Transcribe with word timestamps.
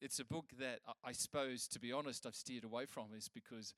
it's 0.00 0.18
a 0.18 0.24
book 0.24 0.46
that 0.58 0.80
I 1.04 1.12
suppose, 1.12 1.66
to 1.68 1.80
be 1.80 1.92
honest, 1.92 2.26
I've 2.26 2.34
steered 2.34 2.64
away 2.64 2.86
from, 2.86 3.06
is 3.16 3.28
because 3.28 3.74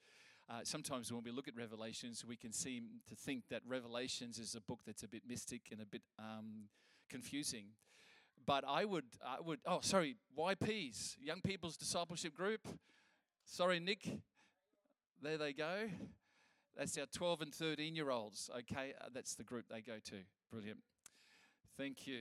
uh, 0.50 0.60
sometimes 0.64 1.12
when 1.12 1.22
we 1.22 1.30
look 1.30 1.48
at 1.48 1.56
Revelations, 1.56 2.24
we 2.24 2.36
can 2.36 2.52
seem 2.52 3.00
to 3.08 3.14
think 3.14 3.44
that 3.50 3.62
Revelations 3.66 4.38
is 4.38 4.54
a 4.54 4.60
book 4.60 4.80
that's 4.86 5.02
a 5.02 5.08
bit 5.08 5.22
mystic 5.26 5.62
and 5.70 5.80
a 5.80 5.86
bit 5.86 6.02
um, 6.18 6.68
confusing. 7.08 7.66
But 8.46 8.64
I 8.66 8.84
would, 8.84 9.04
I 9.24 9.40
would. 9.40 9.60
Oh, 9.66 9.80
sorry, 9.82 10.16
YPs, 10.38 11.16
Young 11.22 11.40
People's 11.40 11.76
Discipleship 11.76 12.34
Group. 12.34 12.66
Sorry, 13.44 13.78
Nick. 13.80 14.08
There 15.22 15.38
they 15.38 15.52
go. 15.52 15.88
That's 16.76 16.96
our 16.96 17.06
12 17.06 17.42
and 17.42 17.54
13 17.54 17.94
year 17.94 18.10
olds. 18.10 18.50
Okay, 18.58 18.94
uh, 19.00 19.08
that's 19.12 19.34
the 19.34 19.44
group 19.44 19.66
they 19.70 19.82
go 19.82 19.98
to. 20.04 20.16
Brilliant. 20.50 20.78
Thank 21.76 22.06
you. 22.06 22.20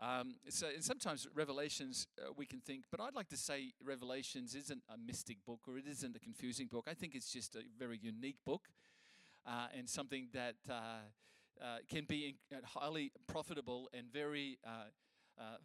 Um, 0.00 0.36
so 0.48 0.66
sometimes 0.80 1.28
Revelations 1.34 2.06
uh, 2.18 2.32
we 2.34 2.46
can 2.46 2.60
think, 2.60 2.84
but 2.90 3.00
I'd 3.00 3.14
like 3.14 3.28
to 3.28 3.36
say 3.36 3.72
Revelations 3.84 4.54
isn't 4.54 4.82
a 4.88 4.96
mystic 4.96 5.44
book 5.44 5.60
or 5.68 5.76
it 5.76 5.84
isn't 5.86 6.16
a 6.16 6.18
confusing 6.18 6.68
book. 6.68 6.86
I 6.88 6.94
think 6.94 7.14
it's 7.14 7.30
just 7.30 7.54
a 7.54 7.60
very 7.78 7.98
unique 8.00 8.38
book 8.46 8.62
uh, 9.46 9.66
and 9.76 9.88
something 9.88 10.28
that 10.32 10.56
uh, 10.68 10.74
uh 11.62 11.78
can 11.90 12.04
be 12.06 12.36
uh, 12.50 12.56
highly 12.64 13.12
profitable 13.26 13.90
and 13.92 14.10
very, 14.10 14.58
uh, 14.66 14.88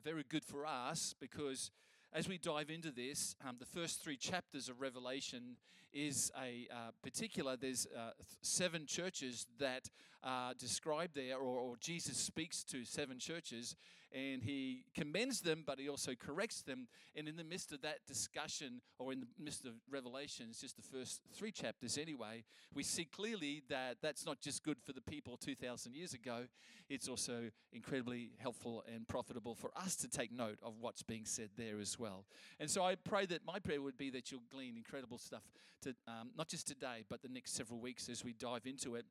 very 0.04 0.26
good 0.28 0.44
for 0.44 0.66
us 0.66 1.16
because 1.18 1.72
as 2.12 2.28
we 2.28 2.38
dive 2.38 2.70
into 2.70 2.92
this, 2.92 3.36
um, 3.48 3.56
the 3.60 3.66
first 3.66 4.02
three 4.04 4.18
chapters 4.18 4.68
of 4.68 4.82
Revelation 4.82 5.58
is 5.96 6.32
a 6.42 6.68
uh, 6.72 6.92
particular, 7.02 7.56
there's 7.56 7.88
uh, 7.88 8.12
seven 8.42 8.86
churches 8.86 9.48
that 9.60 9.90
are 10.24 10.54
described 10.54 11.16
there, 11.16 11.38
or, 11.38 11.60
or, 11.60 11.76
Jesus 11.80 12.18
speaks 12.18 12.64
to 12.66 12.84
seven 12.84 13.20
churches, 13.20 13.76
and 14.16 14.42
he 14.42 14.86
commends 14.96 15.42
them, 15.42 15.64
but 15.68 15.78
he 15.78 15.90
also 15.90 16.14
corrects 16.16 16.62
them. 16.62 16.88
And 17.18 17.28
in 17.28 17.36
the 17.36 17.44
midst 17.44 17.74
of 17.74 17.82
that 17.82 18.00
discussion, 18.08 18.80
or 18.98 19.12
in 19.12 19.20
the 19.20 19.28
midst 19.38 19.66
of 19.66 19.74
Revelation, 19.92 20.48
it's 20.50 20.62
just 20.62 20.78
the 20.78 20.98
first 20.98 21.20
three 21.34 21.52
chapters 21.52 21.98
anyway, 21.98 22.46
we 22.74 22.82
see 22.82 23.04
clearly 23.04 23.64
that 23.70 23.98
that's 24.02 24.26
not 24.26 24.40
just 24.40 24.64
good 24.64 24.78
for 24.82 24.94
the 24.94 25.02
people 25.02 25.36
2,000 25.36 25.94
years 25.94 26.14
ago, 26.14 26.46
it's 26.90 27.10
also 27.10 27.50
incredibly 27.74 28.30
helpful 28.38 28.86
and 28.94 29.06
profitable 29.06 29.54
for 29.54 29.70
us 29.76 29.98
to 29.98 30.08
take 30.08 30.32
note 30.32 30.60
of 30.64 30.76
what's 30.80 31.04
being 31.04 31.26
said 31.26 31.50
there 31.58 31.80
as 31.82 32.00
well. 32.00 32.24
And 32.62 32.70
so 32.70 32.84
I 32.84 32.96
pray 32.96 33.26
that 33.26 33.46
my 33.46 33.60
prayer 33.60 33.82
would 33.82 33.98
be 33.98 34.10
that 34.12 34.32
you'll 34.32 34.44
glean 34.50 34.78
incredible 34.78 35.18
stuff 35.18 35.44
to 35.82 35.94
um, 36.08 36.32
not 36.38 36.48
just 36.48 36.68
today, 36.68 37.04
but 37.10 37.22
the 37.22 37.28
next 37.28 37.54
several 37.54 37.82
weeks 37.82 38.08
as 38.08 38.24
we 38.24 38.32
dive 38.32 38.66
into 38.66 38.96
it, 38.96 39.06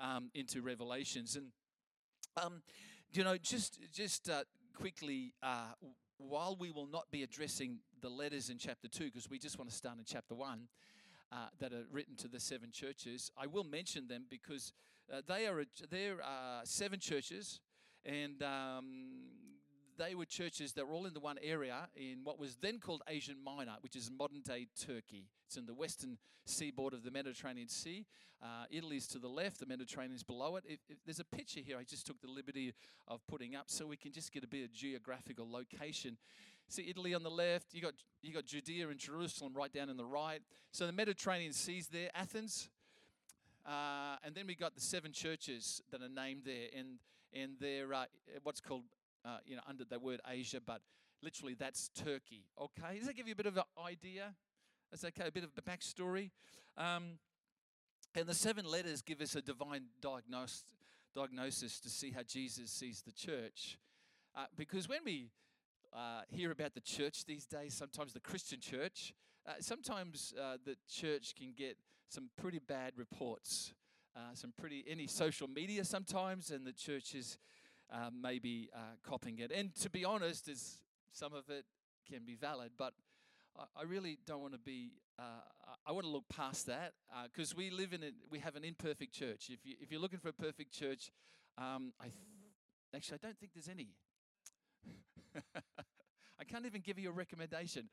um, 0.00 0.30
into 0.34 0.60
Revelations. 0.60 1.36
And 1.36 1.52
um, 2.36 2.62
you 3.12 3.24
know, 3.24 3.36
just 3.36 3.78
just 3.92 4.28
uh, 4.30 4.44
quickly, 4.74 5.32
uh, 5.42 5.72
while 6.18 6.56
we 6.58 6.70
will 6.70 6.86
not 6.86 7.10
be 7.10 7.22
addressing 7.22 7.78
the 8.00 8.08
letters 8.08 8.50
in 8.50 8.58
chapter 8.58 8.88
two, 8.88 9.06
because 9.06 9.28
we 9.28 9.38
just 9.38 9.58
want 9.58 9.70
to 9.70 9.76
start 9.76 9.98
in 9.98 10.04
chapter 10.04 10.34
one. 10.34 10.68
Uh, 11.32 11.46
that 11.60 11.72
are 11.72 11.84
written 11.92 12.16
to 12.16 12.26
the 12.26 12.40
seven 12.40 12.72
churches. 12.72 13.30
I 13.38 13.46
will 13.46 13.62
mention 13.62 14.08
them 14.08 14.24
because 14.28 14.72
uh, 15.12 15.20
they 15.28 15.46
are 15.46 15.64
there 15.88 16.16
are 16.24 16.62
seven 16.64 16.98
churches, 16.98 17.60
and 18.04 18.42
um, 18.42 19.38
they 20.00 20.14
were 20.14 20.24
churches 20.24 20.72
that 20.72 20.88
were 20.88 20.94
all 20.94 21.04
in 21.04 21.12
the 21.12 21.20
one 21.20 21.36
area 21.42 21.76
in 21.94 22.20
what 22.24 22.38
was 22.38 22.56
then 22.56 22.78
called 22.78 23.02
Asia 23.06 23.32
Minor, 23.44 23.76
which 23.82 23.94
is 23.94 24.10
modern 24.10 24.40
day 24.40 24.66
Turkey. 24.80 25.26
It's 25.46 25.58
in 25.58 25.66
the 25.66 25.74
western 25.74 26.16
seaboard 26.46 26.94
of 26.94 27.02
the 27.02 27.10
Mediterranean 27.10 27.68
Sea. 27.68 28.06
Uh, 28.42 28.64
Italy's 28.70 29.06
to 29.08 29.18
the 29.18 29.28
left, 29.28 29.60
the 29.60 29.66
Mediterranean's 29.66 30.22
below 30.22 30.56
it. 30.56 30.64
If, 30.66 30.80
if 30.88 30.96
there's 31.04 31.20
a 31.20 31.24
picture 31.24 31.60
here 31.60 31.76
I 31.78 31.84
just 31.84 32.06
took 32.06 32.18
the 32.22 32.30
liberty 32.30 32.72
of 33.08 33.20
putting 33.26 33.54
up 33.54 33.64
so 33.66 33.86
we 33.86 33.98
can 33.98 34.10
just 34.10 34.32
get 34.32 34.42
a 34.42 34.48
bit 34.48 34.64
of 34.64 34.72
geographical 34.72 35.50
location. 35.50 36.16
See 36.68 36.88
Italy 36.88 37.12
on 37.12 37.22
the 37.22 37.30
left, 37.30 37.74
you 37.74 37.82
got 37.82 37.92
you 38.22 38.32
got 38.32 38.46
Judea 38.46 38.88
and 38.88 38.98
Jerusalem 38.98 39.52
right 39.54 39.72
down 39.72 39.90
in 39.90 39.98
the 39.98 40.06
right. 40.06 40.40
So 40.72 40.86
the 40.86 40.92
Mediterranean 40.92 41.52
Sea's 41.52 41.88
there, 41.88 42.08
Athens. 42.14 42.70
Uh, 43.66 44.16
and 44.24 44.34
then 44.34 44.46
we 44.46 44.54
got 44.54 44.74
the 44.74 44.80
seven 44.80 45.12
churches 45.12 45.82
that 45.90 46.00
are 46.00 46.08
named 46.08 46.42
there, 46.46 46.68
and 46.74 47.00
and 47.34 47.52
they're 47.60 47.92
uh, 47.92 48.06
what's 48.42 48.60
called 48.60 48.84
uh, 49.24 49.38
you 49.46 49.56
know, 49.56 49.62
under 49.68 49.84
the 49.84 49.98
word 49.98 50.20
Asia, 50.28 50.60
but 50.64 50.80
literally 51.22 51.54
that's 51.54 51.88
Turkey. 51.90 52.44
Okay, 52.60 52.98
does 52.98 53.06
that 53.06 53.16
give 53.16 53.26
you 53.26 53.32
a 53.32 53.36
bit 53.36 53.46
of 53.46 53.56
an 53.56 53.64
idea? 53.84 54.34
That's 54.90 55.04
okay, 55.04 55.28
a 55.28 55.32
bit 55.32 55.44
of 55.44 55.50
a 55.56 55.62
backstory. 55.62 56.30
Um, 56.76 57.18
and 58.14 58.26
the 58.26 58.34
seven 58.34 58.64
letters 58.64 59.02
give 59.02 59.20
us 59.20 59.36
a 59.36 59.42
divine 59.42 59.84
diagnos- 60.02 60.64
diagnosis 61.14 61.78
to 61.80 61.88
see 61.88 62.10
how 62.10 62.22
Jesus 62.22 62.70
sees 62.70 63.02
the 63.02 63.12
church. 63.12 63.78
Uh, 64.34 64.46
because 64.56 64.88
when 64.88 65.00
we 65.04 65.30
uh, 65.92 66.22
hear 66.28 66.50
about 66.50 66.74
the 66.74 66.80
church 66.80 67.24
these 67.24 67.46
days, 67.46 67.74
sometimes 67.74 68.12
the 68.12 68.20
Christian 68.20 68.60
church, 68.60 69.12
uh, 69.46 69.52
sometimes 69.60 70.32
uh, 70.40 70.56
the 70.64 70.76
church 70.88 71.34
can 71.36 71.52
get 71.56 71.76
some 72.08 72.30
pretty 72.36 72.58
bad 72.58 72.92
reports, 72.96 73.72
uh, 74.16 74.34
some 74.34 74.52
pretty 74.58 74.84
any 74.88 75.06
social 75.06 75.48
media 75.48 75.84
sometimes, 75.84 76.50
and 76.50 76.66
the 76.66 76.72
church 76.72 77.14
is 77.14 77.38
uh, 77.92 78.10
maybe 78.12 78.70
uh, 78.74 78.96
copying 79.02 79.38
it. 79.38 79.50
And 79.52 79.74
to 79.76 79.90
be 79.90 80.04
honest, 80.04 80.48
is 80.48 80.80
some 81.12 81.32
of 81.32 81.48
it 81.48 81.64
can 82.10 82.24
be 82.24 82.34
valid, 82.34 82.72
but 82.78 82.94
I, 83.58 83.80
I 83.80 83.82
really 83.84 84.18
don't 84.26 84.40
want 84.40 84.52
to 84.52 84.58
be. 84.58 84.92
Uh, 85.18 85.22
I 85.86 85.92
want 85.92 86.04
to 86.04 86.10
look 86.10 86.28
past 86.28 86.66
that 86.66 86.94
because 87.24 87.52
uh, 87.52 87.56
we 87.58 87.70
live 87.70 87.92
in 87.92 88.02
it. 88.02 88.14
We 88.30 88.38
have 88.38 88.56
an 88.56 88.64
imperfect 88.64 89.12
church. 89.12 89.50
If 89.50 89.64
you 89.64 89.74
if 89.80 89.90
you're 89.90 90.00
looking 90.00 90.18
for 90.18 90.28
a 90.28 90.32
perfect 90.32 90.72
church, 90.72 91.10
um, 91.58 91.92
I 92.00 92.04
th- 92.04 92.16
actually 92.94 93.18
I 93.22 93.26
don't 93.26 93.38
think 93.38 93.52
there's 93.54 93.68
any. 93.68 93.88
I 96.40 96.44
can't 96.44 96.64
even 96.64 96.80
give 96.80 96.98
you 96.98 97.10
a 97.10 97.12
recommendation, 97.12 97.88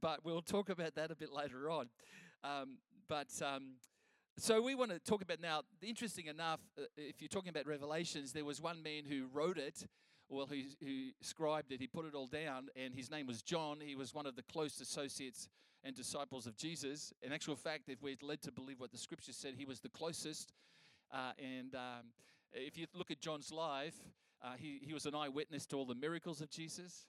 but 0.00 0.24
we'll 0.24 0.42
talk 0.42 0.68
about 0.68 0.94
that 0.96 1.10
a 1.10 1.16
bit 1.16 1.32
later 1.32 1.70
on. 1.70 1.88
Um, 2.42 2.78
but 3.08 3.28
um, 3.42 3.74
so 4.38 4.62
we 4.62 4.76
want 4.76 4.92
to 4.92 5.00
talk 5.00 5.20
about 5.20 5.40
now. 5.40 5.62
Interesting 5.82 6.26
enough, 6.26 6.60
uh, 6.78 6.82
if 6.96 7.20
you're 7.20 7.28
talking 7.28 7.48
about 7.48 7.66
Revelations, 7.66 8.32
there 8.32 8.44
was 8.44 8.60
one 8.60 8.82
man 8.82 9.02
who 9.04 9.26
wrote 9.32 9.58
it, 9.58 9.84
well, 10.28 10.46
who, 10.46 10.60
who 10.80 11.08
scribed 11.20 11.72
it. 11.72 11.80
He 11.80 11.88
put 11.88 12.04
it 12.04 12.14
all 12.14 12.28
down, 12.28 12.68
and 12.76 12.94
his 12.94 13.10
name 13.10 13.26
was 13.26 13.42
John. 13.42 13.78
He 13.80 13.96
was 13.96 14.14
one 14.14 14.26
of 14.26 14.36
the 14.36 14.44
close 14.44 14.80
associates 14.80 15.48
and 15.82 15.96
disciples 15.96 16.46
of 16.46 16.56
Jesus. 16.56 17.12
In 17.20 17.32
actual 17.32 17.56
fact, 17.56 17.88
if 17.88 18.00
we're 18.00 18.16
led 18.22 18.40
to 18.42 18.52
believe 18.52 18.78
what 18.78 18.92
the 18.92 18.98
Scripture 18.98 19.32
said, 19.32 19.54
he 19.56 19.64
was 19.64 19.80
the 19.80 19.88
closest. 19.88 20.52
Uh, 21.12 21.32
and 21.38 21.74
um, 21.74 22.12
if 22.52 22.78
you 22.78 22.86
look 22.94 23.10
at 23.10 23.20
John's 23.20 23.50
life, 23.50 23.96
uh, 24.42 24.52
he, 24.56 24.80
he 24.84 24.94
was 24.94 25.04
an 25.06 25.16
eyewitness 25.16 25.66
to 25.66 25.76
all 25.76 25.84
the 25.84 25.96
miracles 25.96 26.40
of 26.40 26.48
Jesus. 26.48 27.06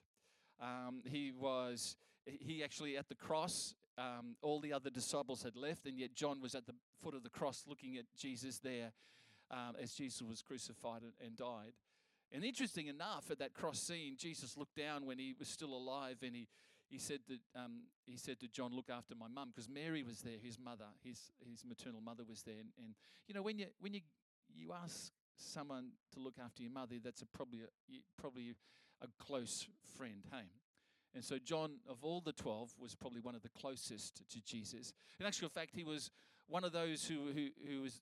Um, 0.60 1.02
he 1.04 1.30
was 1.30 1.96
he 2.26 2.62
actually 2.62 2.96
at 2.96 3.08
the 3.08 3.14
cross 3.14 3.74
um, 4.00 4.36
all 4.40 4.60
the 4.60 4.72
other 4.72 4.90
disciples 4.90 5.42
had 5.42 5.56
left, 5.56 5.86
and 5.86 5.98
yet 5.98 6.14
John 6.14 6.40
was 6.40 6.54
at 6.54 6.66
the 6.66 6.74
foot 7.02 7.14
of 7.14 7.22
the 7.22 7.28
cross 7.28 7.64
looking 7.66 7.96
at 7.98 8.04
Jesus 8.18 8.58
there 8.58 8.92
um, 9.50 9.76
as 9.80 9.92
Jesus 9.92 10.22
was 10.22 10.42
crucified 10.42 11.02
and, 11.02 11.12
and 11.24 11.36
died. 11.36 11.74
And 12.32 12.44
interesting 12.44 12.86
enough, 12.86 13.30
at 13.30 13.38
that 13.40 13.54
cross 13.54 13.80
scene, 13.80 14.16
Jesus 14.16 14.56
looked 14.56 14.76
down 14.76 15.04
when 15.04 15.18
he 15.18 15.34
was 15.38 15.48
still 15.48 15.74
alive, 15.74 16.16
and 16.22 16.34
he 16.34 16.48
he 16.88 16.98
said 16.98 17.20
that 17.28 17.38
um, 17.54 17.82
he 18.04 18.16
said 18.16 18.40
to 18.40 18.48
John, 18.48 18.74
"Look 18.74 18.90
after 18.90 19.14
my 19.14 19.28
mum," 19.28 19.50
because 19.54 19.68
Mary 19.68 20.02
was 20.02 20.22
there, 20.22 20.38
his 20.42 20.58
mother, 20.58 20.86
his 21.04 21.32
his 21.48 21.64
maternal 21.64 22.00
mother 22.00 22.24
was 22.28 22.42
there. 22.42 22.58
And, 22.58 22.70
and, 22.78 22.94
you 23.28 23.34
know, 23.34 23.42
when 23.42 23.58
you 23.58 23.66
when 23.80 23.94
you 23.94 24.00
you 24.48 24.72
ask 24.72 25.12
someone 25.36 25.90
to 26.14 26.20
look 26.20 26.34
after 26.44 26.62
your 26.62 26.72
mother, 26.72 26.96
that's 27.02 27.22
a 27.22 27.26
probably 27.26 27.60
a, 27.60 28.20
probably 28.20 28.54
a 29.02 29.06
close 29.18 29.66
friend. 29.96 30.24
Hey, 30.30 30.46
and 31.14 31.24
so, 31.24 31.38
John, 31.38 31.80
of 31.88 31.98
all 32.02 32.20
the 32.20 32.32
12, 32.32 32.74
was 32.78 32.94
probably 32.94 33.20
one 33.20 33.34
of 33.34 33.42
the 33.42 33.48
closest 33.48 34.22
to 34.30 34.42
Jesus. 34.44 34.92
In 35.18 35.26
actual 35.26 35.48
fact, 35.48 35.74
he 35.74 35.82
was 35.82 36.10
one 36.48 36.64
of 36.64 36.72
those 36.72 37.04
who, 37.04 37.32
who, 37.34 37.48
who 37.68 37.82
was 37.82 38.00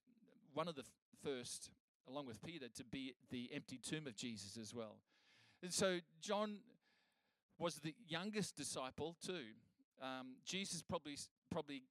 one 0.53 0.69
of 0.69 0.75
the 0.75 0.85
first, 1.23 1.71
along 2.09 2.27
with 2.27 2.43
Peter, 2.43 2.67
to 2.77 2.85
be 2.85 3.15
the 3.31 3.51
empty 3.55 3.79
tomb 3.79 4.07
of 4.07 4.15
Jesus 4.15 4.59
as 4.59 4.75
well. 4.75 4.97
And 5.63 5.73
so, 5.73 5.99
John 6.21 6.59
was 7.59 7.77
the 7.77 7.95
youngest 8.07 8.57
disciple, 8.57 9.17
too. 9.25 9.55
Um, 10.03 10.37
Jesus 10.45 10.83
probably, 10.83 11.17
probably 11.51 11.83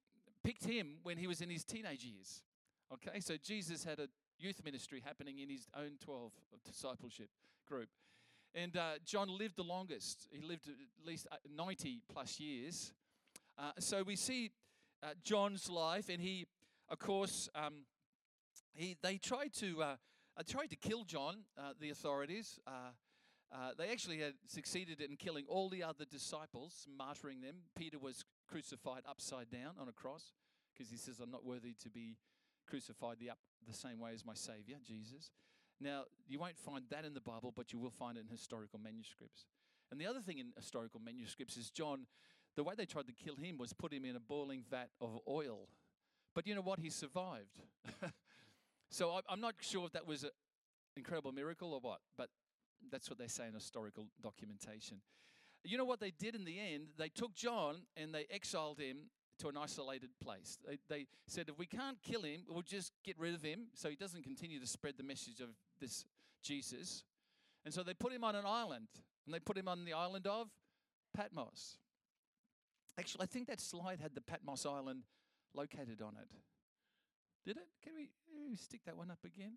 picked 0.43 0.65
him 0.65 0.97
when 1.03 1.17
he 1.17 1.27
was 1.27 1.41
in 1.41 1.49
his 1.49 1.63
teenage 1.63 2.03
years. 2.03 2.41
Okay, 2.93 3.19
so 3.19 3.35
Jesus 3.43 3.83
had 3.83 3.99
a 3.99 4.07
youth 4.39 4.61
ministry 4.63 5.01
happening 5.03 5.39
in 5.39 5.49
his 5.49 5.67
own 5.75 5.97
12 5.99 6.31
discipleship 6.63 7.29
group. 7.67 7.89
And 8.57 8.75
uh, 8.75 8.93
John 9.05 9.27
lived 9.29 9.55
the 9.55 9.63
longest. 9.63 10.27
He 10.31 10.41
lived 10.41 10.67
at 10.67 11.05
least 11.05 11.27
uh, 11.31 11.35
90 11.55 12.01
plus 12.11 12.39
years. 12.39 12.91
Uh, 13.55 13.73
so 13.77 14.01
we 14.01 14.15
see 14.15 14.49
uh, 15.03 15.09
John's 15.23 15.69
life, 15.69 16.09
and 16.09 16.19
he, 16.19 16.47
of 16.89 16.97
course, 16.97 17.49
um, 17.53 17.85
he, 18.73 18.97
they 19.03 19.19
tried 19.19 19.53
to, 19.59 19.83
uh, 19.83 19.95
uh, 20.35 20.43
tried 20.47 20.71
to 20.71 20.75
kill 20.75 21.03
John, 21.03 21.43
the 21.79 21.91
authorities. 21.91 22.59
they 23.77 23.91
actually 23.91 24.17
had 24.17 24.33
succeeded 24.47 25.01
in 25.01 25.17
killing 25.17 25.45
all 25.47 25.69
the 25.69 25.83
other 25.83 26.05
disciples, 26.05 26.87
martyring 26.89 27.43
them. 27.43 27.57
Peter 27.77 27.99
was 27.99 28.25
crucified 28.49 29.03
upside 29.07 29.51
down 29.51 29.73
on 29.79 29.87
a 29.87 29.93
cross 29.93 30.33
because 30.73 30.89
he 30.89 30.97
says, 30.97 31.19
I'm 31.21 31.29
not 31.29 31.45
worthy 31.45 31.75
to 31.83 31.91
be 31.91 32.17
crucified 32.67 33.17
the, 33.19 33.29
up, 33.29 33.37
the 33.67 33.75
same 33.75 33.99
way 33.99 34.13
as 34.15 34.25
my 34.25 34.33
Savior, 34.33 34.77
Jesus. 34.83 35.29
Now, 35.79 36.03
you 36.27 36.39
won't 36.39 36.57
find 36.57 36.83
that 36.89 37.05
in 37.05 37.13
the 37.13 37.21
Bible, 37.21 37.53
but 37.55 37.71
you 37.71 37.79
will 37.79 37.91
find 37.91 38.17
it 38.17 38.21
in 38.21 38.29
historical 38.29 38.79
manuscripts. 38.79 39.45
And 39.91 40.01
the 40.01 40.07
other 40.07 40.21
thing 40.21 40.39
in 40.39 40.47
historical 40.55 40.99
manuscripts 40.99 41.55
is 41.55 41.69
John, 41.69 42.07
the 42.55 42.63
way 42.63 42.73
they 42.75 42.85
tried 42.85 43.07
to 43.07 43.13
kill 43.13 43.35
him 43.35 43.57
was 43.57 43.73
put 43.73 43.93
him 43.93 44.03
in 44.03 44.15
a 44.15 44.19
boiling 44.19 44.63
vat 44.69 44.89
of 44.99 45.19
oil. 45.27 45.69
But 46.33 46.47
you 46.47 46.55
know 46.55 46.61
what? 46.61 46.79
He 46.79 46.89
survived. 46.89 47.59
so 48.89 49.19
I'm 49.29 49.39
not 49.39 49.55
sure 49.61 49.85
if 49.85 49.91
that 49.93 50.07
was 50.07 50.23
an 50.23 50.31
incredible 50.95 51.31
miracle 51.31 51.73
or 51.73 51.79
what, 51.79 51.99
but 52.17 52.29
that's 52.91 53.09
what 53.09 53.19
they 53.19 53.27
say 53.27 53.47
in 53.47 53.53
historical 53.53 54.07
documentation. 54.21 54.97
You 55.63 55.77
know 55.77 55.85
what 55.85 55.99
they 55.99 56.11
did 56.11 56.35
in 56.35 56.45
the 56.45 56.59
end? 56.59 56.87
They 56.97 57.09
took 57.09 57.35
John 57.35 57.77
and 57.95 58.13
they 58.13 58.25
exiled 58.29 58.79
him 58.79 59.09
to 59.39 59.49
an 59.49 59.57
isolated 59.57 60.09
place. 60.23 60.57
They, 60.67 60.77
they 60.89 61.07
said, 61.27 61.49
if 61.49 61.57
we 61.57 61.65
can't 61.65 61.97
kill 62.01 62.21
him, 62.21 62.41
we'll 62.49 62.61
just 62.61 62.91
get 63.03 63.19
rid 63.19 63.33
of 63.33 63.41
him 63.41 63.67
so 63.73 63.89
he 63.89 63.95
doesn't 63.95 64.23
continue 64.23 64.59
to 64.59 64.67
spread 64.67 64.95
the 64.97 65.03
message 65.03 65.39
of 65.39 65.49
this 65.79 66.05
Jesus. 66.43 67.03
And 67.65 67.73
so 67.73 67.83
they 67.83 67.93
put 67.93 68.13
him 68.13 68.23
on 68.23 68.35
an 68.35 68.45
island, 68.45 68.87
and 69.25 69.33
they 69.33 69.39
put 69.39 69.57
him 69.57 69.67
on 69.67 69.85
the 69.85 69.93
island 69.93 70.25
of 70.25 70.47
Patmos. 71.13 71.77
Actually, 72.99 73.23
I 73.23 73.25
think 73.27 73.47
that 73.47 73.59
slide 73.59 73.99
had 74.01 74.15
the 74.15 74.21
Patmos 74.21 74.65
Island 74.65 75.03
located 75.53 76.01
on 76.01 76.13
it. 76.21 76.29
Did 77.45 77.57
it? 77.57 77.67
Can 77.83 77.93
we, 77.95 78.09
can 78.25 78.49
we 78.49 78.55
stick 78.55 78.81
that 78.85 78.97
one 78.97 79.11
up 79.11 79.19
again? 79.23 79.53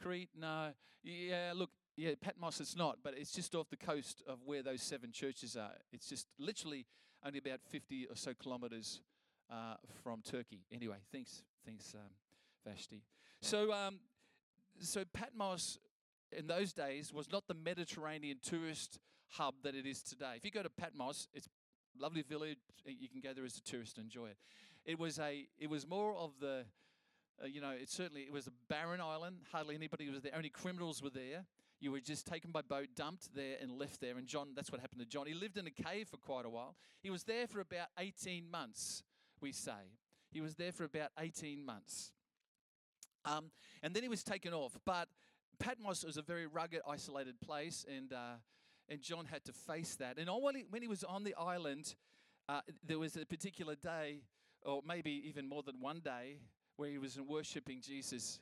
Crete? 0.00 0.30
No. 0.38 0.70
Yeah, 1.02 1.52
look, 1.54 1.70
yeah, 1.96 2.10
Patmos 2.20 2.60
it's 2.60 2.76
not, 2.76 2.98
but 3.02 3.14
it's 3.16 3.32
just 3.32 3.54
off 3.54 3.70
the 3.70 3.76
coast 3.76 4.22
of 4.28 4.38
where 4.44 4.62
those 4.62 4.82
seven 4.82 5.12
churches 5.12 5.56
are. 5.56 5.72
It's 5.92 6.08
just 6.08 6.26
literally 6.38 6.86
only 7.26 7.38
about 7.38 7.60
50 7.68 8.06
or 8.08 8.16
so 8.16 8.32
kilometers 8.34 9.00
uh, 9.50 9.74
from 10.02 10.22
Turkey. 10.22 10.60
Anyway, 10.72 10.96
thanks, 11.12 11.42
thanks, 11.64 11.94
um, 11.94 12.10
Vashti. 12.64 13.02
So, 13.42 13.72
um, 13.72 13.98
so 14.80 15.04
Patmos 15.12 15.78
in 16.30 16.46
those 16.46 16.72
days 16.72 17.12
was 17.12 17.30
not 17.30 17.48
the 17.48 17.54
Mediterranean 17.54 18.38
tourist 18.42 18.98
hub 19.30 19.54
that 19.64 19.74
it 19.74 19.86
is 19.86 20.02
today. 20.02 20.34
If 20.36 20.44
you 20.44 20.50
go 20.50 20.62
to 20.62 20.70
Patmos, 20.70 21.28
it's 21.34 21.48
lovely 21.98 22.22
village. 22.22 22.58
You 22.84 23.08
can 23.08 23.20
go 23.20 23.32
there 23.34 23.44
as 23.44 23.56
a 23.56 23.62
tourist 23.62 23.98
and 23.98 24.04
enjoy 24.04 24.26
it. 24.26 24.36
It 24.84 24.98
was 24.98 25.18
a, 25.18 25.46
it 25.58 25.68
was 25.68 25.86
more 25.86 26.14
of 26.14 26.32
the, 26.40 26.64
uh, 27.42 27.46
you 27.46 27.60
know, 27.60 27.70
it 27.70 27.90
certainly 27.90 28.22
it 28.22 28.32
was 28.32 28.46
a 28.46 28.52
barren 28.68 29.00
island. 29.00 29.38
Hardly 29.50 29.74
anybody 29.74 30.08
was 30.08 30.22
there. 30.22 30.32
Only 30.34 30.48
criminals 30.48 31.02
were 31.02 31.10
there. 31.10 31.44
You 31.80 31.92
were 31.92 32.00
just 32.00 32.26
taken 32.26 32.50
by 32.52 32.62
boat, 32.62 32.88
dumped 32.96 33.34
there, 33.34 33.56
and 33.60 33.70
left 33.70 34.00
there. 34.00 34.16
And 34.16 34.26
John, 34.26 34.48
that's 34.54 34.72
what 34.72 34.80
happened 34.80 35.00
to 35.00 35.06
John. 35.06 35.26
He 35.26 35.34
lived 35.34 35.58
in 35.58 35.66
a 35.66 35.70
cave 35.70 36.08
for 36.08 36.16
quite 36.16 36.46
a 36.46 36.48
while. 36.48 36.74
He 37.02 37.10
was 37.10 37.24
there 37.24 37.46
for 37.46 37.60
about 37.60 37.88
18 37.98 38.50
months, 38.50 39.02
we 39.40 39.52
say. 39.52 39.92
He 40.30 40.40
was 40.40 40.54
there 40.54 40.72
for 40.72 40.84
about 40.84 41.10
18 41.18 41.64
months. 41.64 42.12
Um, 43.24 43.50
and 43.82 43.94
then 43.94 44.02
he 44.02 44.08
was 44.08 44.22
taken 44.22 44.54
off. 44.54 44.76
But 44.86 45.08
Patmos 45.58 46.04
was 46.04 46.16
a 46.16 46.22
very 46.22 46.46
rugged, 46.46 46.80
isolated 46.88 47.40
place, 47.40 47.84
and, 47.94 48.12
uh, 48.12 48.36
and 48.88 49.02
John 49.02 49.26
had 49.26 49.44
to 49.44 49.52
face 49.52 49.96
that. 49.96 50.18
And 50.18 50.30
when 50.42 50.82
he 50.82 50.88
was 50.88 51.04
on 51.04 51.24
the 51.24 51.34
island, 51.34 51.94
uh, 52.48 52.60
there 52.86 52.98
was 52.98 53.16
a 53.16 53.26
particular 53.26 53.74
day, 53.74 54.20
or 54.62 54.80
maybe 54.86 55.10
even 55.26 55.48
more 55.48 55.62
than 55.62 55.80
one 55.80 56.00
day, 56.00 56.38
where 56.76 56.90
he 56.90 56.98
was 56.98 57.18
worshiping 57.20 57.80
Jesus 57.80 58.38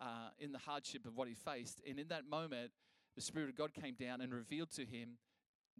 uh, 0.00 0.30
in 0.38 0.52
the 0.52 0.58
hardship 0.58 1.06
of 1.06 1.16
what 1.16 1.28
he 1.28 1.34
faced. 1.34 1.80
And 1.88 1.98
in 1.98 2.08
that 2.08 2.28
moment, 2.28 2.70
the 3.16 3.22
Spirit 3.22 3.48
of 3.48 3.56
God 3.56 3.74
came 3.74 3.94
down 3.94 4.20
and 4.20 4.32
revealed 4.32 4.70
to 4.72 4.84
him 4.84 5.18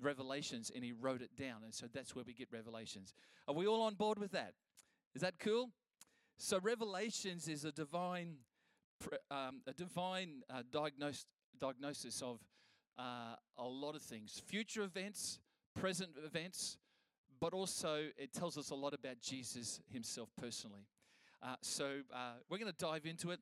revelations 0.01 0.71
and 0.75 0.85
he 0.85 0.93
wrote 0.93 1.23
it 1.23 1.37
down. 1.37 1.63
And 1.65 1.75
so 1.75 1.87
that's 1.93 2.15
where 2.15 2.25
we 2.27 2.33
get 2.33 2.49
revelations. 2.53 3.15
Are 3.47 3.55
we 3.55 3.67
all 3.67 3.83
on 3.83 3.95
board 3.95 4.19
with 4.19 4.33
that? 4.33 4.55
Is 5.15 5.23
that 5.23 5.39
cool? 5.39 5.71
So, 6.37 6.61
revelations 6.61 7.49
is 7.49 7.65
a 7.65 7.73
divine, 7.73 8.37
um, 9.31 9.63
a 9.67 9.73
divine 9.73 10.43
uh, 10.49 10.63
diagnos- 10.73 11.25
diagnosis 11.59 12.23
of 12.23 12.39
uh, 12.97 13.35
a 13.57 13.67
lot 13.67 13.97
of 13.97 14.03
things 14.03 14.41
future 14.47 14.83
events, 14.83 15.41
present 15.75 16.11
events, 16.25 16.79
but 17.41 17.53
also 17.53 18.05
it 18.17 18.33
tells 18.33 18.57
us 18.57 18.71
a 18.71 18.75
lot 18.75 18.95
about 18.95 19.21
Jesus 19.21 19.81
himself 19.93 20.29
personally. 20.41 20.87
Uh, 21.43 21.57
so, 21.61 22.03
uh, 22.15 22.35
we're 22.49 22.59
going 22.59 22.71
to 22.73 22.79
dive 22.79 23.05
into 23.05 23.33
it. 23.33 23.41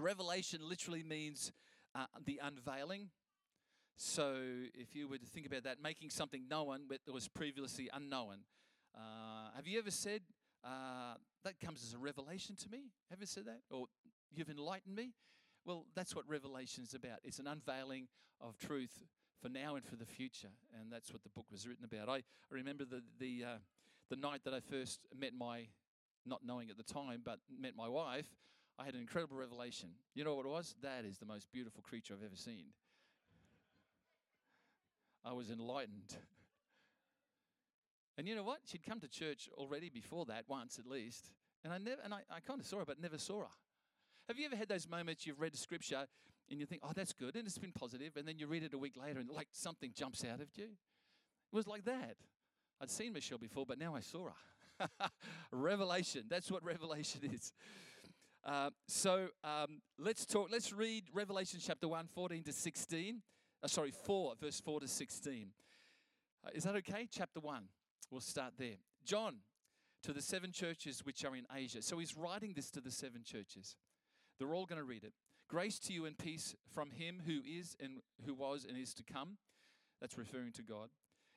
Revelation 0.00 0.60
literally 0.62 1.02
means 1.02 1.52
uh, 1.94 2.06
the 2.24 2.40
unveiling. 2.42 3.10
So, 3.96 4.36
if 4.74 4.94
you 4.94 5.08
were 5.08 5.18
to 5.18 5.26
think 5.26 5.46
about 5.46 5.64
that, 5.64 5.82
making 5.82 6.10
something 6.10 6.46
known 6.48 6.82
that 6.88 7.12
was 7.12 7.26
previously 7.26 7.90
unknown. 7.92 8.44
Uh, 8.96 9.50
have 9.56 9.66
you 9.66 9.78
ever 9.78 9.90
said, 9.90 10.22
uh, 10.64 11.14
that 11.44 11.58
comes 11.60 11.82
as 11.82 11.94
a 11.94 11.98
revelation 11.98 12.54
to 12.56 12.68
me? 12.68 12.92
Have 13.10 13.20
you 13.20 13.26
said 13.26 13.46
that? 13.46 13.60
Or 13.70 13.86
you've 14.32 14.50
enlightened 14.50 14.94
me? 14.94 15.14
Well, 15.64 15.84
that's 15.94 16.14
what 16.14 16.28
revelation 16.28 16.84
is 16.84 16.94
about. 16.94 17.18
It's 17.24 17.38
an 17.40 17.46
unveiling 17.46 18.06
of 18.40 18.56
truth 18.58 19.02
for 19.42 19.48
now 19.48 19.76
and 19.76 19.84
for 19.84 19.96
the 19.96 20.06
future. 20.06 20.50
And 20.78 20.92
that's 20.92 21.12
what 21.12 21.22
the 21.22 21.28
book 21.28 21.46
was 21.50 21.66
written 21.66 21.84
about. 21.84 22.08
I, 22.08 22.16
I 22.16 22.22
remember 22.52 22.84
the, 22.84 23.02
the, 23.18 23.44
uh, 23.44 23.58
the 24.10 24.16
night 24.16 24.42
that 24.44 24.54
I 24.54 24.60
first 24.60 25.00
met 25.16 25.32
my, 25.36 25.66
not 26.24 26.40
knowing 26.44 26.70
at 26.70 26.76
the 26.76 26.82
time, 26.82 27.22
but 27.24 27.38
met 27.60 27.72
my 27.76 27.88
wife. 27.88 28.26
I 28.78 28.84
had 28.84 28.94
an 28.94 29.00
incredible 29.00 29.36
revelation. 29.36 29.90
You 30.14 30.24
know 30.24 30.34
what 30.34 30.46
it 30.46 30.50
was? 30.50 30.76
That 30.82 31.04
is 31.04 31.18
the 31.18 31.26
most 31.26 31.50
beautiful 31.50 31.82
creature 31.82 32.14
I've 32.14 32.24
ever 32.24 32.36
seen. 32.36 32.66
I 35.24 35.32
was 35.32 35.50
enlightened. 35.50 36.16
And 38.16 38.28
you 38.28 38.34
know 38.34 38.44
what? 38.44 38.60
She'd 38.64 38.84
come 38.84 39.00
to 39.00 39.08
church 39.08 39.48
already 39.54 39.90
before 39.90 40.26
that, 40.26 40.44
once 40.48 40.78
at 40.78 40.86
least. 40.86 41.30
And 41.64 41.72
I 41.72 41.78
never 41.78 42.00
and 42.02 42.14
I, 42.14 42.20
I 42.30 42.40
kind 42.40 42.60
of 42.60 42.66
saw 42.66 42.78
her, 42.78 42.84
but 42.84 43.00
never 43.00 43.18
saw 43.18 43.40
her. 43.40 43.48
Have 44.28 44.38
you 44.38 44.46
ever 44.46 44.56
had 44.56 44.68
those 44.68 44.88
moments 44.88 45.26
you've 45.26 45.40
read 45.40 45.56
scripture 45.56 46.06
and 46.50 46.60
you 46.60 46.66
think, 46.66 46.82
oh, 46.84 46.92
that's 46.94 47.12
good, 47.12 47.34
and 47.36 47.46
it's 47.46 47.58
been 47.58 47.72
positive, 47.72 48.16
and 48.16 48.26
then 48.26 48.38
you 48.38 48.46
read 48.46 48.62
it 48.62 48.74
a 48.74 48.78
week 48.78 48.94
later 49.00 49.18
and 49.18 49.28
like 49.30 49.48
something 49.52 49.92
jumps 49.94 50.24
out 50.24 50.40
of 50.40 50.48
you? 50.56 50.64
It 50.64 51.56
was 51.56 51.66
like 51.66 51.84
that. 51.84 52.16
I'd 52.80 52.90
seen 52.90 53.12
Michelle 53.12 53.38
before, 53.38 53.66
but 53.66 53.78
now 53.78 53.94
I 53.96 54.00
saw 54.00 54.26
her. 54.26 54.88
revelation. 55.52 56.24
That's 56.28 56.50
what 56.50 56.64
revelation 56.64 57.22
is. 57.32 57.52
Uh, 58.44 58.70
so 58.86 59.28
um, 59.44 59.80
let's 59.98 60.24
talk. 60.24 60.48
Let's 60.50 60.72
read 60.72 61.04
Revelation 61.12 61.60
chapter 61.62 61.88
1, 61.88 62.08
14 62.14 62.42
to 62.44 62.52
16. 62.52 63.22
Uh, 63.62 63.66
sorry, 63.66 63.90
4, 63.90 64.34
verse 64.40 64.60
4 64.60 64.80
to 64.80 64.88
16. 64.88 65.48
Uh, 66.44 66.50
is 66.54 66.64
that 66.64 66.76
okay? 66.76 67.08
Chapter 67.10 67.40
1. 67.40 67.64
We'll 68.10 68.20
start 68.20 68.54
there. 68.58 68.76
John, 69.04 69.36
to 70.02 70.12
the 70.12 70.22
seven 70.22 70.52
churches 70.52 71.04
which 71.04 71.24
are 71.24 71.36
in 71.36 71.46
Asia. 71.54 71.82
So 71.82 71.98
he's 71.98 72.16
writing 72.16 72.52
this 72.54 72.70
to 72.70 72.80
the 72.80 72.90
seven 72.90 73.22
churches. 73.24 73.76
They're 74.38 74.54
all 74.54 74.66
going 74.66 74.80
to 74.80 74.84
read 74.84 75.04
it. 75.04 75.12
Grace 75.48 75.78
to 75.80 75.92
you 75.92 76.04
and 76.04 76.16
peace 76.16 76.54
from 76.72 76.90
him 76.90 77.22
who 77.26 77.40
is 77.46 77.76
and 77.80 78.00
who 78.24 78.34
was 78.34 78.66
and 78.68 78.78
is 78.78 78.94
to 78.94 79.02
come. 79.02 79.38
That's 80.00 80.16
referring 80.16 80.52
to 80.52 80.62
God. 80.62 80.90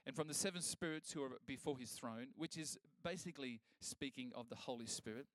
And 0.06 0.16
from 0.16 0.28
the 0.28 0.34
seven 0.34 0.62
spirits 0.62 1.12
who 1.12 1.24
are 1.24 1.30
before 1.48 1.78
his 1.78 1.92
throne, 1.92 2.28
which 2.36 2.58
is 2.58 2.78
basically 3.04 3.62
speaking 3.80 4.32
of 4.36 4.50
the 4.50 4.56
Holy 4.56 4.86
Spirit 4.86 5.28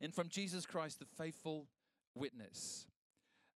and 0.00 0.14
from 0.14 0.28
Jesus 0.28 0.66
Christ, 0.66 0.98
the 0.98 1.04
faithful 1.04 1.66
witness, 2.14 2.86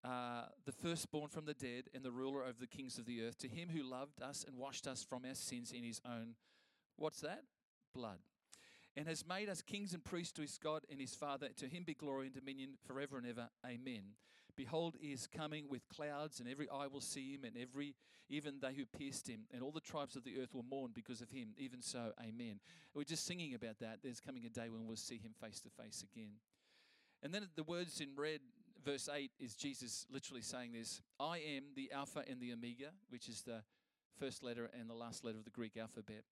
uh, 0.03 0.43
the 0.65 0.71
firstborn 0.71 1.29
from 1.29 1.45
the 1.45 1.53
dead, 1.53 1.85
and 1.93 2.03
the 2.03 2.11
ruler 2.11 2.43
over 2.43 2.59
the 2.59 2.67
kings 2.67 2.97
of 2.97 3.05
the 3.05 3.23
earth, 3.23 3.37
to 3.39 3.47
him 3.47 3.69
who 3.69 3.83
loved 3.83 4.21
us 4.21 4.43
and 4.47 4.57
washed 4.57 4.87
us 4.87 5.03
from 5.03 5.23
our 5.27 5.35
sins 5.35 5.71
in 5.71 5.83
his 5.83 6.01
own, 6.05 6.35
what's 6.97 7.21
that? 7.21 7.43
Blood. 7.93 8.19
And 8.97 9.07
has 9.07 9.25
made 9.25 9.47
us 9.47 9.61
kings 9.61 9.93
and 9.93 10.03
priests 10.03 10.33
to 10.33 10.41
his 10.41 10.57
God 10.57 10.83
and 10.89 10.99
his 10.99 11.15
Father. 11.15 11.49
To 11.57 11.67
him 11.67 11.83
be 11.85 11.93
glory 11.93 12.25
and 12.25 12.35
dominion 12.35 12.71
forever 12.85 13.17
and 13.17 13.25
ever. 13.25 13.49
Amen. 13.65 14.15
Behold, 14.55 14.95
he 14.99 15.11
is 15.11 15.27
coming 15.27 15.65
with 15.69 15.87
clouds, 15.89 16.39
and 16.39 16.49
every 16.49 16.67
eye 16.69 16.87
will 16.87 17.01
see 17.01 17.33
him, 17.33 17.43
and 17.43 17.55
every 17.57 17.95
even 18.29 18.55
they 18.61 18.73
who 18.73 18.85
pierced 18.85 19.27
him, 19.27 19.41
and 19.53 19.61
all 19.61 19.71
the 19.71 19.81
tribes 19.81 20.15
of 20.15 20.23
the 20.23 20.39
earth 20.41 20.53
will 20.53 20.63
mourn 20.63 20.91
because 20.93 21.21
of 21.21 21.29
him. 21.29 21.49
Even 21.57 21.81
so, 21.81 22.13
amen. 22.21 22.61
We're 22.93 23.03
just 23.03 23.25
singing 23.25 23.53
about 23.53 23.79
that. 23.79 23.99
There's 24.01 24.21
coming 24.21 24.45
a 24.45 24.49
day 24.49 24.69
when 24.69 24.87
we'll 24.87 24.95
see 24.95 25.17
him 25.17 25.33
face 25.41 25.59
to 25.61 25.69
face 25.69 26.03
again. 26.13 26.35
And 27.21 27.33
then 27.33 27.47
the 27.55 27.63
words 27.63 27.99
in 27.99 28.09
red, 28.15 28.39
verse 28.83 29.09
8, 29.13 29.31
is 29.39 29.55
Jesus 29.55 30.05
literally 30.09 30.41
saying 30.41 30.71
this 30.71 31.01
I 31.19 31.39
am 31.39 31.63
the 31.75 31.91
Alpha 31.91 32.23
and 32.27 32.39
the 32.39 32.53
Omega, 32.53 32.91
which 33.09 33.27
is 33.27 33.41
the 33.41 33.63
first 34.17 34.43
letter 34.43 34.69
and 34.79 34.89
the 34.89 34.95
last 34.95 35.25
letter 35.25 35.37
of 35.37 35.43
the 35.43 35.51
Greek 35.51 35.75
alphabet. 35.77 36.23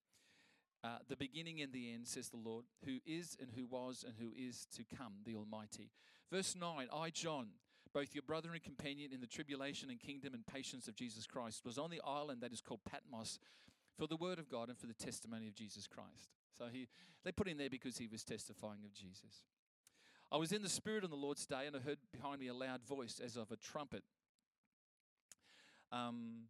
Uh, 0.82 1.00
the 1.10 1.18
beginning 1.18 1.62
and 1.62 1.74
the 1.74 1.92
end, 1.92 2.08
says 2.08 2.30
the 2.30 2.38
Lord, 2.38 2.64
who 2.86 3.00
is 3.06 3.36
and 3.42 3.50
who 3.54 3.66
was 3.66 4.06
and 4.08 4.16
who 4.18 4.32
is 4.38 4.66
to 4.78 4.86
come, 4.96 5.16
the 5.26 5.36
Almighty. 5.36 5.92
Verse 6.32 6.56
9 6.56 6.88
I, 6.94 7.10
John, 7.10 7.48
both 7.94 8.14
your 8.14 8.24
brother 8.24 8.52
and 8.54 8.64
companion 8.64 9.12
in 9.14 9.22
the 9.22 9.28
tribulation 9.28 9.90
and 9.90 10.00
kingdom 10.00 10.34
and 10.34 10.46
patience 10.46 10.88
of 10.88 10.96
Jesus 10.96 11.26
Christ, 11.26 11.66
was 11.66 11.78
on 11.78 11.90
the 11.90 12.02
island 12.06 12.42
that 12.42 12.54
is 12.54 12.62
called 12.62 12.82
Patmos 12.90 13.40
for 13.98 14.08
the 14.08 14.16
word 14.16 14.40
of 14.40 14.50
God 14.50 14.70
and 14.70 14.78
for 14.78 14.88
the 14.88 14.94
testimony 14.94 15.48
of 15.48 15.56
Jesus 15.56 15.88
Christ. 15.88 16.30
So 16.58 16.66
he, 16.72 16.88
they 17.24 17.32
put 17.32 17.48
him 17.48 17.58
there 17.58 17.70
because 17.70 17.98
he 17.98 18.08
was 18.08 18.24
testifying 18.24 18.86
of 18.86 18.94
Jesus. 18.94 19.44
I 20.32 20.38
was 20.38 20.52
in 20.52 20.62
the 20.62 20.70
Spirit 20.70 21.04
on 21.04 21.10
the 21.10 21.16
Lord's 21.16 21.46
day, 21.46 21.66
and 21.66 21.76
I 21.76 21.80
heard 21.80 21.98
behind 22.12 22.40
me 22.40 22.48
a 22.48 22.54
loud 22.54 22.84
voice 22.84 23.20
as 23.24 23.36
of 23.36 23.52
a 23.52 23.56
trumpet, 23.56 24.04
um, 25.92 26.44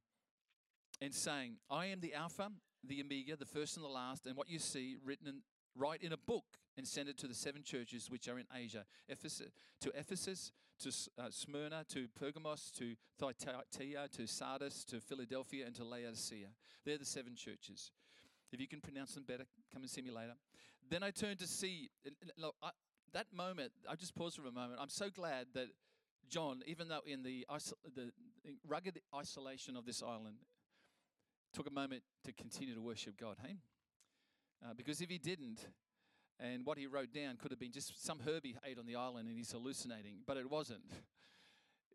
and 1.02 1.14
saying, 1.14 1.54
I 1.72 1.86
am 1.86 2.02
the 2.02 2.14
Alpha, 2.14 2.52
the 2.84 3.02
Omega, 3.02 3.38
the 3.38 3.46
first 3.46 3.78
and 3.78 3.86
the 3.86 3.90
last, 3.90 4.26
and 4.26 4.36
what 4.36 4.50
you 4.50 4.60
see 4.60 4.98
written 5.06 5.28
in, 5.28 5.36
write 5.78 6.04
in 6.04 6.12
a 6.12 6.18
book 6.18 6.44
and 6.78 6.86
send 6.86 7.08
it 7.08 7.18
to 7.20 7.28
the 7.28 7.34
seven 7.34 7.64
churches 7.64 8.10
which 8.10 8.28
are 8.28 8.38
in 8.38 8.46
Asia 8.54 8.86
Ephesus, 9.08 9.52
to 9.80 9.92
Ephesus, 9.98 10.52
to 10.80 10.90
uh, 11.18 11.30
Smyrna, 11.30 11.84
to 11.90 12.08
Pergamos, 12.20 12.72
to 12.78 12.96
Thyatira, 13.20 14.08
to 14.14 14.28
Sardis, 14.28 14.84
to 14.86 15.00
Philadelphia, 15.00 15.66
and 15.66 15.76
to 15.76 15.84
Laodicea. 15.84 16.48
They're 16.86 16.98
the 16.98 17.06
seven 17.06 17.36
churches. 17.36 17.92
If 18.52 18.60
you 18.60 18.68
can 18.68 18.82
pronounce 18.82 19.14
them 19.14 19.26
better, 19.28 19.44
come 19.72 19.84
and 19.84 19.90
see 19.90 20.02
me 20.02 20.12
later. 20.12 20.34
Then 20.90 21.04
I 21.04 21.12
turned 21.12 21.40
to 21.40 21.48
see. 21.48 21.90
Look, 22.38 22.56
I, 22.64 22.72
that 23.14 23.28
moment, 23.34 23.72
I 23.90 23.96
just 23.96 24.16
pause 24.16 24.36
for 24.36 24.48
a 24.48 24.52
moment. 24.52 24.80
I'm 24.82 24.90
so 24.90 25.10
glad 25.10 25.48
that 25.54 25.68
John, 26.30 26.62
even 26.66 26.88
though 26.88 27.02
in 27.06 27.24
the, 27.24 27.46
the 27.96 28.12
rugged 28.68 29.00
isolation 29.16 29.76
of 29.76 29.86
this 29.86 30.02
island, 30.02 30.38
took 31.54 31.68
a 31.68 31.74
moment 31.74 32.04
to 32.26 32.34
continue 32.34 32.76
to 32.76 32.82
worship 32.82 33.20
God. 33.20 33.38
Hey, 33.44 33.58
uh, 34.64 34.74
because 34.76 35.02
if 35.02 35.10
he 35.10 35.18
didn't, 35.18 35.66
and 36.40 36.66
what 36.66 36.78
he 36.78 36.88
wrote 36.88 37.14
down 37.14 37.38
could 37.38 37.52
have 37.52 37.60
been 37.60 37.72
just 37.72 38.06
some 38.06 38.20
herb 38.28 38.44
he 38.44 38.56
ate 38.66 38.80
on 38.80 38.86
the 38.86 38.96
island 38.96 39.28
and 39.28 39.38
he's 39.38 39.52
hallucinating, 39.52 40.18
but 40.26 40.38
it 40.38 40.50
wasn't. 40.50 40.82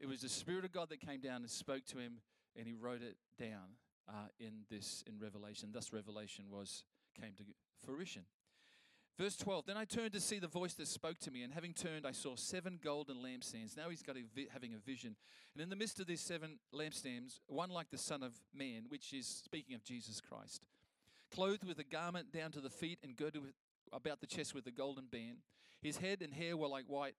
It 0.00 0.06
was 0.06 0.20
the 0.20 0.28
Spirit 0.28 0.64
of 0.64 0.72
God 0.72 0.90
that 0.90 1.00
came 1.00 1.20
down 1.20 1.36
and 1.36 1.50
spoke 1.50 1.84
to 1.86 1.98
him, 1.98 2.18
and 2.56 2.66
he 2.66 2.74
wrote 2.74 3.00
it 3.02 3.16
down 3.38 3.76
uh, 4.08 4.28
in 4.38 4.64
this 4.70 5.02
in 5.06 5.18
Revelation. 5.18 5.70
Thus, 5.72 5.92
Revelation 5.92 6.46
was 6.50 6.84
came 7.20 7.32
to 7.38 7.44
fruition. 7.84 8.22
Verse 9.16 9.36
12 9.36 9.66
Then 9.66 9.76
I 9.76 9.84
turned 9.84 10.12
to 10.12 10.20
see 10.20 10.38
the 10.38 10.48
voice 10.48 10.74
that 10.74 10.88
spoke 10.88 11.18
to 11.20 11.30
me, 11.30 11.42
and 11.42 11.52
having 11.52 11.72
turned, 11.72 12.06
I 12.06 12.12
saw 12.12 12.34
seven 12.36 12.78
golden 12.82 13.18
lampstands. 13.18 13.76
Now 13.76 13.88
he's 13.88 14.02
got 14.02 14.16
a 14.16 14.24
vi- 14.34 14.48
having 14.52 14.74
a 14.74 14.78
vision. 14.78 15.16
And 15.54 15.62
in 15.62 15.70
the 15.70 15.76
midst 15.76 16.00
of 16.00 16.06
these 16.06 16.20
seven 16.20 16.58
lampstands, 16.74 17.40
one 17.46 17.70
like 17.70 17.90
the 17.90 17.98
Son 17.98 18.22
of 18.22 18.32
Man, 18.52 18.86
which 18.88 19.12
is 19.12 19.26
speaking 19.26 19.74
of 19.74 19.84
Jesus 19.84 20.20
Christ, 20.20 20.64
clothed 21.32 21.64
with 21.64 21.78
a 21.78 21.84
garment 21.84 22.32
down 22.32 22.50
to 22.52 22.60
the 22.60 22.70
feet 22.70 22.98
and 23.02 23.16
girded 23.16 23.42
with, 23.42 23.52
about 23.94 24.20
the 24.20 24.26
chest 24.26 24.54
with 24.54 24.66
a 24.66 24.70
golden 24.70 25.06
band. 25.06 25.38
His 25.80 25.96
head 25.96 26.20
and 26.22 26.34
hair 26.34 26.56
were 26.56 26.68
like 26.68 26.84
white, 26.86 27.14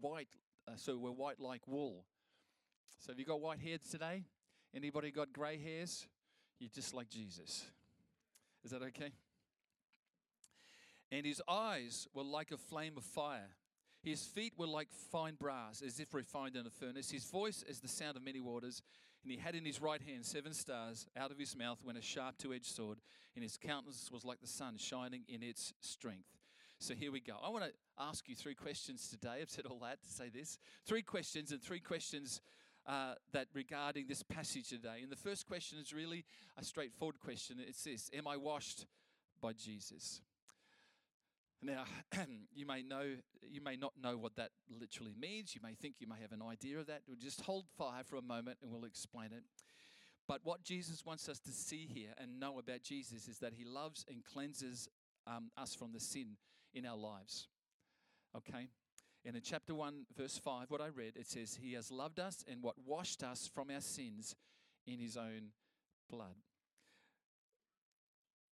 white, 0.00 0.28
uh, 0.68 0.72
so 0.76 0.96
were 0.96 1.12
white 1.12 1.40
like 1.40 1.62
wool. 1.66 2.04
So 3.00 3.12
have 3.12 3.18
you 3.18 3.26
got 3.26 3.40
white 3.40 3.60
hair 3.60 3.78
today? 3.90 4.24
Anybody 4.74 5.10
got 5.10 5.32
grey 5.32 5.58
hairs? 5.58 6.06
You're 6.58 6.70
just 6.74 6.94
like 6.94 7.08
Jesus. 7.08 7.66
Is 8.64 8.70
that 8.70 8.82
okay? 8.82 9.12
And 11.12 11.24
his 11.24 11.40
eyes 11.48 12.08
were 12.14 12.24
like 12.24 12.50
a 12.50 12.56
flame 12.56 12.94
of 12.96 13.04
fire. 13.04 13.50
His 14.02 14.22
feet 14.22 14.52
were 14.56 14.66
like 14.66 14.88
fine 15.10 15.34
brass, 15.34 15.82
as 15.84 16.00
if 16.00 16.14
refined 16.14 16.56
in 16.56 16.66
a 16.66 16.70
furnace. 16.70 17.10
His 17.10 17.24
voice 17.24 17.64
as 17.68 17.80
the 17.80 17.88
sound 17.88 18.16
of 18.16 18.24
many 18.24 18.40
waters. 18.40 18.82
And 19.26 19.32
he 19.32 19.40
had 19.40 19.56
in 19.56 19.64
his 19.64 19.82
right 19.82 20.00
hand 20.00 20.24
seven 20.24 20.54
stars. 20.54 21.08
Out 21.16 21.32
of 21.32 21.38
his 21.38 21.56
mouth 21.56 21.82
went 21.84 21.98
a 21.98 22.00
sharp 22.00 22.38
two 22.38 22.54
edged 22.54 22.66
sword. 22.66 22.98
And 23.34 23.42
his 23.42 23.56
countenance 23.56 24.08
was 24.12 24.24
like 24.24 24.40
the 24.40 24.46
sun 24.46 24.76
shining 24.76 25.24
in 25.26 25.42
its 25.42 25.74
strength. 25.80 26.38
So 26.78 26.94
here 26.94 27.10
we 27.10 27.18
go. 27.18 27.34
I 27.42 27.48
want 27.48 27.64
to 27.64 27.72
ask 27.98 28.28
you 28.28 28.36
three 28.36 28.54
questions 28.54 29.08
today. 29.08 29.38
I've 29.42 29.50
said 29.50 29.66
all 29.66 29.80
that 29.80 30.00
to 30.00 30.08
say 30.08 30.28
this. 30.28 30.60
Three 30.84 31.02
questions, 31.02 31.50
and 31.50 31.60
three 31.60 31.80
questions 31.80 32.40
uh, 32.86 33.14
that 33.32 33.48
regarding 33.52 34.06
this 34.06 34.22
passage 34.22 34.68
today. 34.68 35.00
And 35.02 35.10
the 35.10 35.16
first 35.16 35.48
question 35.48 35.78
is 35.80 35.92
really 35.92 36.24
a 36.56 36.62
straightforward 36.62 37.18
question. 37.18 37.56
It's 37.58 37.82
this 37.82 38.08
Am 38.14 38.28
I 38.28 38.36
washed 38.36 38.86
by 39.42 39.54
Jesus? 39.54 40.20
Now, 41.62 41.84
you 42.54 42.66
may 42.66 42.82
know, 42.82 43.16
you 43.42 43.60
may 43.60 43.76
not 43.76 43.92
know 44.00 44.16
what 44.16 44.36
that 44.36 44.50
literally 44.68 45.14
means. 45.18 45.54
You 45.54 45.60
may 45.62 45.74
think 45.74 45.96
you 45.98 46.06
may 46.06 46.20
have 46.20 46.32
an 46.32 46.42
idea 46.42 46.78
of 46.78 46.86
that. 46.86 47.02
We'll 47.06 47.16
just 47.16 47.40
hold 47.40 47.66
fire 47.78 48.04
for 48.04 48.16
a 48.16 48.22
moment 48.22 48.58
and 48.62 48.70
we'll 48.70 48.84
explain 48.84 49.32
it. 49.32 49.42
But 50.28 50.40
what 50.44 50.64
Jesus 50.64 51.04
wants 51.06 51.28
us 51.28 51.38
to 51.40 51.52
see 51.52 51.88
here 51.92 52.10
and 52.18 52.40
know 52.40 52.58
about 52.58 52.82
Jesus 52.82 53.28
is 53.28 53.38
that 53.38 53.54
he 53.54 53.64
loves 53.64 54.04
and 54.08 54.24
cleanses 54.24 54.88
um, 55.26 55.50
us 55.56 55.74
from 55.74 55.92
the 55.92 56.00
sin 56.00 56.36
in 56.74 56.84
our 56.84 56.96
lives. 56.96 57.48
Okay? 58.36 58.68
And 59.24 59.36
in 59.36 59.42
chapter 59.42 59.74
1, 59.74 60.06
verse 60.16 60.38
5, 60.38 60.70
what 60.70 60.80
I 60.80 60.88
read, 60.88 61.16
it 61.16 61.26
says, 61.26 61.58
He 61.60 61.72
has 61.72 61.90
loved 61.90 62.20
us 62.20 62.44
and 62.48 62.62
what 62.62 62.74
washed 62.84 63.22
us 63.22 63.50
from 63.52 63.70
our 63.70 63.80
sins 63.80 64.36
in 64.86 65.00
His 65.00 65.16
own 65.16 65.50
blood. 66.10 66.36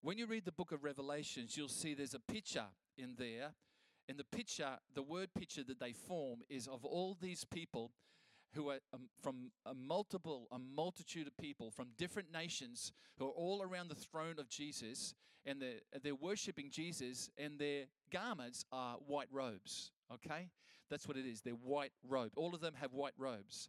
When 0.02 0.18
you 0.18 0.26
read 0.26 0.44
the 0.44 0.52
book 0.52 0.72
of 0.72 0.84
Revelations, 0.84 1.56
you'll 1.56 1.68
see 1.68 1.94
there's 1.94 2.14
a 2.14 2.32
picture 2.32 2.66
in 2.96 3.14
there. 3.18 3.54
And 4.08 4.18
the 4.18 4.24
picture, 4.24 4.78
the 4.94 5.02
word 5.02 5.28
picture 5.34 5.64
that 5.64 5.80
they 5.80 5.92
form 5.92 6.40
is 6.48 6.66
of 6.66 6.84
all 6.84 7.16
these 7.20 7.44
people 7.44 7.92
who 8.54 8.70
are 8.70 8.78
um, 8.92 9.08
from 9.22 9.50
a 9.66 9.74
multiple, 9.74 10.46
a 10.52 10.58
multitude 10.58 11.26
of 11.26 11.36
people 11.36 11.70
from 11.70 11.88
different 11.98 12.32
nations 12.32 12.92
who 13.18 13.26
are 13.26 13.30
all 13.30 13.62
around 13.62 13.88
the 13.88 13.94
throne 13.94 14.38
of 14.38 14.48
Jesus, 14.48 15.14
and 15.46 15.60
they're, 15.60 16.00
they're 16.02 16.14
worshiping 16.14 16.70
Jesus, 16.70 17.30
and 17.36 17.58
their 17.58 17.84
garments 18.12 18.64
are 18.72 18.96
white 19.06 19.28
robes. 19.32 19.90
Okay? 20.12 20.48
That's 20.90 21.08
what 21.08 21.16
it 21.16 21.26
is. 21.26 21.40
They're 21.40 21.54
white 21.54 21.92
robe. 22.06 22.32
All 22.36 22.54
of 22.54 22.60
them 22.60 22.74
have 22.80 22.92
white 22.92 23.14
robes. 23.18 23.68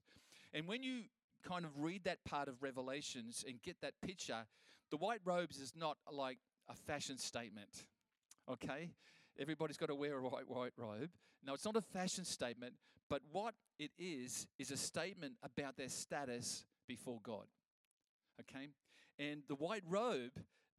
And 0.54 0.68
when 0.68 0.84
you 0.84 1.04
kind 1.48 1.66
of 1.66 1.72
read 1.78 2.04
that 2.04 2.24
part 2.26 2.48
of 2.48 2.62
Revelations 2.62 3.44
and 3.48 3.62
get 3.62 3.82
that 3.82 3.94
picture, 4.02 4.46
the 4.92 4.98
white 4.98 5.22
robes 5.26 5.60
is 5.60 5.74
not 5.76 5.98
like 6.12 6.38
a 6.70 6.76
fashion 6.76 7.18
statement. 7.18 7.86
Okay? 8.52 8.92
Everybody's 9.40 9.78
got 9.78 9.88
to 9.88 9.96
wear 9.96 10.18
a 10.18 10.22
white, 10.22 10.50
white 10.50 10.74
robe. 10.78 11.10
No, 11.46 11.54
it's 11.54 11.66
not 11.66 11.76
a 11.76 11.82
fashion 11.82 12.26
statement, 12.26 12.74
but 13.10 13.22
what 13.32 13.54
it 13.80 13.92
is, 14.00 14.48
is 14.58 14.72
a 14.72 14.78
statement 14.78 15.34
about 15.44 15.78
their 15.78 15.90
status 15.90 16.64
before 16.88 17.20
God. 17.24 17.46
Okay? 18.42 18.70
And 19.20 19.44
the 19.48 19.56
white 19.56 19.84
robe 19.88 20.32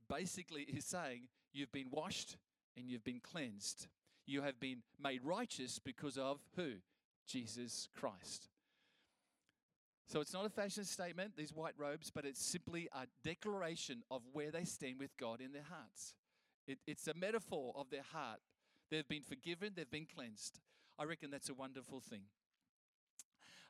basically 0.08 0.62
is 0.62 0.84
saying, 0.84 1.28
You've 1.52 1.72
been 1.72 1.88
washed 1.90 2.36
and 2.76 2.90
you've 2.90 3.04
been 3.04 3.20
cleansed. 3.20 3.86
You 4.26 4.42
have 4.42 4.60
been 4.60 4.82
made 5.02 5.22
righteous 5.24 5.78
because 5.78 6.18
of 6.18 6.38
who? 6.54 6.72
Jesus 7.26 7.88
Christ. 7.98 8.48
So 10.06 10.20
it's 10.20 10.32
not 10.32 10.44
a 10.44 10.50
fashion 10.50 10.84
statement, 10.84 11.32
these 11.36 11.52
white 11.52 11.74
robes, 11.78 12.10
but 12.14 12.24
it's 12.24 12.44
simply 12.44 12.88
a 12.92 13.06
declaration 13.24 14.02
of 14.10 14.22
where 14.32 14.50
they 14.50 14.64
stand 14.64 14.98
with 14.98 15.16
God 15.16 15.40
in 15.40 15.52
their 15.52 15.64
hearts. 15.68 16.14
It, 16.66 16.78
it's 16.86 17.06
a 17.08 17.14
metaphor 17.14 17.72
of 17.76 17.90
their 17.90 18.02
heart. 18.12 18.40
They've 18.90 19.06
been 19.08 19.22
forgiven, 19.22 19.72
they've 19.76 19.90
been 19.90 20.06
cleansed. 20.06 20.60
I 20.98 21.04
reckon 21.04 21.30
that's 21.30 21.48
a 21.48 21.54
wonderful 21.54 22.00
thing. 22.00 22.22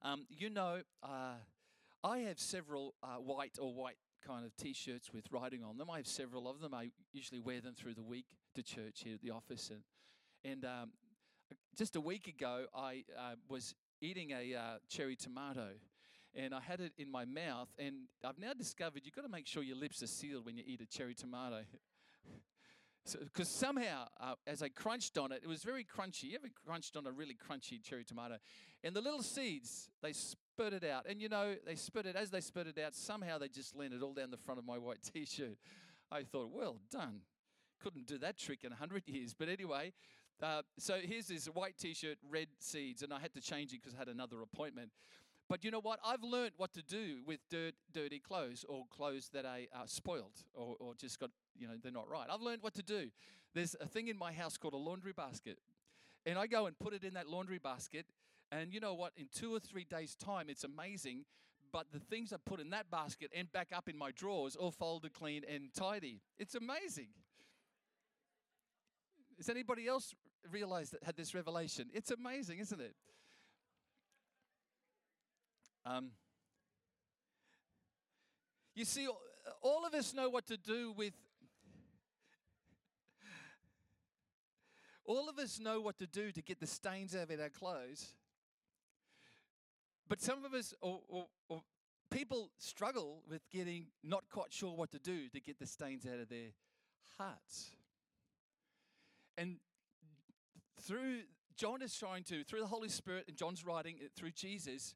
Um, 0.02 0.26
you 0.28 0.50
know, 0.50 0.82
uh, 1.02 1.34
I 2.04 2.18
have 2.18 2.38
several 2.38 2.94
uh, 3.02 3.16
white 3.16 3.58
or 3.60 3.74
white 3.74 3.96
kind 4.26 4.44
of 4.44 4.54
t 4.56 4.72
shirts 4.72 5.12
with 5.12 5.24
writing 5.32 5.64
on 5.64 5.78
them. 5.78 5.90
I 5.90 5.96
have 5.98 6.06
several 6.06 6.48
of 6.48 6.60
them. 6.60 6.74
I 6.74 6.90
usually 7.12 7.40
wear 7.40 7.60
them 7.60 7.74
through 7.74 7.94
the 7.94 8.02
week 8.02 8.26
to 8.54 8.62
church 8.62 9.00
here 9.04 9.14
at 9.14 9.22
the 9.22 9.30
office. 9.30 9.70
And, 9.70 9.82
and 10.44 10.64
um, 10.64 10.90
just 11.76 11.96
a 11.96 12.00
week 12.00 12.28
ago, 12.28 12.66
I 12.74 13.04
uh, 13.18 13.34
was 13.48 13.74
eating 14.00 14.30
a 14.30 14.54
uh, 14.54 14.60
cherry 14.88 15.16
tomato 15.16 15.70
and 16.34 16.54
I 16.54 16.60
had 16.60 16.80
it 16.80 16.92
in 16.98 17.10
my 17.10 17.24
mouth. 17.24 17.68
And 17.78 18.08
I've 18.24 18.38
now 18.38 18.52
discovered 18.52 19.02
you've 19.04 19.14
got 19.14 19.22
to 19.22 19.28
make 19.28 19.46
sure 19.46 19.62
your 19.62 19.76
lips 19.76 20.02
are 20.02 20.06
sealed 20.06 20.44
when 20.44 20.56
you 20.56 20.64
eat 20.66 20.80
a 20.80 20.86
cherry 20.86 21.14
tomato. 21.14 21.60
Because 23.12 23.48
so, 23.48 23.66
somehow, 23.66 24.06
uh, 24.20 24.34
as 24.46 24.62
I 24.62 24.68
crunched 24.68 25.18
on 25.18 25.32
it, 25.32 25.40
it 25.42 25.48
was 25.48 25.62
very 25.62 25.84
crunchy. 25.84 26.24
You 26.24 26.36
ever 26.36 26.50
crunched 26.66 26.96
on 26.96 27.06
a 27.06 27.12
really 27.12 27.34
crunchy 27.34 27.82
cherry 27.82 28.04
tomato? 28.04 28.38
And 28.82 28.94
the 28.94 29.00
little 29.00 29.22
seeds, 29.22 29.90
they 30.02 30.12
spurted 30.12 30.84
out. 30.84 31.06
And 31.08 31.20
you 31.20 31.28
know, 31.28 31.54
they 31.66 31.74
spurted, 31.74 32.16
as 32.16 32.30
they 32.30 32.40
spurted 32.40 32.78
out, 32.78 32.94
somehow 32.94 33.38
they 33.38 33.48
just 33.48 33.76
landed 33.76 34.02
all 34.02 34.14
down 34.14 34.30
the 34.30 34.36
front 34.36 34.58
of 34.58 34.66
my 34.66 34.78
white 34.78 34.98
t 35.14 35.24
shirt. 35.24 35.56
I 36.10 36.22
thought, 36.22 36.50
well 36.52 36.78
done. 36.90 37.20
Couldn't 37.82 38.06
do 38.06 38.18
that 38.18 38.38
trick 38.38 38.64
in 38.64 38.70
100 38.70 39.02
years. 39.06 39.34
But 39.38 39.48
anyway, 39.48 39.92
uh, 40.42 40.62
so 40.78 40.98
here's 41.02 41.28
this 41.28 41.46
white 41.46 41.78
t 41.78 41.94
shirt, 41.94 42.18
red 42.28 42.48
seeds, 42.58 43.02
and 43.02 43.12
I 43.12 43.20
had 43.20 43.34
to 43.34 43.40
change 43.40 43.72
it 43.72 43.82
because 43.82 43.94
I 43.94 43.98
had 43.98 44.08
another 44.08 44.42
appointment. 44.42 44.90
But 45.48 45.64
you 45.64 45.70
know 45.70 45.80
what? 45.80 46.00
I've 46.04 46.22
learned 46.22 46.52
what 46.56 46.72
to 46.72 46.82
do 46.82 47.20
with 47.24 47.38
dirt, 47.50 47.74
dirty 47.92 48.18
clothes 48.18 48.64
or 48.68 48.84
clothes 48.90 49.30
that 49.32 49.44
are 49.44 49.58
uh, 49.72 49.86
spoiled 49.86 50.42
or, 50.54 50.76
or 50.80 50.94
just 50.94 51.20
got, 51.20 51.30
you 51.58 51.66
know, 51.66 51.74
they're 51.82 51.92
not 51.92 52.08
right. 52.08 52.26
I've 52.30 52.42
learned 52.42 52.62
what 52.62 52.74
to 52.74 52.82
do. 52.82 53.10
There's 53.54 53.74
a 53.80 53.86
thing 53.86 54.08
in 54.08 54.18
my 54.18 54.32
house 54.32 54.56
called 54.56 54.74
a 54.74 54.78
laundry 54.78 55.12
basket. 55.12 55.58
And 56.24 56.38
I 56.38 56.46
go 56.46 56.66
and 56.66 56.78
put 56.78 56.92
it 56.92 57.04
in 57.04 57.14
that 57.14 57.28
laundry 57.28 57.58
basket. 57.58 58.06
And 58.50 58.72
you 58.72 58.80
know 58.80 58.94
what? 58.94 59.12
In 59.16 59.28
two 59.34 59.54
or 59.54 59.60
three 59.60 59.84
days' 59.84 60.14
time, 60.14 60.46
it's 60.48 60.64
amazing. 60.64 61.24
But 61.72 61.86
the 61.92 61.98
things 61.98 62.32
I 62.32 62.36
put 62.44 62.60
in 62.60 62.70
that 62.70 62.90
basket 62.90 63.30
end 63.34 63.52
back 63.52 63.68
up 63.74 63.88
in 63.88 63.96
my 63.96 64.10
drawers, 64.10 64.56
all 64.56 64.70
folded 64.70 65.12
clean 65.12 65.42
and 65.52 65.72
tidy. 65.74 66.20
It's 66.38 66.54
amazing. 66.54 67.08
Has 69.36 69.48
anybody 69.48 69.86
else 69.86 70.14
realized 70.50 70.92
that 70.92 71.02
had 71.02 71.16
this 71.16 71.34
revelation? 71.34 71.88
It's 71.92 72.10
amazing, 72.10 72.58
isn't 72.60 72.80
it? 72.80 72.94
Um, 75.84 76.10
you 78.74 78.84
see, 78.84 79.08
all 79.62 79.86
of 79.86 79.94
us 79.94 80.12
know 80.12 80.28
what 80.28 80.46
to 80.48 80.56
do 80.56 80.92
with. 80.96 81.12
All 85.06 85.28
of 85.28 85.38
us 85.38 85.60
know 85.60 85.80
what 85.80 85.98
to 85.98 86.06
do 86.06 86.32
to 86.32 86.42
get 86.42 86.60
the 86.60 86.66
stains 86.66 87.14
out 87.14 87.30
of 87.30 87.40
our 87.40 87.48
clothes. 87.48 88.14
But 90.08 90.20
some 90.20 90.44
of 90.44 90.52
us, 90.52 90.74
or, 90.80 91.00
or, 91.08 91.26
or 91.48 91.62
people, 92.10 92.50
struggle 92.58 93.22
with 93.28 93.48
getting 93.50 93.86
not 94.02 94.24
quite 94.30 94.52
sure 94.52 94.74
what 94.74 94.90
to 94.92 94.98
do 94.98 95.28
to 95.28 95.40
get 95.40 95.58
the 95.58 95.66
stains 95.66 96.06
out 96.06 96.20
of 96.20 96.28
their 96.28 96.50
hearts. 97.18 97.70
And 99.38 99.56
through 100.80 101.20
John 101.56 101.82
is 101.82 101.96
trying 101.96 102.24
to, 102.24 102.44
through 102.44 102.60
the 102.60 102.66
Holy 102.66 102.88
Spirit, 102.88 103.24
and 103.28 103.36
John's 103.36 103.64
writing 103.64 103.96
it 104.00 104.12
through 104.14 104.32
Jesus, 104.32 104.94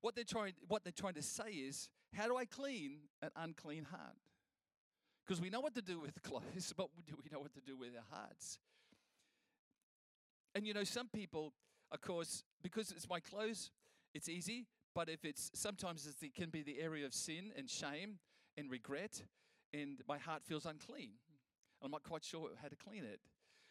what 0.00 0.14
they're 0.14 0.24
trying, 0.24 0.52
what 0.68 0.84
they're 0.84 0.92
trying 0.92 1.14
to 1.14 1.22
say 1.22 1.50
is, 1.50 1.88
how 2.14 2.26
do 2.26 2.36
I 2.36 2.44
clean 2.44 2.98
an 3.22 3.30
unclean 3.36 3.84
heart? 3.84 4.16
Because 5.26 5.40
we 5.40 5.50
know 5.50 5.60
what 5.60 5.74
to 5.74 5.82
do 5.82 6.00
with 6.00 6.22
clothes, 6.22 6.72
but 6.76 6.88
do 7.06 7.14
we 7.16 7.30
know 7.32 7.40
what 7.40 7.54
to 7.54 7.60
do 7.60 7.76
with 7.76 7.90
our 7.96 8.18
hearts? 8.18 8.58
And 10.54 10.66
you 10.66 10.74
know, 10.74 10.84
some 10.84 11.08
people, 11.08 11.52
of 11.90 12.00
course, 12.00 12.44
because 12.62 12.90
it's 12.90 13.08
my 13.08 13.20
clothes, 13.20 13.70
it's 14.14 14.28
easy. 14.28 14.66
But 14.94 15.08
if 15.08 15.24
it's 15.24 15.50
sometimes 15.54 16.06
it's, 16.06 16.22
it 16.22 16.34
can 16.34 16.50
be 16.50 16.62
the 16.62 16.80
area 16.80 17.06
of 17.06 17.14
sin 17.14 17.50
and 17.56 17.68
shame 17.70 18.18
and 18.58 18.70
regret, 18.70 19.22
and 19.72 20.02
my 20.06 20.18
heart 20.18 20.42
feels 20.44 20.66
unclean. 20.66 21.12
I'm 21.82 21.90
not 21.90 22.02
quite 22.02 22.24
sure 22.24 22.50
how 22.60 22.68
to 22.68 22.76
clean 22.76 23.04
it. 23.04 23.20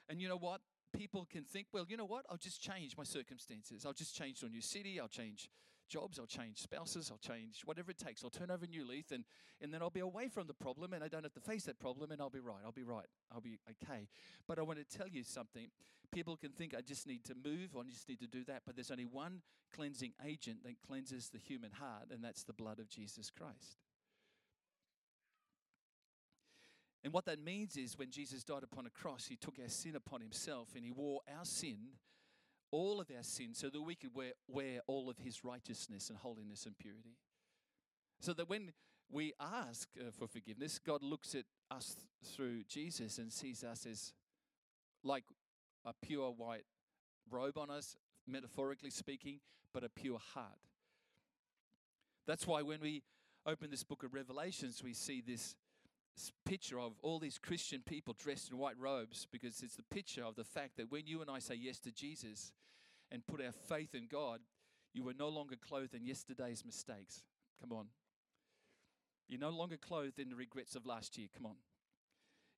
And 0.09 0.19
you 0.19 0.27
know 0.27 0.37
what? 0.37 0.61
People 0.97 1.27
can 1.31 1.43
think, 1.43 1.67
well, 1.71 1.85
you 1.87 1.95
know 1.95 2.05
what? 2.05 2.25
I'll 2.29 2.37
just 2.37 2.61
change 2.61 2.97
my 2.97 3.03
circumstances. 3.03 3.85
I'll 3.85 3.93
just 3.93 4.15
change 4.15 4.39
to 4.39 4.47
a 4.47 4.49
new 4.49 4.61
city. 4.61 4.99
I'll 4.99 5.07
change 5.07 5.49
jobs. 5.91 6.17
I'll 6.17 6.25
change 6.25 6.57
spouses. 6.57 7.11
I'll 7.11 7.17
change 7.17 7.61
whatever 7.65 7.91
it 7.91 7.97
takes. 7.97 8.23
I'll 8.23 8.29
turn 8.29 8.49
over 8.49 8.65
a 8.65 8.67
new 8.67 8.87
leaf, 8.87 9.11
and, 9.11 9.25
and 9.61 9.73
then 9.73 9.81
I'll 9.81 9.89
be 9.89 9.99
away 9.99 10.29
from 10.29 10.47
the 10.47 10.53
problem, 10.53 10.93
and 10.93 11.03
I 11.03 11.07
don't 11.07 11.23
have 11.23 11.33
to 11.33 11.41
face 11.41 11.65
that 11.65 11.79
problem, 11.79 12.11
and 12.11 12.21
I'll 12.21 12.29
be 12.29 12.39
right. 12.39 12.61
I'll 12.65 12.71
be 12.71 12.83
right. 12.83 13.05
I'll 13.31 13.41
be 13.41 13.59
okay. 13.69 14.07
But 14.47 14.57
I 14.57 14.61
want 14.61 14.79
to 14.79 14.97
tell 14.97 15.07
you 15.07 15.23
something. 15.23 15.67
People 16.11 16.37
can 16.37 16.51
think 16.51 16.73
I 16.75 16.81
just 16.81 17.05
need 17.07 17.23
to 17.25 17.35
move, 17.35 17.75
or 17.75 17.81
I 17.81 17.89
just 17.89 18.07
need 18.09 18.19
to 18.21 18.27
do 18.27 18.43
that. 18.45 18.63
But 18.65 18.75
there's 18.75 18.91
only 18.91 19.05
one 19.05 19.41
cleansing 19.75 20.13
agent 20.25 20.63
that 20.63 20.81
cleanses 20.87 21.29
the 21.29 21.39
human 21.39 21.71
heart, 21.71 22.07
and 22.11 22.23
that's 22.23 22.43
the 22.43 22.53
blood 22.53 22.79
of 22.79 22.89
Jesus 22.89 23.29
Christ. 23.29 23.77
And 27.03 27.13
what 27.13 27.25
that 27.25 27.43
means 27.43 27.77
is 27.77 27.97
when 27.97 28.11
Jesus 28.11 28.43
died 28.43 28.63
upon 28.63 28.85
a 28.85 28.89
cross, 28.89 29.25
he 29.25 29.35
took 29.35 29.57
our 29.59 29.69
sin 29.69 29.95
upon 29.95 30.21
himself 30.21 30.69
and 30.75 30.85
he 30.85 30.91
wore 30.91 31.21
our 31.35 31.45
sin, 31.45 31.77
all 32.71 32.99
of 33.01 33.11
our 33.15 33.23
sins 33.23 33.59
so 33.59 33.69
that 33.69 33.81
we 33.81 33.95
could 33.95 34.15
wear, 34.15 34.31
wear 34.47 34.79
all 34.87 35.09
of 35.09 35.17
his 35.17 35.43
righteousness 35.43 36.09
and 36.09 36.17
holiness 36.17 36.65
and 36.65 36.77
purity. 36.77 37.17
So 38.19 38.33
that 38.33 38.49
when 38.49 38.71
we 39.11 39.33
ask 39.39 39.89
uh, 39.99 40.11
for 40.11 40.27
forgiveness, 40.27 40.79
God 40.79 41.03
looks 41.03 41.35
at 41.35 41.45
us 41.69 41.97
through 42.23 42.63
Jesus 42.63 43.17
and 43.17 43.31
sees 43.31 43.63
us 43.63 43.85
as 43.85 44.13
like 45.03 45.23
a 45.85 45.93
pure 46.01 46.31
white 46.31 46.65
robe 47.29 47.57
on 47.57 47.69
us, 47.69 47.97
metaphorically 48.27 48.91
speaking, 48.91 49.39
but 49.73 49.83
a 49.83 49.89
pure 49.89 50.19
heart. 50.33 50.59
That's 52.27 52.45
why 52.45 52.61
when 52.61 52.79
we 52.81 53.03
open 53.45 53.71
this 53.71 53.83
book 53.83 54.03
of 54.03 54.13
Revelations, 54.13 54.83
we 54.83 54.93
see 54.93 55.21
this 55.25 55.55
picture 56.45 56.79
of 56.79 56.93
all 57.01 57.19
these 57.19 57.37
Christian 57.37 57.81
people 57.85 58.15
dressed 58.17 58.51
in 58.51 58.57
white 58.57 58.77
robes 58.77 59.27
because 59.31 59.61
it's 59.61 59.75
the 59.75 59.83
picture 59.83 60.23
of 60.23 60.35
the 60.35 60.43
fact 60.43 60.77
that 60.77 60.91
when 60.91 61.07
you 61.07 61.21
and 61.21 61.29
I 61.29 61.39
say 61.39 61.55
yes 61.55 61.79
to 61.79 61.91
Jesus 61.91 62.51
and 63.11 63.25
put 63.25 63.41
our 63.41 63.51
faith 63.51 63.95
in 63.95 64.07
God, 64.11 64.39
you 64.93 65.07
are 65.07 65.13
no 65.17 65.29
longer 65.29 65.55
clothed 65.55 65.93
in 65.93 66.05
yesterday's 66.05 66.65
mistakes. 66.65 67.23
Come 67.61 67.71
on. 67.71 67.87
You're 69.27 69.39
no 69.39 69.49
longer 69.49 69.77
clothed 69.77 70.19
in 70.19 70.29
the 70.29 70.35
regrets 70.35 70.75
of 70.75 70.85
last 70.85 71.17
year. 71.17 71.27
Come 71.35 71.45
on. 71.45 71.55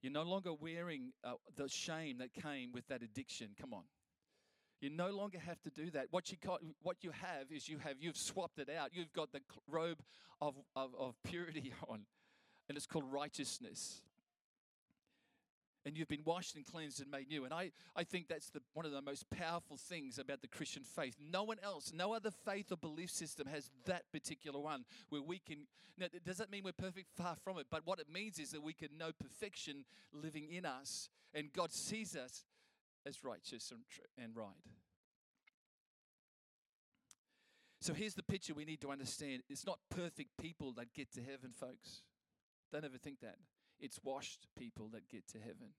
You're 0.01 0.11
no 0.11 0.23
longer 0.23 0.53
wearing 0.53 1.13
uh, 1.23 1.33
the 1.55 1.69
shame 1.69 2.17
that 2.17 2.33
came 2.33 2.71
with 2.73 2.87
that 2.87 3.03
addiction. 3.03 3.49
Come 3.59 3.73
on. 3.73 3.83
You 4.81 4.89
no 4.89 5.11
longer 5.11 5.39
have 5.39 5.61
to 5.61 5.69
do 5.69 5.91
that. 5.91 6.07
What 6.11 6.29
you, 6.31 6.37
got, 6.43 6.61
what 6.81 6.97
you 7.03 7.11
have 7.11 7.51
is 7.51 7.69
you 7.69 7.77
have 7.77 7.95
you've 8.01 8.17
swapped 8.17 8.59
it 8.59 8.69
out. 8.69 8.89
You've 8.91 9.13
got 9.13 9.31
the 9.31 9.39
robe 9.69 9.99
of, 10.41 10.55
of, 10.75 10.89
of 10.99 11.15
purity 11.23 11.71
on 11.87 12.01
and 12.73 12.77
it's 12.77 12.87
called 12.87 13.05
righteousness. 13.13 14.01
And 15.85 15.95
you've 15.95 16.07
been 16.07 16.23
washed 16.25 16.55
and 16.55 16.65
cleansed 16.65 17.01
and 17.01 17.11
made 17.11 17.29
new. 17.29 17.45
And 17.45 17.53
I, 17.53 17.71
I 17.95 18.03
think 18.03 18.27
that's 18.27 18.49
the, 18.49 18.61
one 18.73 18.87
of 18.87 18.91
the 18.91 19.01
most 19.01 19.29
powerful 19.29 19.77
things 19.77 20.17
about 20.17 20.41
the 20.41 20.47
Christian 20.47 20.81
faith. 20.81 21.15
No 21.31 21.43
one 21.43 21.57
else, 21.61 21.91
no 21.95 22.15
other 22.15 22.31
faith 22.31 22.71
or 22.71 22.77
belief 22.77 23.11
system 23.11 23.45
has 23.45 23.69
that 23.85 24.11
particular 24.11 24.59
one 24.59 24.85
where 25.09 25.21
we 25.21 25.37
can. 25.37 25.67
Now, 25.99 26.07
does 26.25 26.37
that 26.37 26.49
mean 26.49 26.63
we're 26.63 26.71
perfect? 26.71 27.09
Far 27.15 27.35
from 27.35 27.59
it. 27.59 27.67
But 27.69 27.85
what 27.85 27.99
it 27.99 28.07
means 28.11 28.39
is 28.39 28.49
that 28.53 28.63
we 28.63 28.73
can 28.73 28.89
know 28.97 29.11
perfection 29.11 29.85
living 30.11 30.47
in 30.49 30.65
us, 30.65 31.09
and 31.31 31.53
God 31.53 31.71
sees 31.71 32.15
us 32.15 32.43
as 33.05 33.23
righteous 33.23 33.69
and, 33.69 33.81
and 34.17 34.35
right. 34.35 34.47
So 37.81 37.93
here's 37.93 38.15
the 38.15 38.23
picture 38.23 38.55
we 38.55 38.65
need 38.65 38.81
to 38.81 38.89
understand 38.91 39.43
it's 39.47 39.67
not 39.67 39.77
perfect 39.91 40.29
people 40.41 40.71
that 40.77 40.91
get 40.93 41.13
to 41.13 41.21
heaven, 41.21 41.51
folks. 41.51 42.01
Don't 42.73 42.83
ever 42.83 42.97
think 42.97 43.19
that. 43.21 43.35
It's 43.79 43.99
washed 44.03 44.47
people 44.57 44.89
that 44.93 45.07
get 45.07 45.27
to 45.29 45.37
heaven. 45.37 45.69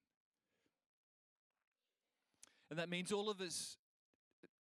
And 2.70 2.78
that 2.78 2.88
means 2.88 3.11
all 3.11 3.28
of 3.28 3.40
us, 3.40 3.76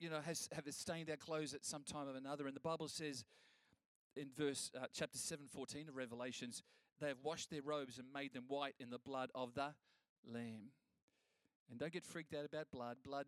you 0.00 0.10
know, 0.10 0.20
has, 0.26 0.48
have 0.52 0.64
stained 0.74 1.08
our 1.10 1.16
clothes 1.16 1.54
at 1.54 1.64
some 1.64 1.84
time 1.84 2.08
or 2.08 2.16
another. 2.16 2.48
And 2.48 2.56
the 2.56 2.60
Bible 2.60 2.88
says 2.88 3.24
in 4.16 4.26
verse 4.36 4.72
uh, 4.76 4.86
chapter 4.92 5.16
7, 5.16 5.46
14 5.46 5.88
of 5.88 5.96
Revelations, 5.96 6.64
they 7.00 7.06
have 7.06 7.18
washed 7.22 7.50
their 7.50 7.62
robes 7.62 7.98
and 7.98 8.08
made 8.12 8.34
them 8.34 8.44
white 8.48 8.74
in 8.80 8.90
the 8.90 8.98
blood 8.98 9.30
of 9.34 9.54
the 9.54 9.72
Lamb. 10.26 10.70
And 11.70 11.78
don't 11.78 11.92
get 11.92 12.04
freaked 12.04 12.34
out 12.34 12.44
about 12.44 12.72
blood. 12.72 12.96
Blood, 13.04 13.26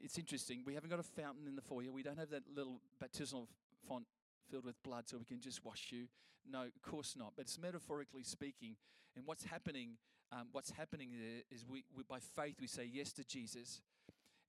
it's 0.00 0.18
interesting. 0.18 0.62
We 0.64 0.74
haven't 0.74 0.90
got 0.90 1.00
a 1.00 1.04
fountain 1.04 1.48
in 1.48 1.56
the 1.56 1.62
foyer. 1.62 1.90
We 1.90 2.04
don't 2.04 2.18
have 2.18 2.30
that 2.30 2.44
little 2.54 2.80
baptismal 3.00 3.48
font 3.88 4.06
filled 4.50 4.64
with 4.64 4.80
blood 4.84 5.08
so 5.08 5.18
we 5.18 5.24
can 5.24 5.40
just 5.40 5.64
wash 5.64 5.88
you. 5.90 6.06
No, 6.50 6.62
of 6.62 6.82
course 6.82 7.14
not. 7.16 7.32
But 7.36 7.42
it's 7.42 7.58
metaphorically 7.58 8.22
speaking. 8.22 8.76
And 9.16 9.26
what's 9.26 9.44
happening, 9.44 9.96
um, 10.32 10.48
what's 10.52 10.70
happening 10.70 11.10
there 11.12 11.42
is 11.50 11.64
we, 11.68 11.84
we, 11.96 12.02
by 12.08 12.18
faith, 12.18 12.56
we 12.60 12.66
say 12.66 12.88
yes 12.90 13.12
to 13.14 13.24
Jesus. 13.24 13.80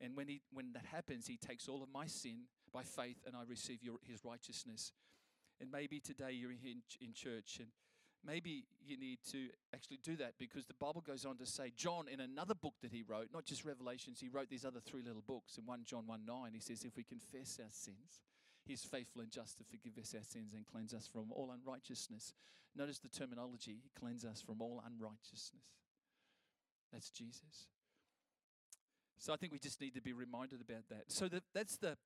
And 0.00 0.16
when, 0.16 0.28
he, 0.28 0.42
when 0.52 0.72
that 0.72 0.86
happens, 0.86 1.26
he 1.26 1.36
takes 1.36 1.68
all 1.68 1.82
of 1.82 1.88
my 1.92 2.06
sin 2.06 2.46
by 2.72 2.82
faith 2.82 3.18
and 3.26 3.36
I 3.36 3.42
receive 3.48 3.82
your, 3.82 3.96
his 4.02 4.24
righteousness. 4.24 4.92
And 5.60 5.70
maybe 5.70 6.00
today 6.00 6.32
you're 6.32 6.50
in, 6.50 6.82
in 7.00 7.12
church 7.12 7.58
and 7.60 7.68
maybe 8.26 8.64
you 8.84 8.98
need 8.98 9.18
to 9.30 9.48
actually 9.72 9.98
do 10.02 10.16
that 10.16 10.34
because 10.38 10.66
the 10.66 10.74
Bible 10.74 11.02
goes 11.06 11.24
on 11.24 11.36
to 11.38 11.46
say, 11.46 11.72
John, 11.76 12.08
in 12.08 12.20
another 12.20 12.54
book 12.54 12.74
that 12.82 12.92
he 12.92 13.04
wrote, 13.06 13.28
not 13.32 13.44
just 13.44 13.64
Revelations, 13.64 14.18
he 14.20 14.28
wrote 14.28 14.48
these 14.48 14.64
other 14.64 14.80
three 14.80 15.02
little 15.02 15.22
books. 15.26 15.58
In 15.58 15.66
1 15.66 15.84
John 15.84 16.06
1 16.06 16.20
9, 16.26 16.50
he 16.52 16.60
says, 16.60 16.84
If 16.84 16.96
we 16.96 17.04
confess 17.04 17.58
our 17.62 17.70
sins, 17.70 18.20
He's 18.66 18.84
faithful 18.84 19.22
and 19.22 19.30
just 19.30 19.58
to 19.58 19.64
forgive 19.64 19.98
us 19.98 20.14
our 20.16 20.24
sins 20.24 20.54
and 20.54 20.66
cleanse 20.66 20.94
us 20.94 21.06
from 21.06 21.30
all 21.30 21.52
unrighteousness. 21.52 22.32
Notice 22.76 22.98
the 22.98 23.08
terminology 23.08 23.78
He 23.98 24.24
us 24.24 24.40
from 24.40 24.62
all 24.62 24.82
unrighteousness. 24.86 25.64
That's 26.92 27.10
Jesus. 27.10 27.68
So 29.18 29.32
I 29.32 29.36
think 29.36 29.52
we 29.52 29.58
just 29.58 29.80
need 29.80 29.94
to 29.94 30.02
be 30.02 30.12
reminded 30.12 30.60
about 30.60 30.88
that. 30.88 31.04
So 31.08 31.28
the, 31.28 31.42
that's 31.52 31.76
the 31.76 31.96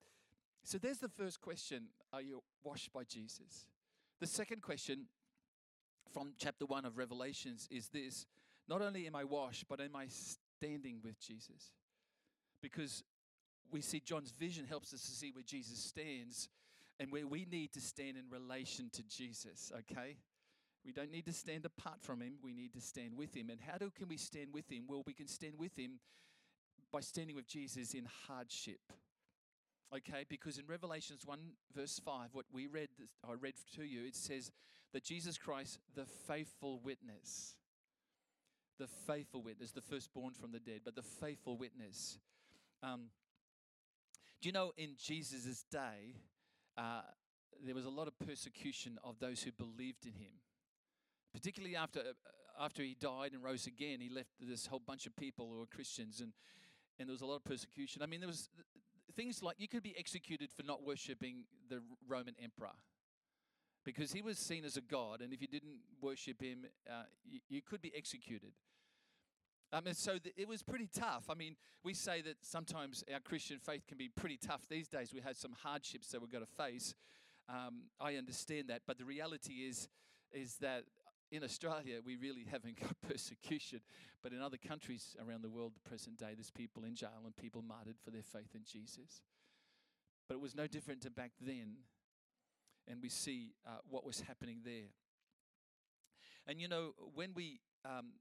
so 0.64 0.76
there's 0.76 0.98
the 0.98 1.08
first 1.08 1.40
question, 1.40 1.84
are 2.12 2.20
you 2.20 2.42
washed 2.62 2.92
by 2.92 3.04
Jesus? 3.04 3.66
The 4.20 4.26
second 4.26 4.62
question 4.62 5.06
from 6.12 6.34
chapter 6.38 6.66
1 6.66 6.84
of 6.84 6.98
Revelations 6.98 7.68
is 7.70 7.88
this, 7.88 8.26
not 8.68 8.82
only 8.82 9.06
am 9.06 9.14
I 9.14 9.24
washed, 9.24 9.66
but 9.68 9.80
am 9.80 9.96
I 9.96 10.08
standing 10.08 11.00
with 11.02 11.18
Jesus? 11.20 11.72
Because 12.60 13.02
we 13.72 13.80
see 13.80 14.00
John's 14.00 14.30
vision 14.30 14.64
helps 14.66 14.94
us 14.94 15.02
to 15.02 15.10
see 15.10 15.30
where 15.30 15.44
Jesus 15.44 15.78
stands 15.78 16.48
and 17.00 17.12
where 17.12 17.26
we 17.26 17.46
need 17.50 17.72
to 17.72 17.80
stand 17.80 18.16
in 18.16 18.24
relation 18.30 18.90
to 18.92 19.02
Jesus, 19.04 19.72
okay? 19.80 20.16
We 20.84 20.92
don't 20.92 21.10
need 21.10 21.26
to 21.26 21.32
stand 21.32 21.64
apart 21.64 22.02
from 22.02 22.20
him, 22.20 22.34
we 22.42 22.52
need 22.52 22.72
to 22.74 22.80
stand 22.80 23.16
with 23.16 23.34
him. 23.34 23.50
And 23.50 23.60
how 23.60 23.78
do, 23.78 23.90
can 23.90 24.08
we 24.08 24.16
stand 24.16 24.48
with 24.52 24.70
him? 24.70 24.84
Well, 24.88 25.02
we 25.06 25.12
can 25.12 25.28
stand 25.28 25.54
with 25.58 25.76
him 25.76 26.00
by 26.92 27.00
standing 27.00 27.36
with 27.36 27.46
Jesus 27.46 27.94
in 27.94 28.06
hardship. 28.26 28.80
Okay, 29.94 30.24
because 30.28 30.58
in 30.58 30.66
Revelations 30.66 31.24
1, 31.24 31.38
verse 31.74 32.00
5, 32.04 32.30
what 32.32 32.44
we 32.52 32.66
read, 32.66 32.88
I 33.26 33.32
read 33.34 33.54
to 33.76 33.84
you, 33.84 34.04
it 34.04 34.16
says 34.16 34.50
that 34.92 35.04
Jesus 35.04 35.38
Christ, 35.38 35.78
the 35.94 36.04
faithful 36.04 36.80
witness, 36.82 37.54
the 38.78 38.86
faithful 38.86 39.42
witness, 39.42 39.72
the 39.72 39.80
firstborn 39.80 40.34
from 40.34 40.52
the 40.52 40.58
dead, 40.58 40.80
but 40.84 40.94
the 40.94 41.02
faithful 41.02 41.56
witness. 41.56 42.18
Um, 42.82 43.06
do 44.40 44.48
you 44.48 44.52
know 44.52 44.72
in 44.76 44.94
Jesus' 44.96 45.64
day, 45.70 46.14
uh, 46.76 47.02
there 47.64 47.74
was 47.74 47.86
a 47.86 47.90
lot 47.90 48.06
of 48.06 48.18
persecution 48.18 48.98
of 49.02 49.18
those 49.18 49.42
who 49.42 49.50
believed 49.52 50.06
in 50.06 50.12
him? 50.12 50.38
Particularly 51.32 51.76
after, 51.76 52.00
uh, 52.00 52.64
after 52.64 52.82
he 52.82 52.96
died 52.98 53.32
and 53.32 53.42
rose 53.42 53.66
again, 53.66 54.00
he 54.00 54.08
left 54.08 54.30
this 54.40 54.66
whole 54.66 54.82
bunch 54.84 55.06
of 55.06 55.16
people 55.16 55.50
who 55.50 55.58
were 55.58 55.66
Christians, 55.66 56.20
and, 56.20 56.32
and 56.98 57.08
there 57.08 57.12
was 57.12 57.20
a 57.20 57.26
lot 57.26 57.36
of 57.36 57.44
persecution. 57.44 58.02
I 58.02 58.06
mean, 58.06 58.20
there 58.20 58.28
was 58.28 58.48
things 59.16 59.42
like 59.42 59.56
you 59.58 59.66
could 59.66 59.82
be 59.82 59.96
executed 59.98 60.50
for 60.52 60.62
not 60.62 60.84
worshipping 60.84 61.44
the 61.68 61.82
Roman 62.06 62.34
emperor 62.42 62.74
because 63.84 64.12
he 64.12 64.22
was 64.22 64.38
seen 64.38 64.64
as 64.64 64.76
a 64.76 64.80
god, 64.80 65.20
and 65.20 65.32
if 65.32 65.40
you 65.40 65.48
didn't 65.48 65.78
worship 66.00 66.40
him, 66.42 66.66
uh, 66.88 67.04
you, 67.24 67.40
you 67.48 67.62
could 67.62 67.80
be 67.80 67.92
executed. 67.96 68.52
Um, 69.72 69.86
and 69.86 69.96
so 69.96 70.18
th- 70.18 70.34
it 70.36 70.48
was 70.48 70.62
pretty 70.62 70.88
tough. 70.92 71.24
I 71.28 71.34
mean, 71.34 71.56
we 71.84 71.92
say 71.92 72.22
that 72.22 72.36
sometimes 72.40 73.04
our 73.12 73.20
Christian 73.20 73.58
faith 73.58 73.86
can 73.86 73.98
be 73.98 74.08
pretty 74.08 74.38
tough 74.38 74.62
these 74.68 74.88
days. 74.88 75.12
We 75.12 75.20
had 75.20 75.36
some 75.36 75.52
hardships 75.62 76.08
that 76.08 76.20
we've 76.20 76.30
got 76.30 76.40
to 76.40 76.46
face. 76.46 76.94
Um, 77.48 77.82
I 78.00 78.16
understand 78.16 78.68
that, 78.68 78.82
but 78.86 78.98
the 78.98 79.04
reality 79.04 79.66
is, 79.68 79.88
is 80.32 80.56
that 80.56 80.84
in 81.30 81.44
Australia, 81.44 81.98
we 82.04 82.16
really 82.16 82.46
haven't 82.50 82.80
got 82.80 82.98
persecution, 83.08 83.80
but 84.22 84.32
in 84.32 84.40
other 84.40 84.56
countries 84.56 85.16
around 85.24 85.42
the 85.42 85.50
world, 85.50 85.72
the 85.74 85.88
present 85.88 86.18
day, 86.18 86.32
there's 86.34 86.50
people 86.50 86.84
in 86.84 86.94
jail 86.94 87.22
and 87.24 87.36
people 87.36 87.62
martyred 87.62 87.96
for 88.02 88.10
their 88.10 88.22
faith 88.22 88.54
in 88.54 88.62
Jesus. 88.64 89.22
But 90.28 90.36
it 90.36 90.40
was 90.40 90.54
no 90.54 90.66
different 90.66 91.02
to 91.02 91.10
back 91.10 91.32
then, 91.40 91.76
and 92.86 93.00
we 93.02 93.08
see 93.08 93.54
uh, 93.66 93.78
what 93.88 94.04
was 94.04 94.20
happening 94.20 94.60
there. 94.64 94.92
And 96.46 96.60
you 96.60 96.68
know, 96.68 96.92
when 97.14 97.32
we 97.34 97.60
um, 97.84 98.12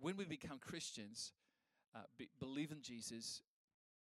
when 0.00 0.16
we 0.16 0.24
become 0.24 0.58
Christians, 0.58 1.32
uh, 1.94 2.00
be, 2.18 2.28
believe 2.38 2.72
in 2.72 2.82
Jesus, 2.82 3.42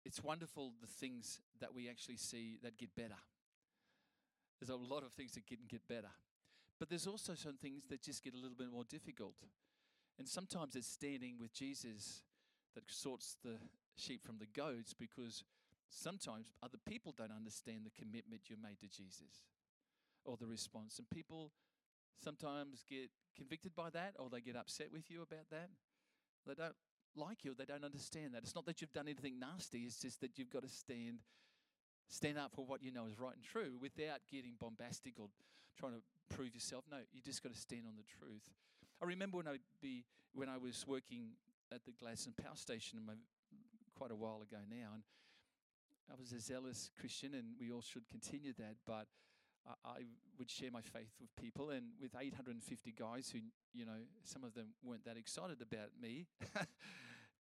it's 0.05 0.23
wonderful 0.23 0.73
the 0.81 0.87
things 0.87 1.39
that 1.59 1.73
we 1.73 1.89
actually 1.89 2.17
see 2.17 2.57
that 2.63 2.77
get 2.77 2.95
better. 2.95 3.19
There's 4.59 4.69
a 4.69 4.75
lot 4.75 5.03
of 5.03 5.11
things 5.11 5.33
that 5.33 5.47
can 5.47 5.59
get 5.67 5.87
better. 5.87 6.11
But 6.79 6.89
there's 6.89 7.07
also 7.07 7.35
some 7.35 7.55
things 7.55 7.83
that 7.89 8.01
just 8.01 8.23
get 8.23 8.33
a 8.33 8.37
little 8.37 8.57
bit 8.57 8.71
more 8.71 8.83
difficult. 8.83 9.35
And 10.19 10.27
sometimes 10.27 10.75
it's 10.75 10.87
standing 10.87 11.35
with 11.39 11.53
Jesus 11.53 12.23
that 12.75 12.83
sorts 12.87 13.37
the 13.43 13.57
sheep 13.95 14.25
from 14.25 14.37
the 14.39 14.47
goats 14.47 14.93
because 14.93 15.43
sometimes 15.89 16.51
other 16.61 16.77
people 16.87 17.13
don't 17.15 17.31
understand 17.31 17.81
the 17.85 17.91
commitment 17.91 18.49
you 18.49 18.55
made 18.61 18.79
to 18.79 18.87
Jesus 18.87 19.43
or 20.25 20.37
the 20.37 20.47
response. 20.47 20.97
And 20.97 21.09
people 21.09 21.51
sometimes 22.21 22.83
get 22.89 23.09
convicted 23.35 23.75
by 23.75 23.89
that 23.91 24.13
or 24.17 24.29
they 24.29 24.41
get 24.41 24.55
upset 24.55 24.91
with 24.91 25.09
you 25.09 25.21
about 25.21 25.49
that. 25.51 25.69
They 26.45 26.53
don't 26.53 26.75
like 27.15 27.45
you, 27.45 27.51
or 27.51 27.55
they 27.55 27.65
don't 27.65 27.85
understand 27.85 28.33
that. 28.33 28.43
It's 28.43 28.55
not 28.55 28.65
that 28.65 28.81
you've 28.81 28.91
done 28.91 29.07
anything 29.07 29.39
nasty, 29.39 29.79
it's 29.79 29.99
just 29.99 30.21
that 30.21 30.37
you've 30.37 30.49
got 30.49 30.63
to 30.63 30.69
stand 30.69 31.19
stand 32.09 32.37
up 32.37 32.51
for 32.53 32.65
what 32.65 32.83
you 32.83 32.91
know 32.91 33.05
is 33.07 33.17
right 33.17 33.33
and 33.33 33.43
true 33.43 33.71
without 33.81 34.19
getting 34.29 34.53
bombastic 34.59 35.13
or 35.19 35.29
trying 35.79 35.93
to 35.93 36.01
prove 36.35 36.53
yourself. 36.53 36.83
No, 36.91 36.97
you 37.11 37.21
just 37.21 37.41
got 37.41 37.53
to 37.53 37.59
stand 37.59 37.83
on 37.87 37.95
the 37.95 38.03
truth. 38.03 38.51
I 39.01 39.05
remember 39.05 39.37
when 39.37 39.47
I 39.47 39.57
be 39.81 40.03
when 40.33 40.49
I 40.49 40.57
was 40.57 40.85
working 40.87 41.31
at 41.71 41.85
the 41.85 41.91
Gladstone 41.91 42.33
Power 42.41 42.55
Station 42.55 42.99
quite 43.97 44.11
a 44.11 44.15
while 44.15 44.41
ago 44.41 44.61
now, 44.69 44.93
and 44.93 45.03
I 46.11 46.15
was 46.19 46.31
a 46.33 46.39
zealous 46.39 46.89
Christian, 46.99 47.33
and 47.33 47.55
we 47.59 47.71
all 47.71 47.81
should 47.81 48.07
continue 48.07 48.53
that. 48.57 48.75
But 48.85 49.07
I, 49.67 49.89
I 49.89 49.97
would 50.37 50.49
share 50.49 50.71
my 50.71 50.81
faith 50.81 51.13
with 51.19 51.35
people, 51.35 51.69
and 51.69 51.85
with 52.01 52.15
850 52.19 52.93
guys 52.97 53.29
who, 53.31 53.39
you 53.73 53.85
know, 53.85 54.03
some 54.23 54.43
of 54.43 54.53
them 54.53 54.67
weren't 54.83 55.05
that 55.05 55.17
excited 55.17 55.61
about 55.61 55.89
me. 56.01 56.27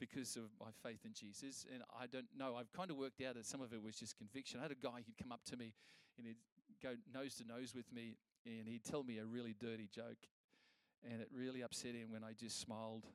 because 0.01 0.35
of 0.35 0.51
my 0.59 0.67
faith 0.83 0.99
in 1.05 1.13
Jesus. 1.15 1.65
And 1.73 1.81
I 1.95 2.07
don't 2.07 2.27
know, 2.37 2.57
I've 2.57 2.73
kind 2.73 2.91
of 2.91 2.97
worked 2.97 3.23
out 3.23 3.37
that 3.37 3.47
some 3.47 3.61
of 3.61 3.73
it 3.73 3.81
was 3.81 3.95
just 3.95 4.19
conviction. 4.19 4.59
I 4.59 4.65
had 4.65 4.73
a 4.73 4.75
guy 4.75 4.99
who'd 5.07 5.17
come 5.17 5.31
up 5.31 5.45
to 5.45 5.57
me 5.57 5.75
and 6.19 6.27
he'd 6.27 6.43
go 6.83 6.95
nose 7.15 7.37
to 7.37 7.45
nose 7.47 7.73
with 7.73 7.93
me 7.93 8.17
and 8.45 8.67
he'd 8.67 8.83
tell 8.83 9.05
me 9.05 9.19
a 9.19 9.25
really 9.25 9.55
dirty 9.61 9.89
joke. 9.95 10.27
And 11.09 11.21
it 11.21 11.29
really 11.33 11.63
upset 11.63 11.95
him 11.95 12.11
when 12.11 12.25
I 12.25 12.33
just 12.33 12.59
smiled, 12.61 13.07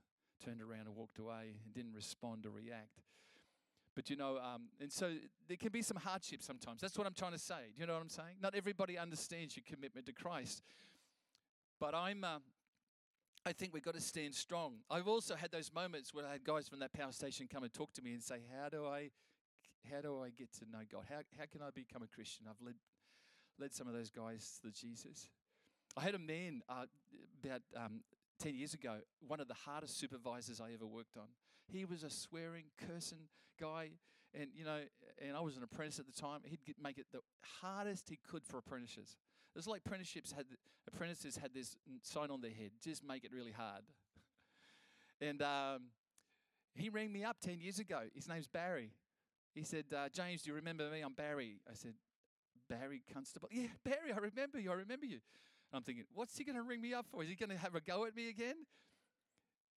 turned 0.43 0.61
around, 0.61 0.87
and 0.87 0.95
walked 0.95 1.19
away 1.19 1.55
and 1.63 1.73
didn't 1.73 1.93
respond 1.93 2.45
or 2.45 2.51
react. 2.51 3.03
But 3.97 4.11
you 4.11 4.15
know, 4.15 4.37
um, 4.37 4.67
and 4.79 4.91
so 4.91 5.11
there 5.47 5.57
can 5.57 5.71
be 5.71 5.81
some 5.81 5.97
hardship 5.97 6.43
sometimes. 6.43 6.81
That's 6.81 6.95
what 6.99 7.07
I'm 7.07 7.15
trying 7.15 7.31
to 7.31 7.39
say. 7.39 7.73
Do 7.75 7.81
you 7.81 7.87
know 7.87 7.93
what 7.93 8.03
I'm 8.03 8.09
saying? 8.09 8.35
Not 8.39 8.53
everybody 8.53 8.95
understands 8.95 9.57
your 9.57 9.63
commitment 9.67 10.05
to 10.05 10.13
Christ. 10.13 10.61
But 11.79 11.95
I'm, 11.95 12.23
uh, 12.23 12.37
I 13.43 13.53
think 13.53 13.73
we've 13.73 13.81
got 13.81 13.95
to 13.95 13.99
stand 13.99 14.35
strong. 14.35 14.75
I've 14.91 15.07
also 15.07 15.33
had 15.33 15.49
those 15.49 15.73
moments 15.73 16.13
where 16.13 16.27
I 16.27 16.33
had 16.33 16.43
guys 16.43 16.67
from 16.67 16.77
that 16.81 16.93
power 16.93 17.11
station 17.11 17.47
come 17.51 17.63
and 17.63 17.73
talk 17.73 17.91
to 17.93 18.03
me 18.03 18.13
and 18.13 18.21
say, 18.21 18.41
"How 18.61 18.69
do 18.69 18.85
I, 18.85 19.09
how 19.91 20.01
do 20.01 20.21
I 20.21 20.29
get 20.29 20.53
to 20.59 20.69
know 20.71 20.83
God? 20.91 21.05
How 21.09 21.21
how 21.35 21.45
can 21.51 21.63
I 21.63 21.71
become 21.73 22.03
a 22.03 22.07
Christian?" 22.07 22.45
I've 22.47 22.63
led 22.63 22.75
led 23.57 23.73
some 23.73 23.87
of 23.87 23.95
those 23.95 24.11
guys 24.11 24.59
to 24.61 24.69
Jesus. 24.69 25.27
I 25.97 26.01
had 26.01 26.13
a 26.13 26.19
man 26.19 26.61
uh, 26.69 26.85
about 27.43 27.61
um, 27.75 28.01
10 28.43 28.53
years 28.53 28.75
ago, 28.75 28.97
one 29.27 29.39
of 29.39 29.47
the 29.47 29.55
hardest 29.55 29.97
supervisors 29.99 30.61
I 30.61 30.71
ever 30.73 30.85
worked 30.85 31.17
on. 31.17 31.29
He 31.71 31.85
was 31.85 32.03
a 32.03 32.09
swearing, 32.09 32.65
cursing 32.87 33.27
guy. 33.59 33.91
And, 34.33 34.49
you 34.55 34.65
know, 34.65 34.79
and 35.25 35.35
I 35.35 35.41
was 35.41 35.57
an 35.57 35.63
apprentice 35.63 35.99
at 35.99 36.05
the 36.05 36.13
time. 36.13 36.41
He'd 36.45 36.63
get, 36.65 36.75
make 36.81 36.97
it 36.97 37.07
the 37.11 37.19
hardest 37.61 38.09
he 38.09 38.19
could 38.29 38.45
for 38.45 38.57
apprentices. 38.57 39.17
It 39.55 39.57
was 39.57 39.67
like 39.67 39.81
apprenticeships 39.85 40.31
had, 40.31 40.45
apprentices 40.87 41.37
had 41.37 41.53
this 41.53 41.75
sign 42.03 42.29
on 42.29 42.41
their 42.41 42.51
head, 42.51 42.71
just 42.83 43.03
make 43.03 43.23
it 43.23 43.31
really 43.33 43.51
hard. 43.51 43.83
And 45.19 45.41
um, 45.41 45.83
he 46.75 46.89
rang 46.89 47.11
me 47.11 47.23
up 47.23 47.37
10 47.41 47.59
years 47.59 47.79
ago. 47.79 48.01
His 48.13 48.27
name's 48.27 48.47
Barry. 48.47 48.91
He 49.55 49.63
said, 49.63 49.85
uh, 49.95 50.09
James, 50.09 50.43
do 50.43 50.51
you 50.51 50.55
remember 50.55 50.89
me? 50.89 51.01
I'm 51.01 51.13
Barry. 51.13 51.59
I 51.69 51.73
said, 51.73 51.93
Barry 52.69 53.01
Constable. 53.11 53.49
Yeah, 53.51 53.67
Barry, 53.83 54.13
I 54.13 54.17
remember 54.17 54.59
you. 54.59 54.71
I 54.71 54.75
remember 54.75 55.05
you. 55.05 55.19
And 55.71 55.77
I'm 55.77 55.83
thinking, 55.83 56.05
what's 56.13 56.37
he 56.37 56.43
going 56.43 56.55
to 56.55 56.61
ring 56.61 56.81
me 56.81 56.93
up 56.93 57.07
for? 57.09 57.23
Is 57.23 57.29
he 57.29 57.35
going 57.35 57.49
to 57.49 57.57
have 57.57 57.75
a 57.75 57.81
go 57.81 58.05
at 58.05 58.15
me 58.15 58.29
again? 58.29 58.55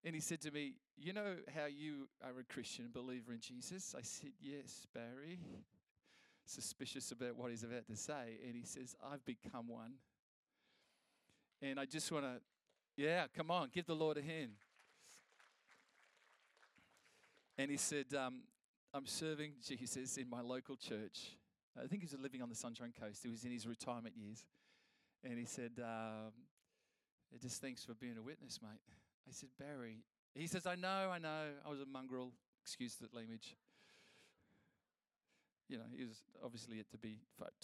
And 0.04 0.14
he 0.14 0.20
said 0.20 0.40
to 0.42 0.50
me, 0.50 0.74
You 0.96 1.12
know 1.12 1.36
how 1.54 1.66
you 1.66 2.08
are 2.24 2.38
a 2.40 2.44
Christian 2.52 2.88
believer 2.92 3.32
in 3.32 3.40
Jesus? 3.40 3.94
I 3.96 4.02
said, 4.02 4.30
Yes, 4.40 4.86
Barry. 4.94 5.38
Suspicious 6.46 7.12
about 7.12 7.36
what 7.36 7.50
he's 7.50 7.62
about 7.62 7.86
to 7.86 7.96
say. 7.96 8.38
And 8.44 8.56
he 8.56 8.64
says, 8.64 8.96
I've 9.12 9.24
become 9.24 9.68
one. 9.68 9.92
And 11.62 11.78
I 11.78 11.84
just 11.84 12.10
want 12.10 12.24
to, 12.24 12.40
yeah, 12.96 13.26
come 13.36 13.50
on, 13.50 13.68
give 13.72 13.86
the 13.86 13.94
Lord 13.94 14.16
a 14.16 14.22
hand. 14.22 14.52
And 17.58 17.70
he 17.70 17.76
said, 17.76 18.06
um, 18.14 18.40
I'm 18.94 19.06
serving 19.06 19.52
Jesus 19.64 20.16
in 20.16 20.28
my 20.28 20.40
local 20.40 20.76
church. 20.76 21.36
I 21.76 21.86
think 21.86 22.02
he 22.02 22.08
was 22.10 22.18
living 22.18 22.42
on 22.42 22.48
the 22.48 22.54
Sunshine 22.54 22.92
Coast. 22.98 23.20
He 23.22 23.30
was 23.30 23.44
in 23.44 23.52
his 23.52 23.66
retirement 23.66 24.14
years. 24.16 24.44
And 25.22 25.38
he 25.38 25.44
said, 25.44 25.72
um, 25.78 26.32
just 27.40 27.60
thanks 27.60 27.84
for 27.84 27.94
being 27.94 28.16
a 28.16 28.22
witness, 28.22 28.58
mate. 28.62 28.80
I 29.28 29.33
said, 29.33 29.48
Barry. 29.59 29.98
He 30.35 30.46
says, 30.46 30.66
I 30.66 30.74
know, 30.74 31.11
I 31.12 31.18
know. 31.18 31.48
I 31.64 31.68
was 31.68 31.80
a 31.80 31.87
mongrel. 31.87 32.33
Excuse 32.62 32.96
the 32.96 33.09
language. 33.16 33.56
You 35.68 35.78
know, 35.78 35.85
he 35.96 36.04
was 36.04 36.22
obviously 36.44 36.78
yet 36.78 36.90
to 36.90 36.98
be 36.98 37.20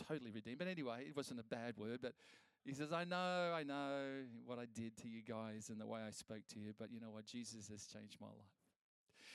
totally 0.09 0.31
redeemed. 0.31 0.59
But 0.59 0.69
anyway, 0.69 1.05
it 1.09 1.16
wasn't 1.16 1.40
a 1.40 1.45
bad 1.45 1.77
word. 1.77 1.99
But 2.03 2.14
he 2.64 2.73
says, 2.73 2.92
I 2.92 3.05
know, 3.05 3.53
I 3.55 3.62
know 3.62 4.25
what 4.45 4.59
I 4.59 4.66
did 4.75 4.97
to 4.99 5.09
you 5.09 5.23
guys 5.23 5.71
and 5.71 5.81
the 5.81 5.87
way 5.87 6.01
I 6.07 6.11
spoke 6.11 6.47
to 6.55 6.59
you. 6.59 6.73
But 6.79 6.90
you 6.92 7.01
know 7.01 7.11
what? 7.11 7.27
Jesus 7.27 7.69
has 7.69 7.87
changed 7.87 8.19
my 8.21 8.29
life. 8.29 8.56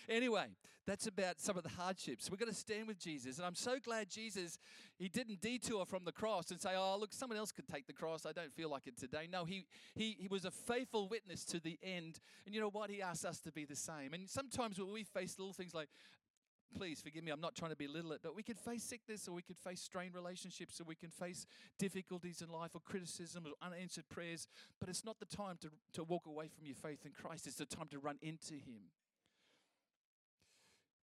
Anyway, 0.10 0.46
that's 0.88 1.08
about 1.08 1.40
some 1.40 1.58
of 1.58 1.64
the 1.64 1.70
hardships. 1.70 2.30
We're 2.30 2.38
going 2.38 2.52
to 2.52 2.58
stand 2.58 2.88
with 2.88 3.00
Jesus. 3.00 3.38
And 3.38 3.46
I'm 3.46 3.56
so 3.56 3.78
glad 3.84 4.10
Jesus, 4.10 4.58
he 4.98 5.10
didn't 5.10 5.42
detour 5.42 5.86
from 5.86 6.06
the 6.06 6.12
cross 6.12 6.52
and 6.52 6.60
say, 6.60 6.72
oh, 6.76 6.98
look, 7.00 7.14
someone 7.14 7.38
else 7.38 7.52
could 7.52 7.68
take 7.68 7.88
the 7.88 7.94
cross. 7.94 8.26
I 8.26 8.32
don't 8.32 8.54
feel 8.54 8.70
like 8.70 8.88
it 8.88 8.98
today. 8.98 9.28
No, 9.32 9.46
he, 9.46 9.66
he, 9.96 10.18
he 10.20 10.28
was 10.28 10.44
a 10.46 10.52
faithful 10.52 11.08
witness 11.08 11.46
to 11.46 11.60
the 11.60 11.78
end. 11.84 12.20
And 12.46 12.56
you 12.56 12.62
know 12.62 12.70
what? 12.70 12.90
He 12.90 13.02
asked 13.02 13.26
us 13.26 13.40
to 13.42 13.52
be 13.52 13.66
the 13.66 13.76
same. 13.76 14.14
And 14.14 14.30
sometimes 14.30 14.80
when 14.80 14.92
we 14.92 15.04
face 15.04 15.38
little 15.38 15.54
things 15.54 15.74
like, 15.74 15.90
please 16.76 17.02
forgive 17.02 17.24
me, 17.24 17.32
I'm 17.32 17.42
not 17.42 17.56
trying 17.56 17.72
to 17.72 17.78
belittle 17.78 18.14
it, 18.14 18.22
but 18.24 18.36
we 18.36 18.44
could 18.44 18.58
face 18.58 18.84
sickness 18.84 19.28
or 19.28 19.34
we 19.34 19.42
could 19.42 19.58
face 19.58 19.82
strained 19.82 20.16
relationships 20.16 20.80
or 20.80 20.86
we 20.86 20.96
can 20.96 21.10
face 21.10 21.46
difficulties 21.78 22.42
in 22.42 22.50
life 22.50 22.72
or 22.74 22.82
criticism 22.82 23.46
or 23.46 23.52
unanswered 23.66 24.08
prayers. 24.10 24.48
But 24.80 24.90
it's 24.90 25.06
not 25.06 25.20
the 25.20 25.26
time 25.26 25.58
to, 25.62 25.70
to 25.94 26.04
walk 26.04 26.26
away 26.26 26.48
from 26.48 26.66
your 26.66 26.76
faith 26.76 27.06
in 27.06 27.12
Christ, 27.12 27.46
it's 27.46 27.58
the 27.58 27.66
time 27.66 27.88
to 27.92 28.00
run 28.00 28.18
into 28.22 28.54
Him. 28.54 28.90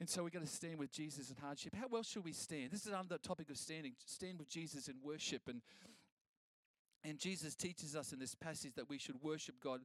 And 0.00 0.08
so 0.08 0.22
we're 0.24 0.30
going 0.30 0.44
to 0.44 0.50
stand 0.50 0.78
with 0.78 0.90
Jesus 0.90 1.30
in 1.30 1.36
hardship. 1.36 1.74
How 1.74 1.86
well 1.88 2.02
should 2.02 2.24
we 2.24 2.32
stand? 2.32 2.72
This 2.72 2.86
is 2.86 2.92
under 2.92 3.14
the 3.14 3.18
topic 3.18 3.48
of 3.50 3.56
standing. 3.56 3.92
Stand 4.04 4.38
with 4.38 4.48
Jesus 4.48 4.88
in 4.88 4.96
worship. 5.02 5.42
And, 5.48 5.62
and 7.04 7.18
Jesus 7.18 7.54
teaches 7.54 7.94
us 7.94 8.12
in 8.12 8.18
this 8.18 8.34
passage 8.34 8.72
that 8.74 8.88
we 8.88 8.98
should 8.98 9.22
worship 9.22 9.56
God, 9.62 9.82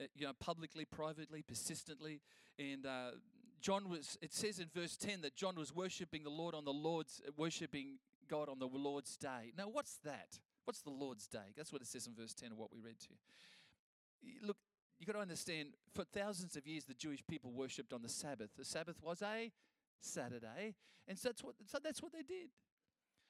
uh, 0.00 0.04
you 0.16 0.26
know, 0.26 0.32
publicly, 0.40 0.84
privately, 0.84 1.42
persistently. 1.42 2.20
And 2.58 2.84
uh, 2.86 3.12
John 3.60 3.88
was, 3.88 4.18
it 4.20 4.32
says 4.32 4.58
in 4.58 4.66
verse 4.74 4.96
10 4.96 5.20
that 5.22 5.36
John 5.36 5.54
was 5.56 5.74
worshiping 5.74 6.24
the 6.24 6.30
Lord 6.30 6.54
on 6.54 6.64
the 6.64 6.72
Lord's, 6.72 7.20
uh, 7.26 7.30
worshiping 7.36 7.98
God 8.28 8.48
on 8.48 8.58
the 8.58 8.66
Lord's 8.66 9.16
day. 9.16 9.52
Now, 9.56 9.68
what's 9.70 9.98
that? 10.04 10.40
What's 10.64 10.82
the 10.82 10.90
Lord's 10.90 11.26
day? 11.28 11.54
That's 11.56 11.72
what 11.72 11.82
it 11.82 11.88
says 11.88 12.06
in 12.06 12.14
verse 12.14 12.34
10 12.34 12.52
of 12.52 12.58
what 12.58 12.72
we 12.72 12.80
read 12.80 12.98
to 12.98 13.06
you. 13.10 14.46
Look, 14.46 14.56
You've 15.02 15.08
got 15.08 15.14
to 15.14 15.22
understand, 15.22 15.70
for 15.92 16.04
thousands 16.04 16.54
of 16.54 16.64
years, 16.64 16.84
the 16.84 16.94
Jewish 16.94 17.26
people 17.28 17.50
worshipped 17.50 17.92
on 17.92 18.02
the 18.02 18.08
Sabbath. 18.08 18.50
The 18.56 18.64
Sabbath 18.64 19.02
was 19.02 19.20
a 19.20 19.50
Saturday, 19.98 20.76
and 21.08 21.18
so 21.18 21.30
that's 21.30 21.42
what, 21.42 21.56
so 21.66 21.78
that's 21.82 22.00
what 22.00 22.12
they 22.12 22.22
did. 22.22 22.50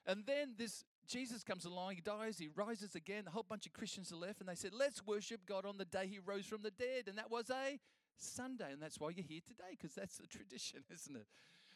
And 0.05 0.23
then 0.23 0.53
this 0.55 0.83
Jesus 1.07 1.41
comes 1.41 1.65
along, 1.65 1.95
he 1.95 2.01
dies, 2.01 2.37
he 2.37 2.49
rises 2.55 2.93
again. 2.93 3.23
A 3.25 3.31
whole 3.31 3.45
bunch 3.49 3.65
of 3.65 3.73
Christians 3.73 4.11
are 4.13 4.17
left, 4.17 4.39
and 4.39 4.47
they 4.47 4.53
said, 4.53 4.69
Let's 4.71 5.03
worship 5.03 5.47
God 5.47 5.65
on 5.65 5.79
the 5.79 5.85
day 5.85 6.05
he 6.05 6.19
rose 6.23 6.45
from 6.45 6.61
the 6.61 6.69
dead. 6.69 7.07
And 7.07 7.17
that 7.17 7.31
was 7.31 7.49
a 7.49 7.79
Sunday. 8.17 8.71
And 8.71 8.79
that's 8.79 8.99
why 8.99 9.09
you're 9.09 9.25
here 9.25 9.41
today, 9.43 9.71
because 9.71 9.95
that's 9.95 10.17
the 10.17 10.27
tradition, 10.27 10.81
isn't 10.93 11.15
it? 11.15 11.25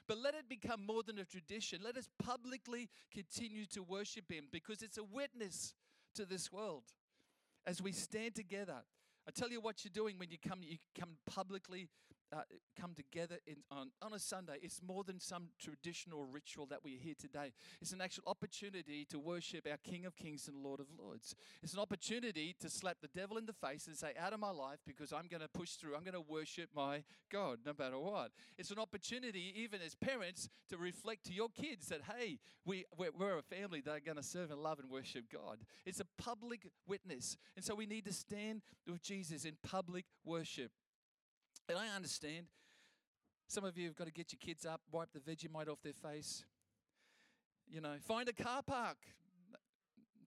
But 0.07 0.19
let 0.19 0.35
it 0.35 0.47
become 0.47 0.85
more 0.85 1.01
than 1.01 1.17
a 1.17 1.25
tradition. 1.25 1.79
Let 1.83 1.97
us 1.97 2.07
publicly 2.23 2.87
continue 3.11 3.65
to 3.71 3.81
worship 3.81 4.31
him 4.31 4.43
because 4.51 4.83
it's 4.83 4.99
a 4.99 5.03
witness 5.03 5.73
to 6.13 6.23
this 6.23 6.51
world 6.53 6.83
as 7.65 7.81
we 7.81 7.93
stand 7.93 8.35
together 8.35 8.83
I 9.27 9.31
tell 9.31 9.49
you 9.49 9.59
what 9.59 9.83
you're 9.83 9.91
doing 9.93 10.17
when 10.17 10.31
you 10.31 10.37
come, 10.37 10.59
you 10.61 10.77
come 10.97 11.17
publicly 11.25 11.89
uh, 12.33 12.41
come 12.79 12.93
together 12.93 13.37
in, 13.45 13.57
on, 13.71 13.91
on 14.01 14.13
a 14.13 14.19
Sunday, 14.19 14.57
it's 14.61 14.81
more 14.85 15.03
than 15.03 15.19
some 15.19 15.49
traditional 15.59 16.25
ritual 16.25 16.65
that 16.67 16.83
we 16.83 16.91
hear 16.91 17.13
today. 17.19 17.53
It's 17.81 17.93
an 17.93 18.01
actual 18.01 18.23
opportunity 18.27 19.05
to 19.09 19.19
worship 19.19 19.67
our 19.69 19.77
King 19.77 20.05
of 20.05 20.15
Kings 20.15 20.47
and 20.47 20.57
Lord 20.57 20.79
of 20.79 20.87
Lords. 20.97 21.35
It's 21.63 21.73
an 21.73 21.79
opportunity 21.79 22.55
to 22.59 22.69
slap 22.69 22.97
the 23.01 23.07
devil 23.07 23.37
in 23.37 23.45
the 23.45 23.53
face 23.53 23.87
and 23.87 23.95
say, 23.95 24.13
Out 24.19 24.33
of 24.33 24.39
my 24.39 24.51
life, 24.51 24.79
because 24.85 25.13
I'm 25.13 25.27
going 25.27 25.41
to 25.41 25.47
push 25.47 25.71
through. 25.71 25.95
I'm 25.95 26.03
going 26.03 26.13
to 26.13 26.21
worship 26.21 26.69
my 26.75 27.03
God 27.31 27.59
no 27.65 27.73
matter 27.77 27.99
what. 27.99 28.31
It's 28.57 28.71
an 28.71 28.79
opportunity, 28.79 29.53
even 29.55 29.81
as 29.85 29.95
parents, 29.95 30.49
to 30.69 30.77
reflect 30.77 31.25
to 31.25 31.33
your 31.33 31.49
kids 31.49 31.87
that, 31.87 32.01
hey, 32.17 32.39
we, 32.65 32.85
we're, 32.97 33.11
we're 33.17 33.37
a 33.37 33.41
family 33.41 33.81
that 33.81 33.91
are 33.91 33.99
going 33.99 34.17
to 34.17 34.23
serve 34.23 34.51
and 34.51 34.61
love 34.61 34.79
and 34.79 34.89
worship 34.89 35.25
God. 35.31 35.59
It's 35.85 35.99
a 35.99 36.21
public 36.21 36.67
witness. 36.87 37.37
And 37.55 37.63
so 37.63 37.75
we 37.75 37.85
need 37.85 38.05
to 38.05 38.13
stand 38.13 38.61
with 38.85 39.01
Jesus 39.01 39.45
in 39.45 39.57
public 39.63 40.05
worship. 40.25 40.71
And 41.69 41.77
I 41.77 41.87
understand 41.95 42.47
some 43.47 43.63
of 43.63 43.77
you 43.77 43.87
have 43.87 43.95
got 43.95 44.07
to 44.07 44.13
get 44.13 44.31
your 44.31 44.39
kids 44.39 44.65
up, 44.65 44.81
wipe 44.91 45.09
the 45.13 45.19
Vegemite 45.19 45.69
off 45.69 45.81
their 45.81 45.93
face. 45.93 46.43
You 47.69 47.81
know, 47.81 47.95
find 48.05 48.27
a 48.29 48.33
car 48.33 48.61
park. 48.61 48.97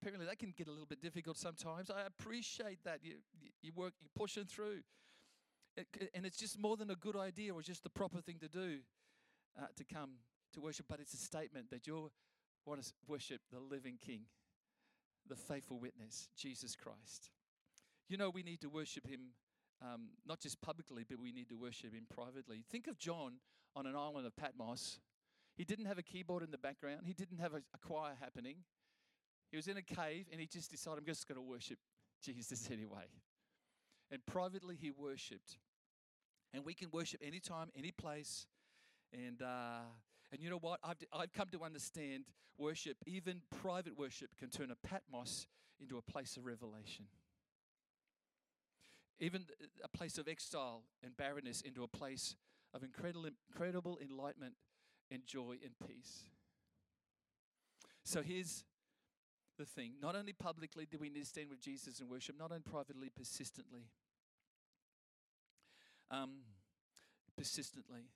Apparently, 0.01 0.27
that 0.27 0.39
can 0.39 0.55
get 0.57 0.67
a 0.67 0.71
little 0.71 0.87
bit 0.87 1.03
difficult 1.03 1.37
sometimes. 1.37 1.91
I 1.91 2.03
appreciate 2.07 2.85
that. 2.85 3.01
You, 3.03 3.17
you 3.61 3.73
work, 3.75 3.95
you're 4.01 4.11
pushing 4.15 4.45
through. 4.45 4.81
And 6.15 6.27
it's 6.27 6.39
just 6.39 6.59
more 6.59 6.77
than 6.77 6.91
a 6.91 6.97
good 6.97 7.17
idea 7.17 7.55
or 7.55 7.63
just 7.63 7.83
the 7.83 7.91
proper 7.91 8.21
thing 8.21 8.39
to 8.41 8.49
do 8.49 8.79
uh, 9.59 9.67
to 9.77 9.85
come 9.85 10.11
to 10.55 10.61
worship, 10.61 10.87
but 10.89 11.01
it's 11.01 11.15
a 11.15 11.19
statement 11.19 11.71
that 11.71 11.87
you 11.87 12.11
want 12.67 12.83
to 12.83 12.93
worship 13.07 13.41
the 13.53 13.61
living 13.61 13.99
King, 14.05 14.23
the 15.29 15.37
faithful 15.37 15.79
witness, 15.79 16.29
Jesus 16.37 16.75
Christ. 16.75 17.31
You 18.09 18.17
know, 18.17 18.31
we 18.31 18.43
need 18.43 18.61
to 18.63 18.69
worship 18.69 19.07
him 19.07 19.35
um, 19.83 20.09
not 20.27 20.41
just 20.41 20.61
publicly, 20.61 21.05
but 21.09 21.19
we 21.19 21.33
need 21.33 21.49
to 21.49 21.57
worship 21.57 21.95
Him 21.95 22.07
privately. 22.15 22.65
Think 22.71 22.87
of 22.87 22.99
John 22.99 23.35
on 23.75 23.87
an 23.87 23.97
island 23.97 24.27
of 24.27 24.37
Patmos. 24.37 24.99
He 25.57 25.65
didn't 25.65 25.87
have 25.87 25.99
a 25.99 26.03
keyboard 26.03 26.43
in 26.43 26.51
the 26.51 26.59
background, 26.59 27.03
he 27.05 27.13
didn't 27.13 27.39
have 27.39 27.55
a, 27.55 27.63
a 27.75 27.79
choir 27.87 28.13
happening. 28.21 28.57
He 29.51 29.57
was 29.57 29.67
in 29.67 29.77
a 29.77 29.83
cave 29.83 30.27
and 30.31 30.41
he 30.41 30.47
just 30.47 30.71
decided, 30.71 31.01
I'm 31.01 31.05
just 31.05 31.27
going 31.27 31.37
to 31.37 31.43
worship 31.43 31.79
Jesus 32.23 32.69
anyway. 32.73 33.09
And 34.11 34.25
privately, 34.25 34.77
he 34.81 34.91
worshipped. 34.91 35.59
And 36.53 36.65
we 36.65 36.75
can 36.75 36.89
worship 36.93 37.21
anytime, 37.25 37.69
any 37.77 37.91
place. 37.91 38.47
And, 39.13 39.43
uh, 39.43 39.81
and 40.33 40.41
you 40.41 40.51
know 40.51 40.59
what? 40.59 40.79
I've, 40.85 40.97
I've 41.13 41.33
come 41.33 41.49
to 41.53 41.65
understand 41.65 42.25
worship, 42.59 42.97
even 43.07 43.41
private 43.61 43.99
worship, 43.99 44.31
can 44.39 44.51
turn 44.51 44.71
a 44.71 44.87
Patmos 44.87 45.47
into 45.81 45.99
a 45.99 46.03
place 46.03 46.37
of 46.37 46.45
revelation 46.45 47.07
even 49.21 49.45
a 49.85 49.89
place 49.89 50.19
of 50.19 50.27
exile 50.29 50.83
and 51.05 51.17
barrenness 51.17 51.61
into 51.61 51.83
a 51.83 51.89
place 51.89 52.35
of 52.75 52.83
incredible, 52.83 53.27
incredible 53.51 53.99
enlightenment 54.03 54.55
and 55.11 55.27
joy 55.27 55.57
and 55.63 55.73
peace. 55.87 56.25
So 58.05 58.23
here's 58.23 58.65
the 59.59 59.67
thing 59.67 59.93
not 60.01 60.17
only 60.17 60.33
publicly 60.33 60.87
do 60.91 60.99
we 60.99 61.11
need 61.11 61.21
to 61.21 61.27
stand 61.27 61.51
with 61.51 61.61
Jesus 61.61 62.01
and 62.01 62.09
worship, 62.09 62.37
not 62.39 62.51
only 62.51 62.63
privately, 62.63 63.11
persistently. 63.15 63.83
Um, 66.11 66.41
persistently. 67.37 68.09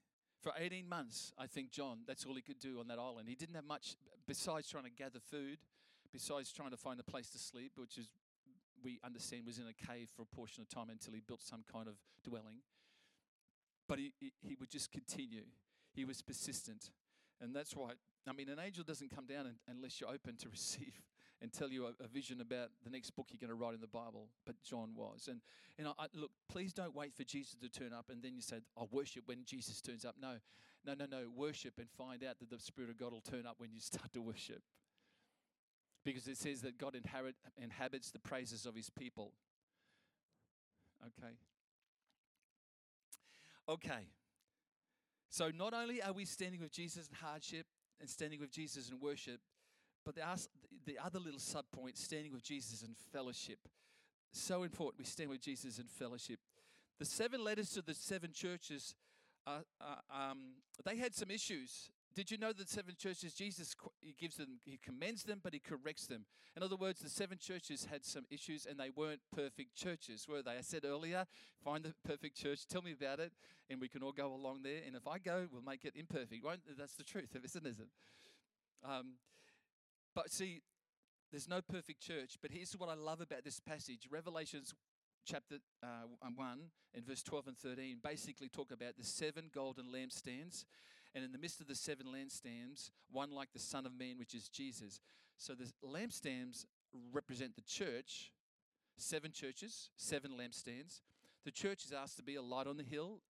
For 0.43 0.53
18 0.59 0.89
months, 0.89 1.33
I 1.39 1.47
think 1.47 1.71
John, 1.71 2.01
that's 2.07 2.27
all 2.27 2.35
he 2.35 2.43
could 2.43 2.59
do 2.59 2.81
on 2.81 2.89
that 2.89 2.99
island. 2.99 3.29
He 3.29 3.35
didn't 3.35 3.55
have 3.55 3.65
much 3.65 3.97
besides 4.27 4.69
trying 4.69 4.85
to 4.85 4.91
gather 4.91 5.21
food, 5.21 5.59
besides 6.13 6.53
trying 6.53 6.71
to 6.71 6.77
find 6.77 6.99
a 6.99 7.05
place 7.05 7.31
to 7.31 7.39
sleep, 7.39 7.73
which 7.77 7.99
is 7.99 8.09
we 8.85 9.01
understand 9.05 9.47
was 9.47 9.59
in 9.59 9.65
a 9.67 9.87
cave 9.87 10.11
for 10.15 10.23
a 10.23 10.37
portion 10.37 10.63
of 10.63 10.69
time 10.69 10.91
until 10.91 11.15
he 11.15 11.21
built 11.21 11.43
some 11.43 11.65
kind 11.71 11.89
of 11.89 11.95
dwelling. 12.23 12.59
But 13.89 13.99
he, 13.99 14.13
he, 14.21 14.57
would 14.59 14.71
just 14.71 14.93
continue. 14.93 15.45
He 15.93 16.05
was 16.05 16.23
persistent. 16.23 16.91
And 17.41 17.55
that's 17.55 17.75
why, 17.75 17.93
I 18.29 18.33
mean, 18.33 18.49
an 18.49 18.59
angel 18.59 18.85
doesn't 18.85 19.15
come 19.15 19.27
down 19.27 19.55
unless 19.69 20.01
you're 20.01 20.11
open 20.11 20.37
to 20.37 20.49
receive 20.51 21.03
and 21.43 21.53
tell 21.53 21.71
you 21.71 21.87
a, 21.87 22.09
vision 22.09 22.41
about 22.41 22.71
the 22.83 22.91
next 22.91 23.11
book 23.11 23.27
you're 23.31 23.47
going 23.47 23.57
to 23.57 23.63
write 23.63 23.75
in 23.75 23.81
the 23.81 23.87
Bible. 23.87 24.29
But 24.47 24.63
John 24.63 24.91
was. 24.95 25.29
And, 25.31 25.41
and 25.79 25.89
I, 25.89 25.93
I, 25.99 26.07
look, 26.15 26.31
please 26.49 26.73
don't 26.73 26.95
wait 26.95 27.15
for 27.15 27.25
Jesus 27.25 27.57
to 27.61 27.69
turn 27.69 27.93
up 27.93 28.09
and 28.11 28.23
then 28.23 28.35
you 28.35 28.43
say, 28.43 28.61
I'll 28.79 28.89
worship 28.91 29.25
when 29.27 29.45
Jesus 29.45 29.81
turns 29.81 30.05
up. 30.05 30.15
No, 30.21 30.37
no, 30.87 30.95
no, 30.95 31.07
no. 31.11 31.25
Worship 31.35 31.75
and 31.79 31.89
find 31.91 32.25
out 32.25 32.39
that 32.39 32.51
the 32.51 32.59
Spirit 32.59 32.91
of 32.91 32.99
God 32.99 33.13
will 33.13 33.21
turn 33.21 33.47
up 33.47 33.57
when 33.59 33.73
you 33.73 33.81
start 33.81 34.13
to 34.15 34.23
worship 34.23 34.63
because 36.05 36.29
it 36.29 36.37
says 36.37 36.61
that 36.63 36.79
God 36.79 36.95
inherit, 36.95 37.35
inhabits 37.61 38.11
the 38.11 38.19
praises 38.19 38.67
of 38.67 38.75
his 38.75 38.91
people. 38.91 39.33
Okay. 41.03 41.33
Okay. 43.69 44.09
So 45.31 45.51
not 45.57 45.75
only 45.75 46.03
are 46.03 46.13
we 46.13 46.25
standing 46.25 46.61
with 46.61 46.73
Jesus 46.73 47.09
in 47.09 47.17
hardship 47.17 47.67
and 48.01 48.09
standing 48.09 48.41
with 48.41 48.51
Jesus 48.51 48.91
in 48.91 49.01
worship, 49.01 49.41
but 50.05 50.15
the, 50.15 50.23
the 50.85 50.99
other 51.05 51.19
little 51.19 51.41
sub 51.41 51.65
point, 51.73 51.97
standing 51.97 52.33
with 52.33 52.43
Jesus 52.43 52.83
in 52.83 52.95
fellowship. 53.13 53.59
So 54.33 54.63
important 54.63 54.99
we 54.99 55.05
stand 55.05 55.31
with 55.31 55.41
Jesus 55.41 55.79
in 55.79 55.87
fellowship. 55.87 56.39
The 56.99 57.05
seven 57.05 57.43
letters 57.43 57.71
to 57.71 57.83
the 57.83 57.95
seven 57.95 58.33
churches, 58.33 58.95
uh, 59.47 59.61
uh, 59.81 60.15
um, 60.15 60.39
they 60.85 60.97
had 60.97 61.15
some 61.15 61.31
issues 61.31 61.91
did 62.15 62.31
you 62.31 62.39
know 62.39 62.53
that 62.53 62.69
seven 62.69 62.95
churches, 62.97 63.35
Jesus 63.35 63.75
he 64.01 64.15
gives 64.19 64.37
them, 64.37 64.61
he 64.65 64.79
commends 64.83 65.25
them, 65.25 65.41
but 65.43 65.53
he 65.53 65.59
corrects 65.59 66.07
them. 66.07 66.25
In 66.57 66.63
other 66.63 66.77
words, 66.77 67.01
the 67.01 67.09
seven 67.09 67.39
churches 67.39 67.89
had 67.91 68.05
some 68.05 68.25
issues 68.31 68.67
and 68.67 68.79
they 68.79 68.91
weren't 68.91 69.21
perfect 69.35 69.75
churches, 69.75 70.27
were 70.29 70.43
they? 70.43 70.53
I 70.53 70.61
said 70.61 70.85
earlier, 70.85 71.27
find 71.65 71.85
the 71.85 71.95
perfect 72.07 72.37
church, 72.37 72.67
tell 72.67 72.83
me 72.83 72.93
about 72.93 73.19
it, 73.19 73.33
and 73.69 73.81
we 73.81 73.89
can 73.89 74.03
all 74.03 74.13
go 74.13 74.33
along 74.33 74.63
there. 74.63 74.81
And 74.87 74.95
if 74.95 75.09
I 75.09 75.19
go, 75.19 75.49
we'll 75.51 75.63
make 75.63 75.85
it 75.85 75.95
imperfect. 75.97 76.45
Won't, 76.45 76.61
that's 76.79 76.95
the 76.95 77.05
truth, 77.05 77.37
isn't 77.45 77.67
it? 77.67 77.77
Um, 78.85 79.15
but 80.15 80.31
see, 80.31 80.63
there's 81.33 81.49
no 81.49 81.61
perfect 81.61 82.01
church. 82.01 82.37
But 82.41 82.53
here's 82.53 82.73
what 82.75 82.89
I 82.89 82.95
love 82.95 83.21
about 83.21 83.45
this 83.45 83.59
passage 83.59 84.07
Revelations 84.11 84.73
chapter 85.27 85.57
uh, 85.83 86.29
1 86.35 86.59
and 86.95 87.07
verse 87.07 87.23
12 87.23 87.47
and 87.49 87.59
13 87.59 87.99
basically 88.05 88.49
talk 88.49 88.71
about 88.71 88.97
the 88.99 89.05
seven 89.05 89.51
golden 89.53 89.87
lampstands 89.87 90.65
and 91.15 91.25
in 91.25 91.33
the 91.33 91.39
midst 91.39 91.61
of 91.61 91.69
the 91.69 91.75
seven 91.75 92.07
lampstands, 92.07 92.91
one 93.11 93.31
like 93.31 93.53
the 93.53 93.59
Son 93.59 93.87
of 93.87 93.97
Man, 93.97 94.19
which 94.19 94.35
is 94.35 94.49
Jesus. 94.49 95.01
So 95.37 95.55
the 95.55 95.71
lampstands 95.87 96.67
represent 97.13 97.55
the 97.55 97.63
church, 97.63 98.33
seven 98.97 99.33
churches, 99.33 99.91
seven 99.97 100.33
lampstands. 100.33 101.01
The 101.45 101.51
church 101.51 101.85
is 101.85 101.93
asked 101.93 102.17
to 102.17 102.23
be 102.23 102.37
a 102.37 102.43
light 102.43 102.67
on 102.67 102.77
the 102.77 102.85
hill, 102.85 103.21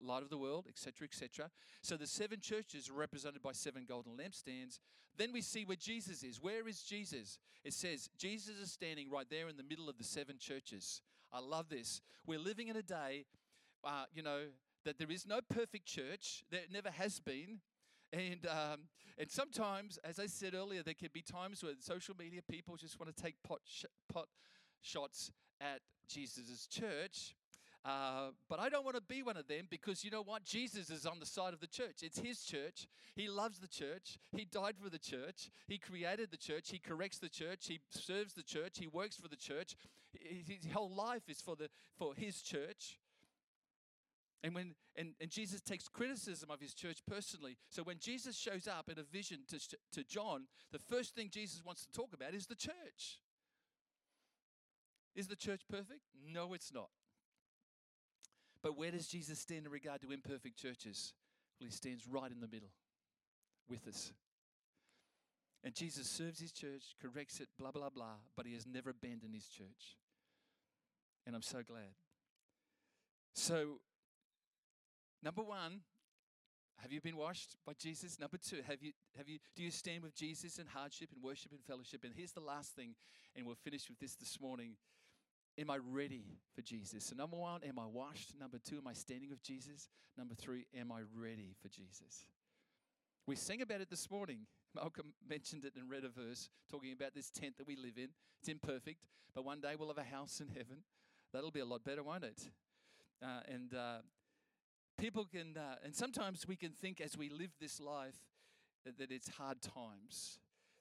light 0.00 0.22
of 0.22 0.30
the 0.30 0.38
world, 0.38 0.66
etc., 0.68 1.06
etc. 1.06 1.50
So 1.82 1.96
the 1.96 2.06
seven 2.06 2.40
churches 2.40 2.90
are 2.90 2.94
represented 2.94 3.42
by 3.42 3.52
seven 3.52 3.84
golden 3.88 4.16
lampstands. 4.16 4.80
Then 5.16 5.32
we 5.32 5.42
see 5.42 5.64
where 5.64 5.76
Jesus 5.76 6.22
is. 6.22 6.40
Where 6.40 6.66
is 6.66 6.82
Jesus? 6.82 7.38
It 7.64 7.74
says 7.74 8.08
Jesus 8.18 8.56
is 8.56 8.72
standing 8.72 9.10
right 9.10 9.28
there 9.30 9.48
in 9.48 9.56
the 9.56 9.62
middle 9.62 9.88
of 9.88 9.98
the 9.98 10.04
seven 10.04 10.36
churches. 10.38 11.00
I 11.32 11.40
love 11.40 11.68
this. 11.68 12.00
We're 12.26 12.38
living 12.38 12.68
in 12.68 12.76
a 12.76 12.82
day, 12.82 13.26
uh, 13.84 14.04
you 14.12 14.22
know, 14.22 14.40
that 14.84 14.98
there 14.98 15.10
is 15.10 15.26
no 15.26 15.40
perfect 15.48 15.86
church, 15.86 16.44
there 16.50 16.62
never 16.72 16.90
has 16.90 17.20
been. 17.20 17.60
And, 18.12 18.46
um, 18.46 18.80
and 19.18 19.30
sometimes, 19.30 19.98
as 20.04 20.18
I 20.18 20.26
said 20.26 20.54
earlier, 20.54 20.82
there 20.82 20.94
can 20.94 21.08
be 21.12 21.22
times 21.22 21.62
where 21.62 21.72
social 21.78 22.14
media 22.18 22.40
people 22.48 22.76
just 22.76 23.00
want 23.00 23.14
to 23.14 23.22
take 23.22 23.36
pot, 23.42 23.60
sh- 23.64 23.84
pot 24.12 24.28
shots 24.82 25.32
at 25.60 25.80
Jesus' 26.08 26.66
church. 26.66 27.34
Uh, 27.84 28.30
but 28.48 28.60
I 28.60 28.68
don't 28.68 28.84
want 28.84 28.94
to 28.94 29.02
be 29.02 29.22
one 29.22 29.36
of 29.36 29.48
them 29.48 29.66
because 29.68 30.04
you 30.04 30.10
know 30.10 30.22
what? 30.22 30.44
Jesus 30.44 30.88
is 30.88 31.04
on 31.04 31.18
the 31.18 31.26
side 31.26 31.52
of 31.52 31.60
the 31.60 31.66
church. 31.66 32.02
It's 32.02 32.18
his 32.18 32.44
church. 32.44 32.86
He 33.16 33.28
loves 33.28 33.58
the 33.58 33.66
church. 33.66 34.18
He 34.30 34.44
died 34.44 34.76
for 34.80 34.88
the 34.88 35.00
church. 35.00 35.50
He 35.66 35.78
created 35.78 36.30
the 36.30 36.36
church. 36.36 36.70
He 36.70 36.78
corrects 36.78 37.18
the 37.18 37.28
church. 37.28 37.66
He 37.66 37.80
serves 37.90 38.34
the 38.34 38.44
church. 38.44 38.78
He 38.78 38.86
works 38.86 39.16
for 39.16 39.26
the 39.26 39.36
church. 39.36 39.74
His 40.12 40.66
whole 40.72 40.94
life 40.94 41.28
is 41.28 41.40
for, 41.40 41.56
the, 41.56 41.68
for 41.96 42.14
his 42.14 42.40
church. 42.40 42.98
And 44.42 44.54
when 44.54 44.74
and, 44.96 45.14
and 45.20 45.30
Jesus 45.30 45.60
takes 45.60 45.88
criticism 45.88 46.50
of 46.50 46.60
his 46.60 46.74
church 46.74 46.98
personally. 47.06 47.56
So 47.70 47.82
when 47.82 47.98
Jesus 47.98 48.36
shows 48.36 48.68
up 48.68 48.90
in 48.90 48.98
a 48.98 49.02
vision 49.02 49.38
to, 49.48 49.58
to 49.92 50.04
John, 50.04 50.46
the 50.70 50.78
first 50.78 51.14
thing 51.14 51.30
Jesus 51.30 51.64
wants 51.64 51.86
to 51.86 51.92
talk 51.92 52.12
about 52.12 52.34
is 52.34 52.46
the 52.46 52.54
church. 52.54 53.20
Is 55.14 55.28
the 55.28 55.36
church 55.36 55.62
perfect? 55.70 56.00
No, 56.32 56.52
it's 56.54 56.72
not. 56.72 56.88
But 58.62 58.76
where 58.76 58.90
does 58.90 59.08
Jesus 59.08 59.38
stand 59.38 59.66
in 59.66 59.72
regard 59.72 60.00
to 60.02 60.12
imperfect 60.12 60.56
churches? 60.56 61.14
Well, 61.60 61.66
he 61.66 61.72
stands 61.72 62.06
right 62.06 62.30
in 62.30 62.40
the 62.40 62.48
middle 62.48 62.70
with 63.68 63.86
us. 63.88 64.12
And 65.64 65.74
Jesus 65.74 66.08
serves 66.08 66.40
his 66.40 66.52
church, 66.52 66.96
corrects 67.00 67.40
it, 67.40 67.48
blah, 67.58 67.70
blah, 67.70 67.90
blah, 67.90 68.16
but 68.36 68.46
he 68.46 68.54
has 68.54 68.66
never 68.66 68.90
abandoned 68.90 69.34
his 69.34 69.46
church. 69.46 69.96
And 71.26 71.36
I'm 71.36 71.42
so 71.42 71.62
glad. 71.62 71.94
So 73.34 73.78
Number 75.22 75.42
one, 75.42 75.80
have 76.78 76.90
you 76.90 77.00
been 77.00 77.16
washed 77.16 77.56
by 77.64 77.74
Jesus? 77.78 78.18
Number 78.18 78.36
two, 78.36 78.60
have 78.66 78.82
you 78.82 78.92
have 79.16 79.28
you 79.28 79.38
do 79.54 79.62
you 79.62 79.70
stand 79.70 80.02
with 80.02 80.16
Jesus 80.16 80.58
in 80.58 80.66
hardship 80.66 81.10
and 81.14 81.22
worship 81.22 81.52
and 81.52 81.60
fellowship? 81.62 82.02
And 82.04 82.12
here's 82.14 82.32
the 82.32 82.40
last 82.40 82.74
thing, 82.74 82.94
and 83.36 83.46
we'll 83.46 83.54
finish 83.54 83.88
with 83.88 84.00
this 84.00 84.16
this 84.16 84.40
morning. 84.40 84.76
am 85.58 85.70
I 85.70 85.76
ready 85.76 86.24
for 86.54 86.62
Jesus? 86.62 87.04
So, 87.04 87.14
number 87.14 87.36
one, 87.36 87.62
am 87.62 87.78
I 87.78 87.86
washed? 87.86 88.34
Number 88.40 88.58
two, 88.58 88.78
am 88.78 88.86
I 88.88 88.94
standing 88.94 89.30
with 89.30 89.42
Jesus? 89.42 89.88
Number 90.18 90.34
three, 90.34 90.66
am 90.76 90.90
I 90.90 91.02
ready 91.14 91.54
for 91.60 91.68
Jesus? 91.68 92.26
We 93.26 93.36
sang 93.36 93.62
about 93.62 93.80
it 93.80 93.90
this 93.90 94.10
morning. 94.10 94.46
Malcolm 94.74 95.12
mentioned 95.28 95.64
it 95.64 95.74
and 95.76 95.88
read 95.88 96.04
a 96.04 96.08
verse 96.08 96.48
talking 96.70 96.92
about 96.92 97.14
this 97.14 97.30
tent 97.30 97.58
that 97.58 97.66
we 97.66 97.76
live 97.76 97.96
in. 97.96 98.08
It's 98.40 98.48
imperfect, 98.48 99.04
but 99.34 99.44
one 99.44 99.60
day 99.60 99.74
we'll 99.78 99.88
have 99.88 99.98
a 99.98 100.02
house 100.16 100.40
in 100.40 100.48
heaven. 100.48 100.78
That'll 101.32 101.52
be 101.52 101.60
a 101.60 101.64
lot 101.64 101.84
better, 101.84 102.02
won't 102.02 102.24
it? 102.24 102.48
Uh, 103.22 103.40
and 103.46 103.74
uh, 103.74 103.98
people 105.02 105.24
can, 105.24 105.56
uh, 105.56 105.74
and 105.84 105.92
sometimes 105.92 106.46
we 106.46 106.54
can 106.54 106.70
think 106.70 107.00
as 107.00 107.18
we 107.18 107.28
live 107.28 107.50
this 107.60 107.80
life 107.80 108.14
that, 108.84 108.96
that 108.98 109.10
it's 109.10 109.28
hard 109.30 109.60
times, 109.60 110.38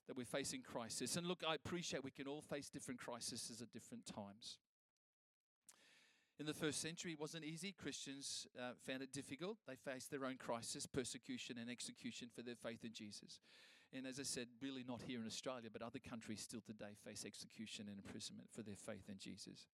that 0.08 0.16
we're 0.16 0.24
facing 0.24 0.62
crisis. 0.62 1.16
And 1.16 1.26
look, 1.26 1.42
I 1.48 1.56
appreciate 1.56 2.04
we 2.04 2.12
can 2.12 2.28
all 2.28 2.44
face 2.44 2.70
different 2.70 3.00
crises 3.00 3.60
at 3.64 3.72
different 3.72 4.06
times. 4.06 4.60
In 6.40 6.46
the 6.46 6.54
first 6.54 6.82
century, 6.82 7.14
it 7.14 7.20
wasn't 7.20 7.46
easy. 7.46 7.72
Christians 7.72 8.46
uh, 8.60 8.74
found 8.86 9.02
it 9.02 9.12
difficult. 9.12 9.58
They 9.68 9.76
faced 9.76 10.12
their 10.12 10.26
own 10.26 10.38
crisis, 10.38 10.86
persecution, 10.86 11.58
and 11.60 11.68
execution 11.68 12.30
for 12.34 12.44
their 12.44 12.56
faith 12.56 12.84
in 12.84 12.94
Jesus. 12.94 13.40
And 13.92 14.06
as 14.06 14.20
I 14.20 14.24
said, 14.24 14.48
really 14.62 14.86
not 14.88 15.02
here 15.02 15.20
in 15.20 15.26
Australia, 15.26 15.70
but 15.74 15.82
other 15.82 16.00
countries 16.00 16.42
still 16.42 16.62
today 16.62 16.94
face 17.04 17.26
execution 17.26 17.88
and 17.88 17.98
imprisonment 17.98 18.50
for 18.52 18.62
their 18.62 18.76
faith 18.76 19.10
in 19.10 19.18
Jesus. 19.18 19.66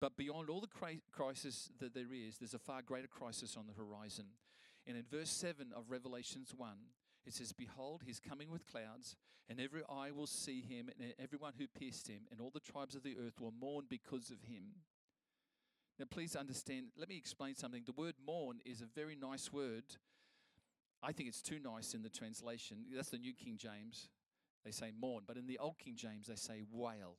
But 0.00 0.16
beyond 0.16 0.48
all 0.48 0.60
the 0.60 0.66
cri- 0.66 1.02
crisis 1.10 1.70
that 1.80 1.94
there 1.94 2.12
is, 2.12 2.38
there's 2.38 2.54
a 2.54 2.58
far 2.58 2.82
greater 2.82 3.08
crisis 3.08 3.56
on 3.56 3.66
the 3.66 3.72
horizon. 3.72 4.26
And 4.86 4.96
in 4.96 5.04
verse 5.10 5.30
7 5.30 5.72
of 5.76 5.90
Revelations 5.90 6.54
1, 6.56 6.70
it 7.26 7.34
says, 7.34 7.52
Behold, 7.52 8.02
he's 8.06 8.20
coming 8.20 8.50
with 8.50 8.66
clouds, 8.66 9.16
and 9.48 9.60
every 9.60 9.82
eye 9.90 10.10
will 10.10 10.26
see 10.26 10.62
him, 10.62 10.88
and 10.98 11.12
everyone 11.18 11.52
who 11.58 11.66
pierced 11.66 12.08
him, 12.08 12.20
and 12.30 12.40
all 12.40 12.50
the 12.50 12.60
tribes 12.60 12.94
of 12.94 13.02
the 13.02 13.16
earth 13.18 13.40
will 13.40 13.52
mourn 13.60 13.84
because 13.88 14.30
of 14.30 14.42
him. 14.44 14.64
Now, 15.98 16.06
please 16.08 16.36
understand, 16.36 16.86
let 16.96 17.08
me 17.08 17.16
explain 17.16 17.56
something. 17.56 17.82
The 17.84 17.92
word 17.92 18.14
mourn 18.24 18.60
is 18.64 18.80
a 18.80 18.86
very 18.86 19.16
nice 19.16 19.52
word. 19.52 19.84
I 21.02 21.12
think 21.12 21.28
it's 21.28 21.42
too 21.42 21.58
nice 21.58 21.92
in 21.92 22.02
the 22.02 22.08
translation. 22.08 22.78
That's 22.94 23.10
the 23.10 23.18
New 23.18 23.34
King 23.34 23.56
James. 23.58 24.08
They 24.64 24.70
say 24.70 24.92
mourn, 24.98 25.24
but 25.26 25.36
in 25.36 25.46
the 25.46 25.58
Old 25.58 25.78
King 25.78 25.96
James, 25.96 26.28
they 26.28 26.36
say 26.36 26.62
wail. 26.70 27.16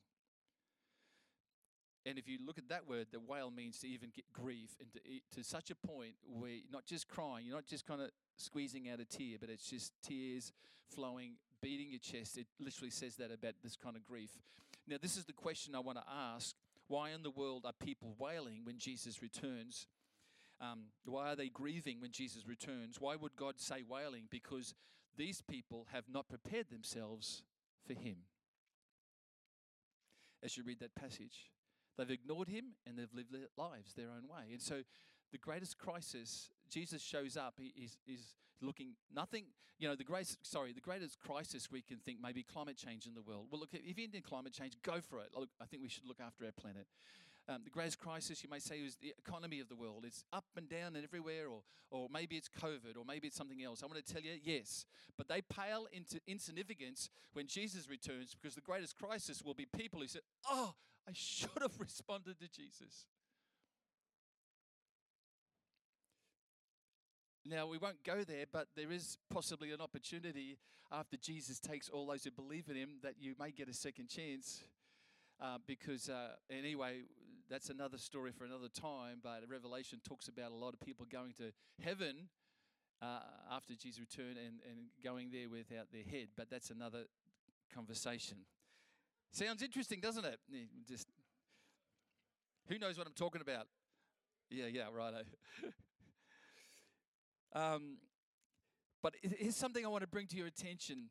And 2.06 2.18
if 2.18 2.26
you 2.26 2.38
look 2.46 2.56
at 2.56 2.68
that 2.70 2.88
word, 2.88 3.08
the 3.12 3.20
wail 3.20 3.50
means 3.50 3.78
to 3.80 3.88
even 3.88 4.10
get 4.14 4.32
grief 4.32 4.76
and 4.80 4.90
to, 4.92 5.00
to 5.36 5.44
such 5.44 5.70
a 5.70 5.74
point 5.74 6.14
where 6.26 6.50
you're 6.50 6.72
not 6.72 6.86
just 6.86 7.08
crying, 7.08 7.44
you're 7.46 7.56
not 7.56 7.66
just 7.66 7.86
kind 7.86 8.00
of 8.00 8.10
squeezing 8.36 8.88
out 8.88 9.00
a 9.00 9.04
tear, 9.04 9.36
but 9.38 9.50
it's 9.50 9.68
just 9.68 9.92
tears 10.02 10.52
flowing, 10.88 11.32
beating 11.60 11.90
your 11.90 12.00
chest. 12.00 12.38
It 12.38 12.46
literally 12.58 12.90
says 12.90 13.16
that 13.16 13.30
about 13.30 13.54
this 13.62 13.76
kind 13.76 13.96
of 13.96 14.04
grief. 14.04 14.30
Now, 14.88 14.96
this 15.00 15.16
is 15.16 15.24
the 15.24 15.34
question 15.34 15.74
I 15.74 15.80
want 15.80 15.98
to 15.98 16.04
ask 16.10 16.56
why 16.88 17.10
in 17.10 17.22
the 17.22 17.30
world 17.30 17.64
are 17.66 17.72
people 17.72 18.16
wailing 18.18 18.62
when 18.64 18.78
Jesus 18.78 19.22
returns? 19.22 19.86
Um, 20.60 20.86
why 21.04 21.32
are 21.32 21.36
they 21.36 21.48
grieving 21.48 22.00
when 22.00 22.10
Jesus 22.10 22.48
returns? 22.48 23.00
Why 23.00 23.14
would 23.14 23.36
God 23.36 23.54
say 23.58 23.84
wailing? 23.88 24.24
Because 24.28 24.74
these 25.16 25.40
people 25.40 25.86
have 25.92 26.04
not 26.12 26.28
prepared 26.28 26.68
themselves 26.68 27.42
for 27.86 27.92
Him. 27.92 28.16
As 30.42 30.56
you 30.56 30.64
read 30.64 30.80
that 30.80 30.94
passage, 30.94 31.50
they've 32.00 32.10
ignored 32.10 32.48
Him 32.48 32.72
and 32.86 32.98
they've 32.98 33.12
lived 33.14 33.32
their 33.32 33.48
lives 33.56 33.92
their 33.94 34.08
own 34.08 34.28
way. 34.28 34.52
And 34.52 34.60
so 34.60 34.82
the 35.32 35.38
greatest 35.38 35.78
crisis, 35.78 36.50
Jesus 36.70 37.02
shows 37.02 37.36
up, 37.36 37.54
he 37.58 37.72
is, 37.80 37.98
is 38.06 38.34
looking 38.60 38.94
nothing, 39.14 39.44
you 39.78 39.88
know, 39.88 39.94
the 39.94 40.04
greatest, 40.04 40.38
sorry, 40.42 40.72
the 40.72 40.80
greatest 40.80 41.18
crisis 41.20 41.70
we 41.70 41.82
can 41.82 41.98
think 41.98 42.18
maybe 42.22 42.42
climate 42.42 42.76
change 42.76 43.06
in 43.06 43.14
the 43.14 43.22
world. 43.22 43.46
Well, 43.50 43.60
look, 43.60 43.70
if 43.72 43.98
you're 43.98 44.20
climate 44.22 44.52
change, 44.52 44.74
go 44.82 45.00
for 45.00 45.20
it. 45.20 45.28
Look, 45.36 45.48
I 45.60 45.66
think 45.66 45.82
we 45.82 45.88
should 45.88 46.06
look 46.06 46.20
after 46.20 46.44
our 46.44 46.52
planet. 46.52 46.86
Um, 47.48 47.62
the 47.64 47.70
greatest 47.70 47.98
crisis, 47.98 48.44
you 48.44 48.50
may 48.50 48.58
say, 48.58 48.76
is 48.76 48.96
the 48.96 49.12
economy 49.18 49.58
of 49.60 49.68
the 49.68 49.74
world. 49.74 50.04
It's 50.06 50.24
up 50.32 50.44
and 50.56 50.68
down 50.68 50.94
and 50.94 51.02
everywhere, 51.02 51.48
or, 51.48 51.62
or 51.90 52.08
maybe 52.12 52.36
it's 52.36 52.48
COVID, 52.48 52.96
or 52.96 53.04
maybe 53.04 53.26
it's 53.26 53.36
something 53.36 53.62
else. 53.62 53.82
I 53.82 53.86
want 53.86 54.04
to 54.04 54.12
tell 54.12 54.22
you, 54.22 54.32
yes. 54.42 54.84
But 55.16 55.26
they 55.26 55.40
pale 55.40 55.86
into 55.92 56.20
insignificance 56.28 57.08
when 57.32 57.46
Jesus 57.46 57.88
returns 57.88 58.36
because 58.40 58.54
the 58.54 58.60
greatest 58.60 58.96
crisis 58.96 59.42
will 59.42 59.54
be 59.54 59.66
people 59.66 60.00
who 60.00 60.06
said, 60.06 60.22
Oh, 60.48 60.74
I 61.08 61.12
should 61.12 61.62
have 61.62 61.72
responded 61.78 62.38
to 62.40 62.48
Jesus. 62.48 63.06
Now, 67.44 67.66
we 67.66 67.78
won't 67.78 68.04
go 68.04 68.22
there, 68.22 68.44
but 68.50 68.68
there 68.76 68.92
is 68.92 69.18
possibly 69.30 69.72
an 69.72 69.80
opportunity 69.80 70.58
after 70.92 71.16
Jesus 71.16 71.58
takes 71.58 71.88
all 71.88 72.06
those 72.06 72.24
who 72.24 72.30
believe 72.30 72.68
in 72.68 72.76
him 72.76 72.90
that 73.02 73.14
you 73.18 73.34
may 73.40 73.50
get 73.50 73.68
a 73.68 73.74
second 73.74 74.08
chance. 74.08 74.62
Uh, 75.40 75.56
because, 75.66 76.08
uh, 76.08 76.34
anyway, 76.50 77.00
that's 77.48 77.70
another 77.70 77.96
story 77.96 78.30
for 78.30 78.44
another 78.44 78.68
time. 78.68 79.20
But 79.22 79.42
Revelation 79.48 80.00
talks 80.06 80.28
about 80.28 80.52
a 80.52 80.54
lot 80.54 80.74
of 80.74 80.80
people 80.80 81.06
going 81.10 81.32
to 81.38 81.52
heaven 81.82 82.28
uh, 83.00 83.20
after 83.50 83.74
Jesus' 83.74 84.00
return 84.00 84.36
and, 84.36 84.60
and 84.68 84.86
going 85.02 85.30
there 85.32 85.48
without 85.48 85.90
their 85.92 86.04
head. 86.04 86.28
But 86.36 86.50
that's 86.50 86.70
another 86.70 87.04
conversation. 87.74 88.38
Sounds 89.32 89.62
interesting, 89.62 90.00
doesn't 90.00 90.24
it? 90.24 90.38
Just 90.88 91.06
who 92.68 92.78
knows 92.78 92.98
what 92.98 93.06
I'm 93.06 93.14
talking 93.14 93.40
about? 93.40 93.66
Yeah, 94.50 94.66
yeah, 94.66 94.86
righto. 94.92 95.22
Um, 97.52 97.96
but 99.02 99.14
here's 99.22 99.56
something 99.56 99.84
I 99.84 99.88
want 99.88 100.02
to 100.02 100.06
bring 100.06 100.28
to 100.28 100.36
your 100.36 100.46
attention. 100.46 101.10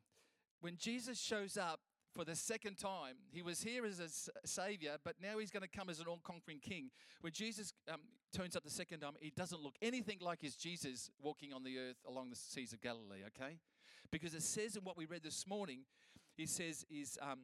When 0.62 0.78
Jesus 0.78 1.20
shows 1.20 1.58
up 1.58 1.80
for 2.14 2.24
the 2.24 2.34
second 2.34 2.78
time, 2.78 3.16
he 3.30 3.42
was 3.42 3.62
here 3.62 3.84
as 3.84 4.00
a 4.00 4.46
savior, 4.46 4.96
but 5.04 5.16
now 5.20 5.38
he's 5.38 5.50
going 5.50 5.64
to 5.64 5.68
come 5.68 5.90
as 5.90 6.00
an 6.00 6.06
all 6.06 6.20
conquering 6.24 6.60
king. 6.60 6.90
When 7.20 7.34
Jesus 7.34 7.74
um, 7.92 8.00
turns 8.34 8.56
up 8.56 8.64
the 8.64 8.70
second 8.70 9.00
time, 9.00 9.12
he 9.20 9.30
doesn't 9.36 9.60
look 9.60 9.74
anything 9.82 10.16
like 10.22 10.40
his 10.40 10.56
Jesus 10.56 11.10
walking 11.20 11.52
on 11.52 11.62
the 11.62 11.78
earth 11.78 11.98
along 12.08 12.30
the 12.30 12.36
seas 12.36 12.72
of 12.72 12.80
Galilee, 12.80 13.20
okay? 13.26 13.58
Because 14.10 14.32
it 14.32 14.42
says 14.42 14.76
in 14.76 14.82
what 14.82 14.96
we 14.96 15.04
read 15.04 15.22
this 15.22 15.46
morning, 15.46 15.80
he 16.38 16.46
says, 16.46 16.86
is. 16.90 17.18
Um, 17.20 17.40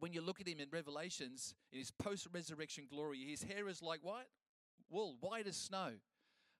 when 0.00 0.12
you 0.12 0.20
look 0.20 0.40
at 0.40 0.48
him 0.48 0.60
in 0.60 0.68
Revelations, 0.70 1.54
in 1.72 1.78
his 1.78 1.90
post 1.90 2.26
resurrection 2.32 2.84
glory, 2.90 3.18
his 3.18 3.42
hair 3.42 3.68
is 3.68 3.82
like 3.82 4.00
what? 4.02 4.26
Wool, 4.90 5.16
white 5.20 5.46
as 5.46 5.56
snow. 5.56 5.92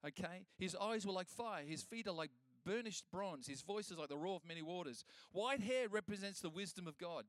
Okay? 0.07 0.47
His 0.59 0.77
eyes 0.81 1.07
were 1.07 1.13
like 1.13 1.29
fire, 1.29 1.63
his 1.67 1.83
feet 1.83 2.07
are 2.07 2.15
like 2.15 2.31
burnished 2.65 3.05
bronze, 3.11 3.47
his 3.47 3.63
voice 3.63 3.91
is 3.91 3.99
like 3.99 4.09
the 4.09 4.17
roar 4.17 4.37
of 4.37 4.47
many 4.47 4.63
waters. 4.63 5.05
White 5.33 5.61
hair 5.61 5.89
represents 5.89 6.41
the 6.41 6.51
wisdom 6.51 6.87
of 6.87 6.99
God. 6.99 7.25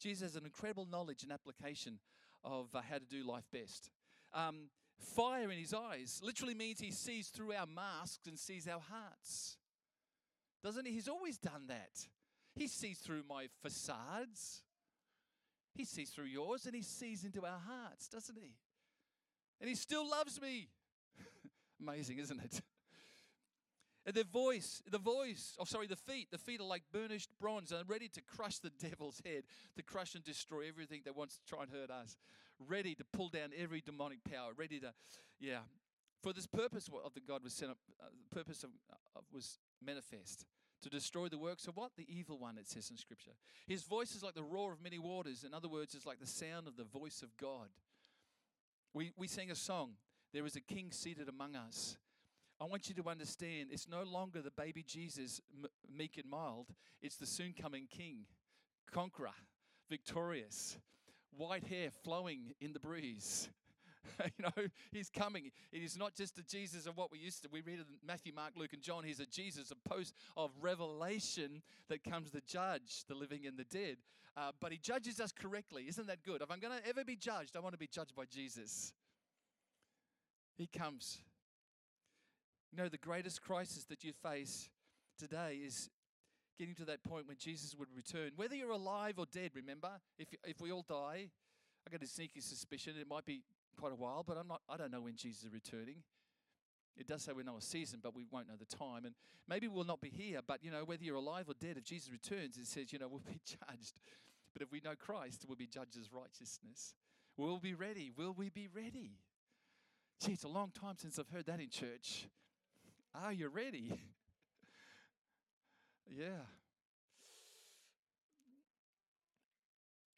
Jesus 0.00 0.22
has 0.22 0.36
an 0.36 0.44
incredible 0.44 0.86
knowledge 0.90 1.22
and 1.24 1.32
application 1.32 1.98
of 2.44 2.74
uh, 2.74 2.80
how 2.88 2.98
to 2.98 3.04
do 3.04 3.26
life 3.26 3.46
best. 3.52 3.90
Um, 4.32 4.70
fire 5.00 5.50
in 5.50 5.58
his 5.58 5.74
eyes 5.74 6.20
literally 6.22 6.54
means 6.54 6.80
he 6.80 6.92
sees 6.92 7.28
through 7.28 7.52
our 7.52 7.66
masks 7.66 8.26
and 8.26 8.38
sees 8.38 8.68
our 8.68 8.80
hearts. 8.80 9.56
Doesn't 10.62 10.86
he? 10.86 10.92
He's 10.92 11.08
always 11.08 11.38
done 11.38 11.66
that. 11.68 12.06
He 12.54 12.66
sees 12.66 12.98
through 12.98 13.22
my 13.28 13.46
facades. 13.62 14.62
He 15.78 15.84
sees 15.84 16.10
through 16.10 16.24
yours 16.24 16.66
and 16.66 16.74
he 16.74 16.82
sees 16.82 17.24
into 17.24 17.46
our 17.46 17.60
hearts, 17.64 18.08
doesn't 18.08 18.36
he? 18.36 18.50
And 19.60 19.68
he 19.68 19.76
still 19.76 20.10
loves 20.10 20.40
me. 20.42 20.66
Amazing, 21.80 22.18
isn't 22.18 22.40
it? 22.42 22.60
And 24.04 24.16
the 24.16 24.24
voice, 24.24 24.82
the 24.90 24.98
voice, 24.98 25.54
oh, 25.56 25.64
sorry, 25.64 25.86
the 25.86 25.94
feet, 25.94 26.32
the 26.32 26.38
feet 26.38 26.60
are 26.60 26.66
like 26.66 26.82
burnished 26.92 27.30
bronze 27.40 27.70
and 27.70 27.88
ready 27.88 28.08
to 28.08 28.20
crush 28.22 28.58
the 28.58 28.70
devil's 28.88 29.22
head, 29.24 29.44
to 29.76 29.84
crush 29.84 30.16
and 30.16 30.24
destroy 30.24 30.66
everything 30.66 31.02
that 31.04 31.14
wants 31.14 31.38
to 31.38 31.44
try 31.44 31.62
and 31.62 31.70
hurt 31.70 31.90
us, 31.90 32.16
ready 32.58 32.96
to 32.96 33.04
pull 33.12 33.28
down 33.28 33.50
every 33.56 33.80
demonic 33.80 34.24
power, 34.24 34.50
ready 34.56 34.80
to, 34.80 34.92
yeah. 35.38 35.58
For 36.24 36.32
this 36.32 36.48
purpose 36.48 36.90
of 37.04 37.14
the 37.14 37.20
God 37.20 37.44
was 37.44 37.52
sent 37.52 37.70
up, 37.70 37.78
uh, 38.00 38.06
the 38.28 38.34
purpose 38.34 38.64
of, 38.64 38.70
uh, 38.90 39.20
was 39.32 39.60
manifest 39.80 40.44
to 40.82 40.88
destroy 40.88 41.28
the 41.28 41.38
works 41.38 41.66
of 41.66 41.76
what? 41.76 41.92
The 41.96 42.06
evil 42.08 42.38
one, 42.38 42.58
it 42.58 42.68
says 42.68 42.90
in 42.90 42.96
Scripture. 42.96 43.32
His 43.66 43.82
voice 43.82 44.14
is 44.14 44.22
like 44.22 44.34
the 44.34 44.42
roar 44.42 44.72
of 44.72 44.82
many 44.82 44.98
waters. 44.98 45.44
In 45.44 45.54
other 45.54 45.68
words, 45.68 45.94
it's 45.94 46.06
like 46.06 46.20
the 46.20 46.26
sound 46.26 46.66
of 46.68 46.76
the 46.76 46.84
voice 46.84 47.22
of 47.22 47.36
God. 47.36 47.68
We, 48.94 49.12
we 49.16 49.28
sang 49.28 49.50
a 49.50 49.54
song, 49.54 49.92
there 50.32 50.46
is 50.46 50.56
a 50.56 50.60
king 50.60 50.90
seated 50.90 51.28
among 51.28 51.56
us. 51.56 51.96
I 52.60 52.64
want 52.64 52.88
you 52.88 52.94
to 52.96 53.08
understand 53.08 53.68
it's 53.70 53.88
no 53.88 54.02
longer 54.02 54.42
the 54.42 54.50
baby 54.50 54.82
Jesus, 54.82 55.40
meek 55.88 56.16
and 56.16 56.28
mild, 56.28 56.66
it's 57.00 57.16
the 57.16 57.26
soon 57.26 57.54
coming 57.60 57.86
king, 57.88 58.24
conqueror, 58.92 59.34
victorious, 59.88 60.78
white 61.36 61.64
hair 61.64 61.90
flowing 62.02 62.54
in 62.60 62.72
the 62.72 62.80
breeze. 62.80 63.48
you 64.38 64.44
know, 64.44 64.64
he's 64.92 65.10
coming. 65.10 65.50
It 65.72 65.82
is 65.82 65.96
not 65.96 66.14
just 66.14 66.36
the 66.36 66.42
Jesus 66.42 66.86
of 66.86 66.96
what 66.96 67.10
we 67.10 67.18
used 67.18 67.42
to. 67.42 67.48
We 67.50 67.60
read 67.60 67.78
in 67.78 67.84
Matthew, 68.06 68.32
Mark, 68.32 68.52
Luke, 68.56 68.72
and 68.72 68.82
John. 68.82 69.04
He's 69.04 69.20
a 69.20 69.26
Jesus, 69.26 69.70
a 69.70 69.88
post 69.88 70.14
of 70.36 70.50
revelation 70.60 71.62
that 71.88 72.04
comes 72.04 72.30
to 72.32 72.40
judge 72.46 73.04
the 73.08 73.14
living 73.14 73.46
and 73.46 73.56
the 73.56 73.64
dead. 73.64 73.96
Uh, 74.36 74.52
but 74.60 74.72
he 74.72 74.78
judges 74.78 75.20
us 75.20 75.32
correctly. 75.32 75.86
Isn't 75.88 76.06
that 76.06 76.22
good? 76.22 76.42
If 76.42 76.50
I'm 76.50 76.60
going 76.60 76.78
to 76.78 76.88
ever 76.88 77.04
be 77.04 77.16
judged, 77.16 77.56
I 77.56 77.60
want 77.60 77.74
to 77.74 77.78
be 77.78 77.88
judged 77.88 78.14
by 78.14 78.24
Jesus. 78.24 78.92
He 80.56 80.66
comes. 80.66 81.18
You 82.72 82.78
know, 82.82 82.88
the 82.88 82.98
greatest 82.98 83.42
crisis 83.42 83.84
that 83.84 84.04
you 84.04 84.12
face 84.12 84.68
today 85.18 85.60
is 85.64 85.90
getting 86.58 86.74
to 86.74 86.84
that 86.84 87.02
point 87.04 87.26
when 87.26 87.36
Jesus 87.38 87.74
would 87.78 87.88
return. 87.96 88.32
Whether 88.36 88.56
you're 88.56 88.70
alive 88.70 89.14
or 89.18 89.26
dead, 89.32 89.52
remember, 89.54 89.90
if, 90.18 90.28
if 90.44 90.60
we 90.60 90.72
all 90.72 90.84
die, 90.88 91.30
I 91.86 91.90
got 91.90 92.02
a 92.02 92.06
sneaky 92.06 92.40
suspicion 92.40 92.94
it 93.00 93.08
might 93.08 93.24
be 93.24 93.42
quite 93.78 93.92
a 93.92 93.96
while, 93.96 94.24
but 94.26 94.36
I'm 94.36 94.48
not. 94.48 94.60
I 94.68 94.76
don't 94.76 94.90
know 94.90 95.00
when 95.00 95.16
Jesus 95.16 95.44
is 95.44 95.52
returning. 95.52 96.02
It 96.96 97.06
does 97.06 97.22
say 97.22 97.32
we 97.32 97.44
know 97.44 97.56
a 97.56 97.62
season, 97.62 98.00
but 98.02 98.14
we 98.14 98.24
won't 98.30 98.48
know 98.48 98.56
the 98.58 98.76
time. 98.76 99.04
And 99.04 99.14
maybe 99.48 99.68
we'll 99.68 99.84
not 99.84 100.00
be 100.00 100.08
here, 100.08 100.40
but 100.44 100.64
you 100.64 100.70
know, 100.70 100.84
whether 100.84 101.04
you're 101.04 101.16
alive 101.16 101.48
or 101.48 101.54
dead, 101.54 101.76
if 101.76 101.84
Jesus 101.84 102.10
returns, 102.10 102.56
it 102.56 102.66
says, 102.66 102.92
you 102.92 102.98
know, 102.98 103.06
we'll 103.08 103.20
be 103.20 103.40
judged. 103.46 104.00
But 104.52 104.62
if 104.62 104.72
we 104.72 104.80
know 104.84 104.94
Christ, 104.98 105.44
we'll 105.46 105.56
be 105.56 105.68
judged 105.68 105.96
as 105.96 106.12
righteousness. 106.12 106.94
We'll 107.36 107.60
be 107.60 107.74
ready. 107.74 108.10
Will 108.16 108.34
we 108.36 108.48
be 108.48 108.68
ready? 108.74 109.12
Gee, 110.20 110.32
it's 110.32 110.42
a 110.42 110.48
long 110.48 110.72
time 110.72 110.96
since 110.98 111.20
I've 111.20 111.28
heard 111.28 111.46
that 111.46 111.60
in 111.60 111.70
church. 111.70 112.26
Ah, 113.14 113.26
Are 113.26 113.32
you 113.32 113.48
ready? 113.48 113.92
yeah. 116.10 116.42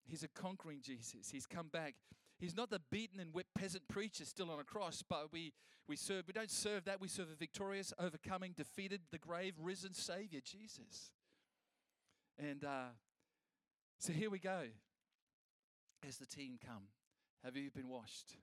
He's 0.06 0.22
a 0.22 0.28
conquering 0.28 0.80
Jesus. 0.82 1.28
He's 1.30 1.46
come 1.46 1.68
back. 1.68 1.94
He's 2.40 2.56
not 2.56 2.70
the 2.70 2.80
beaten 2.90 3.20
and 3.20 3.34
whipped 3.34 3.54
peasant 3.54 3.86
preacher 3.86 4.24
still 4.24 4.50
on 4.50 4.58
a 4.58 4.64
cross, 4.64 5.04
but 5.06 5.30
we, 5.30 5.52
we 5.86 5.94
serve, 5.94 6.24
we 6.26 6.32
don't 6.32 6.50
serve 6.50 6.86
that. 6.86 6.98
We 6.98 7.06
serve 7.06 7.28
a 7.30 7.36
victorious, 7.36 7.92
overcoming, 7.98 8.54
defeated, 8.56 9.02
the 9.12 9.18
grave, 9.18 9.54
risen 9.60 9.92
Savior, 9.92 10.40
Jesus. 10.42 11.10
And 12.38 12.64
uh, 12.64 12.92
so 13.98 14.14
here 14.14 14.30
we 14.30 14.38
go. 14.38 14.62
As 16.08 16.16
the 16.16 16.24
team 16.24 16.58
come, 16.66 16.84
have 17.44 17.56
you 17.56 17.70
been 17.70 17.88
washed? 17.88 18.36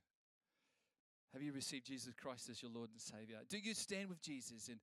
Have 1.33 1.41
you 1.41 1.51
received 1.51 1.87
Jesus 1.87 2.13
Christ 2.13 2.49
as 2.49 2.61
your 2.61 2.69
Lord 2.71 2.91
and 2.91 3.01
Savior? 3.01 3.37
Do 3.49 3.57
you 3.57 3.73
stand 3.73 4.09
with 4.09 4.21
Jesus 4.21 4.69
in, 4.69 4.77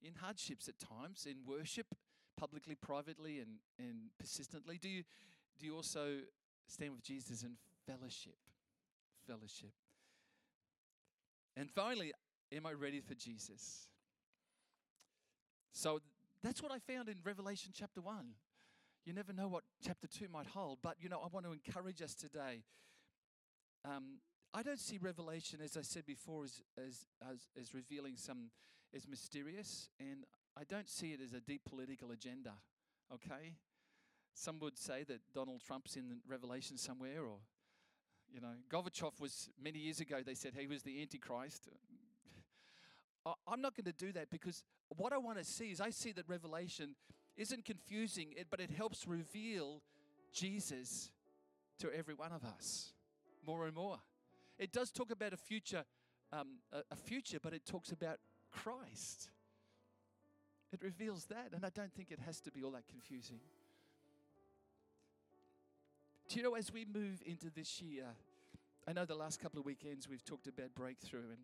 in 0.00 0.14
hardships 0.14 0.68
at 0.68 0.78
times, 0.78 1.26
in 1.28 1.38
worship, 1.44 1.86
publicly, 2.38 2.76
privately, 2.76 3.40
and, 3.40 3.58
and 3.80 4.10
persistently? 4.16 4.78
Do 4.80 4.88
you, 4.88 5.02
do 5.58 5.66
you 5.66 5.74
also 5.74 6.18
stand 6.68 6.92
with 6.92 7.02
Jesus 7.02 7.42
in 7.42 7.56
fellowship? 7.84 8.36
Fellowship. 9.30 9.70
And 11.56 11.70
finally, 11.70 12.12
am 12.52 12.66
I 12.66 12.72
ready 12.72 13.00
for 13.00 13.14
Jesus? 13.14 13.86
So 15.72 16.00
that's 16.42 16.60
what 16.60 16.72
I 16.72 16.78
found 16.78 17.08
in 17.08 17.16
Revelation 17.24 17.70
chapter 17.72 18.00
1. 18.00 18.16
You 19.04 19.12
never 19.12 19.32
know 19.32 19.46
what 19.46 19.62
chapter 19.84 20.08
2 20.08 20.26
might 20.32 20.48
hold, 20.48 20.78
but 20.82 20.96
you 21.00 21.08
know, 21.08 21.20
I 21.22 21.28
want 21.32 21.46
to 21.46 21.52
encourage 21.52 22.02
us 22.02 22.14
today. 22.14 22.64
Um, 23.84 24.18
I 24.52 24.62
don't 24.62 24.80
see 24.80 24.98
Revelation, 25.00 25.60
as 25.62 25.76
I 25.76 25.82
said 25.82 26.06
before, 26.06 26.44
as, 26.44 26.62
as, 26.76 27.06
as, 27.30 27.38
as 27.58 27.72
revealing 27.72 28.16
some, 28.16 28.50
as 28.94 29.06
mysterious, 29.06 29.88
and 30.00 30.24
I 30.58 30.64
don't 30.64 30.88
see 30.88 31.12
it 31.12 31.20
as 31.24 31.32
a 31.34 31.40
deep 31.40 31.62
political 31.68 32.10
agenda, 32.10 32.54
okay? 33.14 33.54
Some 34.34 34.58
would 34.58 34.76
say 34.76 35.04
that 35.04 35.20
Donald 35.32 35.62
Trump's 35.64 35.96
in 35.96 36.18
Revelation 36.28 36.76
somewhere, 36.76 37.22
or, 37.22 37.38
you 38.32 38.40
know, 38.40 38.54
Gorbachev 38.70 39.20
was, 39.20 39.48
many 39.62 39.78
years 39.78 40.00
ago, 40.00 40.20
they 40.24 40.34
said 40.34 40.52
he 40.56 40.66
was 40.66 40.82
the 40.82 41.00
Antichrist. 41.00 41.68
I'm 43.46 43.60
not 43.60 43.76
going 43.76 43.84
to 43.84 43.92
do 43.92 44.12
that 44.12 44.30
because 44.30 44.62
what 44.96 45.12
I 45.12 45.18
want 45.18 45.38
to 45.38 45.44
see 45.44 45.70
is 45.70 45.80
I 45.80 45.90
see 45.90 46.12
that 46.12 46.28
Revelation 46.28 46.94
isn't 47.36 47.64
confusing, 47.64 48.34
but 48.50 48.60
it 48.60 48.70
helps 48.70 49.06
reveal 49.06 49.82
Jesus 50.32 51.10
to 51.78 51.90
every 51.92 52.14
one 52.14 52.32
of 52.32 52.44
us 52.44 52.92
more 53.46 53.66
and 53.66 53.74
more. 53.74 53.98
It 54.58 54.72
does 54.72 54.90
talk 54.90 55.10
about 55.10 55.32
a 55.32 55.36
future, 55.36 55.84
um, 56.32 56.58
a, 56.72 56.80
a 56.90 56.96
future, 56.96 57.38
but 57.42 57.52
it 57.52 57.64
talks 57.66 57.92
about 57.92 58.18
Christ. 58.50 59.30
It 60.72 60.82
reveals 60.82 61.24
that, 61.26 61.48
and 61.54 61.64
I 61.64 61.70
don't 61.70 61.92
think 61.92 62.10
it 62.10 62.20
has 62.24 62.40
to 62.42 62.50
be 62.50 62.62
all 62.62 62.70
that 62.72 62.86
confusing. 62.88 63.40
Do 66.30 66.36
you 66.36 66.44
know, 66.44 66.54
as 66.54 66.72
we 66.72 66.84
move 66.84 67.20
into 67.26 67.50
this 67.50 67.82
year, 67.82 68.04
I 68.86 68.92
know 68.92 69.04
the 69.04 69.16
last 69.16 69.40
couple 69.40 69.58
of 69.58 69.66
weekends 69.66 70.08
we've 70.08 70.24
talked 70.24 70.46
about 70.46 70.76
breakthrough, 70.76 71.30
and, 71.30 71.38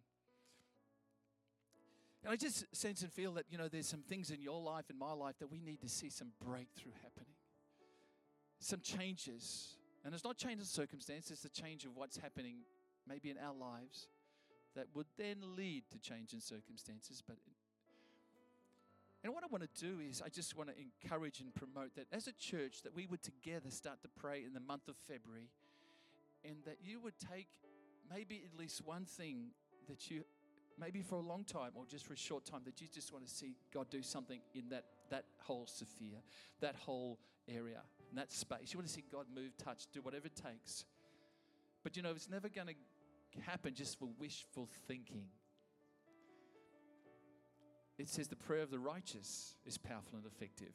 and 2.22 2.32
I 2.32 2.36
just 2.36 2.64
sense 2.72 3.02
and 3.02 3.12
feel 3.12 3.32
that, 3.32 3.46
you 3.50 3.58
know, 3.58 3.66
there's 3.66 3.88
some 3.88 4.02
things 4.02 4.30
in 4.30 4.40
your 4.40 4.60
life 4.60 4.84
and 4.88 4.96
my 4.96 5.12
life 5.12 5.40
that 5.40 5.50
we 5.50 5.58
need 5.58 5.80
to 5.80 5.88
see 5.88 6.08
some 6.08 6.28
breakthrough 6.40 6.92
happening, 7.02 7.34
some 8.60 8.78
changes. 8.78 9.74
And 10.04 10.14
it's 10.14 10.22
not 10.22 10.36
change 10.36 10.60
of 10.60 10.68
circumstance, 10.68 11.32
it's 11.32 11.44
a 11.44 11.48
change 11.48 11.84
of 11.84 11.96
what's 11.96 12.18
happening 12.18 12.58
maybe 13.08 13.28
in 13.28 13.38
our 13.38 13.54
lives 13.54 14.06
that 14.76 14.86
would 14.94 15.06
then 15.18 15.38
lead 15.56 15.82
to 15.90 15.98
change 15.98 16.32
in 16.32 16.40
circumstances. 16.40 17.24
But 17.26 17.38
and 19.26 19.34
what 19.34 19.42
I 19.42 19.48
want 19.50 19.64
to 19.64 19.84
do 19.84 19.98
is 19.98 20.22
I 20.24 20.28
just 20.28 20.56
want 20.56 20.70
to 20.70 20.76
encourage 20.78 21.40
and 21.40 21.52
promote 21.52 21.96
that 21.96 22.06
as 22.12 22.28
a 22.28 22.32
church 22.32 22.82
that 22.84 22.94
we 22.94 23.06
would 23.06 23.24
together 23.24 23.70
start 23.72 24.00
to 24.02 24.08
pray 24.08 24.44
in 24.44 24.52
the 24.54 24.60
month 24.60 24.86
of 24.86 24.94
February 25.08 25.48
and 26.44 26.58
that 26.64 26.76
you 26.80 27.00
would 27.00 27.18
take 27.18 27.48
maybe 28.08 28.44
at 28.44 28.56
least 28.56 28.86
one 28.86 29.04
thing 29.04 29.48
that 29.88 30.12
you 30.12 30.22
maybe 30.78 31.02
for 31.02 31.16
a 31.16 31.22
long 31.26 31.42
time 31.42 31.72
or 31.74 31.84
just 31.84 32.06
for 32.06 32.12
a 32.12 32.16
short 32.16 32.44
time 32.44 32.60
that 32.66 32.80
you 32.80 32.86
just 32.86 33.12
want 33.12 33.26
to 33.26 33.34
see 33.34 33.56
God 33.74 33.90
do 33.90 34.00
something 34.00 34.38
in 34.54 34.68
that 34.68 34.84
that 35.10 35.24
whole 35.42 35.66
sphere, 35.66 36.22
that 36.60 36.76
whole 36.76 37.18
area, 37.48 37.82
in 38.08 38.14
that 38.14 38.32
space. 38.32 38.72
You 38.72 38.78
want 38.78 38.86
to 38.86 38.94
see 38.94 39.02
God 39.10 39.26
move, 39.34 39.56
touch, 39.56 39.88
do 39.92 40.02
whatever 40.02 40.26
it 40.26 40.36
takes. 40.36 40.84
But 41.82 41.96
you 41.96 42.02
know, 42.04 42.10
it's 42.10 42.30
never 42.30 42.48
going 42.48 42.68
to 42.68 43.40
happen 43.40 43.74
just 43.74 43.98
for 43.98 44.08
wishful 44.20 44.68
thinking 44.86 45.24
it 47.98 48.08
says 48.08 48.28
the 48.28 48.36
prayer 48.36 48.62
of 48.62 48.70
the 48.70 48.78
righteous 48.78 49.54
is 49.64 49.78
powerful 49.78 50.18
and 50.18 50.26
effective. 50.26 50.72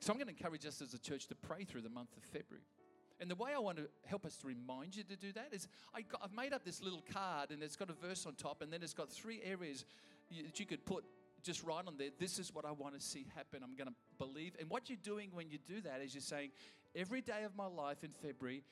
So 0.00 0.12
I'm 0.12 0.18
going 0.18 0.28
to 0.28 0.32
encourage 0.32 0.64
us 0.64 0.80
as 0.80 0.94
a 0.94 0.98
church 0.98 1.26
to 1.28 1.34
pray 1.34 1.64
through 1.64 1.82
the 1.82 1.88
month 1.88 2.16
of 2.16 2.22
February. 2.22 2.64
And 3.20 3.28
the 3.28 3.34
way 3.34 3.50
I 3.54 3.58
want 3.58 3.78
to 3.78 3.88
help 4.06 4.24
us 4.24 4.36
to 4.38 4.46
remind 4.46 4.94
you 4.94 5.02
to 5.02 5.16
do 5.16 5.32
that 5.32 5.48
is 5.50 5.66
I 5.92 6.04
have 6.20 6.32
made 6.32 6.52
up 6.52 6.64
this 6.64 6.80
little 6.80 7.02
card 7.12 7.50
and 7.50 7.62
it's 7.62 7.74
got 7.74 7.90
a 7.90 8.06
verse 8.06 8.26
on 8.26 8.34
top 8.34 8.62
and 8.62 8.72
then 8.72 8.82
it's 8.82 8.94
got 8.94 9.10
three 9.10 9.40
areas 9.44 9.84
that 10.30 10.60
you 10.60 10.66
could 10.66 10.86
put 10.86 11.04
just 11.42 11.64
right 11.64 11.82
on 11.84 11.96
there. 11.98 12.10
This 12.18 12.38
is 12.38 12.54
what 12.54 12.64
I 12.64 12.70
want 12.70 12.94
to 12.94 13.00
see 13.00 13.26
happen. 13.34 13.60
I'm 13.64 13.74
going 13.74 13.88
to 13.88 13.94
believe. 14.18 14.54
And 14.60 14.70
what 14.70 14.88
you're 14.88 14.98
doing 15.02 15.30
when 15.32 15.50
you 15.50 15.58
do 15.66 15.80
that 15.80 16.00
is 16.00 16.14
you're 16.14 16.20
saying, 16.20 16.50
every 16.94 17.20
day 17.20 17.42
of 17.44 17.56
my 17.56 17.66
life 17.66 18.04
in 18.04 18.10
February, 18.10 18.62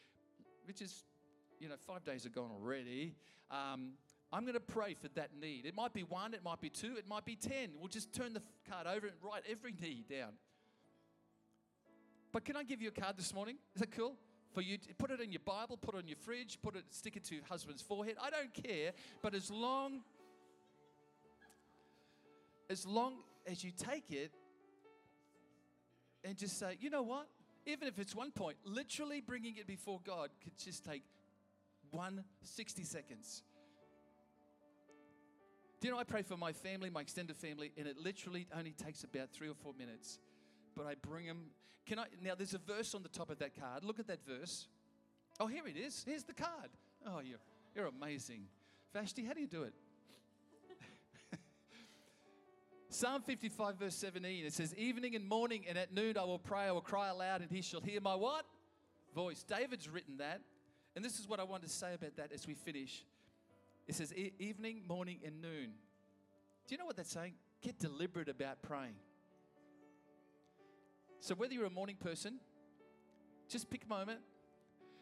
which 0.65 0.81
is, 0.81 1.05
you 1.59 1.69
know, 1.69 1.75
five 1.87 2.05
days 2.05 2.25
are 2.27 2.31
gone 2.31 2.51
already, 2.53 3.15
um, 3.51 3.93
I'm 4.33 4.43
going 4.43 4.55
to 4.55 4.61
pray 4.61 4.95
for 4.95 5.09
that 5.15 5.31
need. 5.41 5.67
It 5.67 5.75
might 5.75 5.93
be 5.93 6.03
one, 6.03 6.35
it 6.35 6.43
might 6.45 6.61
be 6.61 6.69
two, 6.69 6.97
it 6.97 7.09
might 7.09 7.25
be 7.25 7.37
10. 7.37 7.71
We'll 7.79 7.89
just 7.89 8.13
turn 8.13 8.33
the 8.33 8.43
card 8.69 8.87
over 8.87 9.07
and 9.07 9.17
write 9.23 9.43
every 9.49 9.73
need 9.81 10.09
down. 10.09 10.33
But 12.33 12.45
can 12.45 12.57
I 12.57 12.65
give 12.65 12.83
you 12.83 12.89
a 12.89 13.01
card 13.01 13.17
this 13.17 13.33
morning? 13.33 13.57
Is 13.75 13.81
that 13.81 13.93
cool? 13.93 14.17
For 14.53 14.61
you 14.61 14.79
to 14.79 14.95
put 14.95 15.11
it 15.11 15.21
in 15.21 15.33
your 15.33 15.41
Bible, 15.45 15.77
put 15.77 15.95
it 15.95 15.99
on 15.99 16.09
your 16.09 16.17
fridge, 16.17 16.59
put 16.63 16.77
it, 16.77 16.85
stick 16.91 17.17
it 17.17 17.25
to 17.25 17.35
your 17.35 17.45
husband's 17.45 17.83
forehead. 17.83 18.17
I 18.21 18.31
don't 18.31 18.53
care, 18.53 18.93
but 19.23 19.35
as 19.35 19.51
long 19.51 20.01
as 22.69 22.85
long 22.85 23.19
as 23.47 23.63
you 23.63 23.71
take 23.71 24.11
it 24.11 24.33
and 26.25 26.37
just 26.37 26.59
say, 26.59 26.77
you 26.81 26.91
know 26.91 27.03
what? 27.03 27.29
Even 27.65 27.87
if 27.87 27.99
it's 27.99 28.15
one 28.15 28.33
point, 28.33 28.57
literally 28.65 29.21
bringing 29.21 29.57
it 29.57 29.67
before 29.67 30.01
God 30.05 30.31
could 30.43 30.59
just 30.59 30.85
take 30.85 31.05
one 31.91 32.25
60 32.43 32.85
seconds. 32.85 33.43
Do 35.81 35.89
you 35.89 35.95
know, 35.95 36.01
I 36.01 36.05
pray 36.05 36.23
for 36.23 36.37
my 36.37 36.53
family, 36.53 36.89
my 36.89 37.03
extended 37.03 37.37
family, 37.37 37.73
and 37.77 37.87
it 37.87 37.99
literally 37.99 38.47
only 38.57 38.73
takes 38.73 39.05
about 39.05 39.31
three 39.31 39.49
or 39.49 39.55
four 39.55 39.75
minutes. 39.79 40.19
But 40.75 40.87
I 40.87 40.95
bring 40.95 41.27
them. 41.27 41.51
Can 41.87 41.99
I? 41.99 42.07
Now, 42.23 42.35
there's 42.35 42.55
a 42.55 42.59
verse 42.59 42.95
on 42.95 43.03
the 43.03 43.09
top 43.09 43.31
of 43.31 43.39
that 43.39 43.59
card. 43.59 43.85
Look 43.85 43.99
at 43.99 44.07
that 44.07 44.21
verse. 44.27 44.69
Oh, 45.39 45.47
here 45.47 45.67
it 45.67 45.77
is. 45.77 46.03
Here's 46.07 46.25
the 46.25 46.33
card. 46.33 46.71
Oh, 47.07 47.21
you're, 47.21 47.39
you're 47.75 47.87
amazing. 47.87 48.45
Vashti, 48.95 49.25
how 49.25 49.35
do 49.35 49.41
you 49.41 49.47
do 49.47 49.65
it? 49.65 49.75
Psalm 52.89 53.21
55, 53.23 53.79
verse 53.79 53.95
17, 53.97 54.47
it 54.47 54.53
says, 54.55 54.75
Evening 54.77 55.15
and 55.15 55.29
morning 55.29 55.65
and 55.69 55.77
at 55.77 55.93
noon 55.93 56.17
I 56.17 56.25
will 56.25 56.39
pray, 56.39 56.63
I 56.63 56.73
will 56.73 56.81
cry 56.81 57.09
aloud, 57.09 57.43
and 57.43 57.51
he 57.51 57.61
shall 57.61 57.83
hear 57.83 58.01
my 58.01 58.15
what? 58.15 58.47
Voice. 59.15 59.43
David's 59.43 59.89
written 59.89 60.17
that. 60.19 60.41
And 60.95 61.05
this 61.05 61.21
is 61.21 61.29
what 61.29 61.39
I 61.39 61.45
want 61.45 61.63
to 61.63 61.69
say 61.69 61.93
about 61.93 62.17
that 62.17 62.33
as 62.33 62.47
we 62.47 62.55
finish. 62.55 63.05
It 63.87 63.95
says 63.95 64.13
e- 64.15 64.33
evening, 64.39 64.83
morning, 64.87 65.21
and 65.25 65.41
noon. 65.41 65.73
Do 66.67 66.75
you 66.75 66.79
know 66.79 66.87
what 66.87 66.97
that's 66.97 67.13
saying? 67.13 67.35
Get 67.63 67.79
deliberate 67.79 68.29
about 68.29 68.63
praying. 68.63 68.95
So, 71.21 71.35
whether 71.35 71.55
you're 71.55 71.67
a 71.67 71.71
morning 71.71 71.97
person, 71.97 72.41
just 73.49 73.71
pick 73.71 73.85
a 73.85 73.89
moment. 73.89 74.21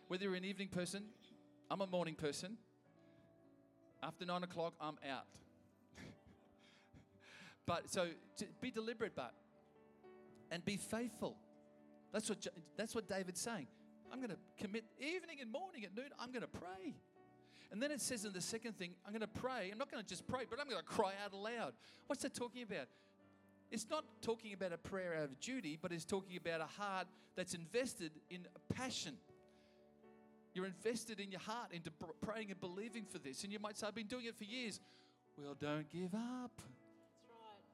Whether 0.09 0.25
you're 0.25 0.35
an 0.35 0.45
evening 0.45 0.69
person, 0.69 1.05
I'm 1.71 1.81
a 1.81 1.87
morning 1.87 2.15
person. 2.15 2.59
After 4.03 4.27
nine 4.27 4.43
o'clock, 4.43 4.75
I'm 4.81 4.99
out. 5.11 5.27
but 7.67 7.91
so 7.91 8.09
be 8.61 8.71
deliberate, 8.71 9.17
but 9.17 9.33
and 10.51 10.63
be 10.65 10.77
faithful. 10.77 11.37
That's 12.13 12.29
what 12.29 12.47
that's 12.77 12.95
what 12.95 13.09
David's 13.09 13.41
saying. 13.41 13.67
I'm 14.13 14.19
going 14.19 14.31
to 14.31 14.39
commit 14.59 14.85
evening 15.01 15.39
and 15.41 15.51
morning 15.51 15.85
at 15.85 15.97
noon. 15.97 16.11
I'm 16.21 16.31
going 16.31 16.43
to 16.43 16.47
pray. 16.47 16.95
And 17.75 17.83
then 17.83 17.91
it 17.91 18.01
says 18.01 18.25
in 18.25 18.33
the 18.33 18.41
second 18.41 18.79
thing, 18.79 18.93
I'm 19.05 19.11
going 19.11 19.21
to 19.21 19.27
pray. 19.27 19.69
I'm 19.73 19.79
not 19.79 19.91
going 19.91 20.01
to 20.01 20.09
just 20.09 20.29
pray, 20.29 20.43
but 20.49 20.61
I'm 20.61 20.69
going 20.69 20.81
to 20.81 20.87
cry 20.87 21.11
out 21.25 21.33
aloud. 21.33 21.73
What's 22.07 22.23
that 22.23 22.33
talking 22.33 22.63
about? 22.63 22.87
It's 23.73 23.91
not 23.91 24.05
talking 24.23 24.53
about 24.53 24.73
a 24.73 24.79
prayer 24.79 25.17
out 25.17 25.25
of 25.25 25.41
duty, 25.41 25.77
but 25.83 25.91
it's 25.91 26.05
talking 26.05 26.37
about 26.37 26.61
a 26.61 26.81
heart 26.81 27.09
that's 27.35 27.53
invested 27.53 28.13
in 28.31 28.47
passion. 28.73 29.15
You're 30.55 30.67
invested 30.67 31.19
in 31.19 31.33
your 31.33 31.41
heart 31.41 31.73
into 31.73 31.91
praying 32.21 32.53
and 32.53 32.61
believing 32.61 33.07
for 33.07 33.19
this. 33.19 33.43
And 33.43 33.53
you 33.53 33.59
might 33.59 33.77
say, 33.77 33.89
I've 33.89 33.95
been 33.97 34.07
doing 34.07 34.27
it 34.27 34.39
for 34.39 34.45
years. 34.45 34.79
Well, 35.37 35.57
don't 35.61 35.91
give 35.91 36.15
up. 36.15 36.53
That's 36.55 37.27
right. 37.29 37.65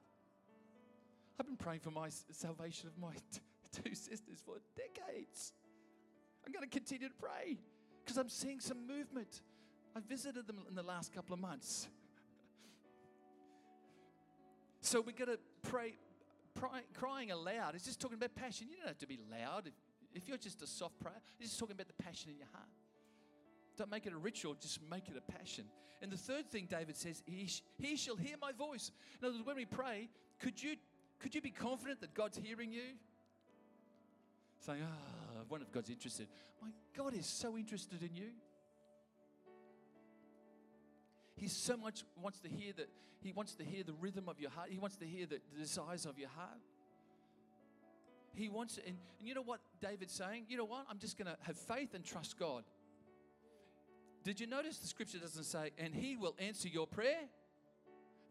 I've 1.39 1.45
been 1.45 1.57
praying 1.57 1.81
for 1.81 1.91
my 1.91 2.09
salvation 2.31 2.87
of 2.87 2.99
my 2.99 3.13
t- 3.31 3.41
two 3.83 3.93
sisters 3.93 4.41
for 4.43 4.55
decades. 4.75 5.53
I'm 6.43 6.51
going 6.51 6.67
to 6.67 6.75
continue 6.75 7.07
to 7.07 7.13
pray 7.21 7.59
because 8.03 8.17
I'm 8.17 8.29
seeing 8.29 8.59
some 8.59 8.87
movement. 8.87 9.41
I 9.95 9.99
visited 9.99 10.47
them 10.47 10.57
in 10.69 10.75
the 10.75 10.83
last 10.83 11.13
couple 11.13 11.33
of 11.33 11.39
months. 11.39 11.87
So 14.81 15.01
we're 15.01 15.11
going 15.11 15.37
to 15.37 15.69
pray, 15.69 15.95
pray, 16.55 16.81
crying 16.93 17.31
aloud. 17.31 17.75
It's 17.75 17.85
just 17.85 17.99
talking 17.99 18.17
about 18.17 18.33
passion. 18.35 18.67
You 18.69 18.77
don't 18.77 18.87
have 18.87 18.97
to 18.99 19.07
be 19.07 19.19
loud. 19.29 19.67
If, 19.67 19.73
if 20.13 20.27
you're 20.27 20.37
just 20.37 20.61
a 20.61 20.67
soft 20.67 20.99
prayer, 20.99 21.21
it's 21.39 21.49
just 21.49 21.59
talking 21.59 21.75
about 21.75 21.87
the 21.87 22.03
passion 22.03 22.31
in 22.31 22.37
your 22.37 22.47
heart. 22.53 22.67
Don't 23.77 23.91
make 23.91 24.05
it 24.05 24.13
a 24.13 24.17
ritual, 24.17 24.55
just 24.59 24.79
make 24.89 25.07
it 25.07 25.15
a 25.17 25.31
passion. 25.31 25.65
And 26.01 26.11
the 26.11 26.17
third 26.17 26.47
thing 26.47 26.67
David 26.69 26.97
says, 26.97 27.21
he, 27.25 27.47
sh- 27.47 27.61
he 27.77 27.95
shall 27.95 28.15
hear 28.15 28.35
my 28.41 28.51
voice. 28.51 28.91
In 29.21 29.27
other 29.27 29.35
words, 29.35 29.45
when 29.45 29.55
we 29.55 29.65
pray, 29.65 30.09
could 30.39 30.61
you, 30.61 30.75
could 31.19 31.35
you 31.35 31.41
be 31.41 31.51
confident 31.51 32.01
that 32.01 32.13
God's 32.13 32.37
hearing 32.37 32.71
you? 32.71 32.95
Saying, 34.59 34.79
ah, 34.83 35.39
I 35.39 35.43
wonder 35.49 35.65
if 35.65 35.71
God's 35.71 35.89
interested. 35.89 36.27
My 36.61 36.69
God 36.97 37.13
is 37.13 37.25
so 37.25 37.57
interested 37.57 38.01
in 38.01 38.15
you. 38.15 38.29
He 41.41 41.47
so 41.47 41.75
much 41.75 42.03
wants 42.21 42.39
to 42.41 42.47
hear 42.47 42.71
that. 42.77 42.87
He 43.23 43.31
wants 43.31 43.55
to 43.55 43.63
hear 43.63 43.83
the 43.83 43.93
rhythm 43.93 44.29
of 44.29 44.39
your 44.39 44.51
heart. 44.51 44.69
He 44.69 44.77
wants 44.77 44.95
to 44.97 45.05
hear 45.05 45.25
the, 45.25 45.39
desires 45.57 46.05
of 46.05 46.19
your 46.19 46.29
heart. 46.29 46.59
He 48.33 48.47
wants, 48.47 48.77
and, 48.77 48.95
and 49.19 49.27
you 49.27 49.33
know 49.33 49.41
what 49.41 49.59
David's 49.81 50.13
saying? 50.13 50.45
You 50.49 50.57
know 50.57 50.65
what? 50.65 50.85
I'm 50.87 50.99
just 50.99 51.17
going 51.17 51.25
to 51.25 51.37
have 51.41 51.57
faith 51.57 51.95
and 51.95 52.05
trust 52.05 52.37
God. 52.37 52.63
Did 54.23 54.39
you 54.39 54.45
notice 54.45 54.77
the 54.77 54.87
scripture 54.87 55.17
doesn't 55.17 55.45
say, 55.45 55.71
and 55.79 55.95
he 55.95 56.15
will 56.15 56.35
answer 56.37 56.67
your 56.67 56.85
prayer? 56.85 57.21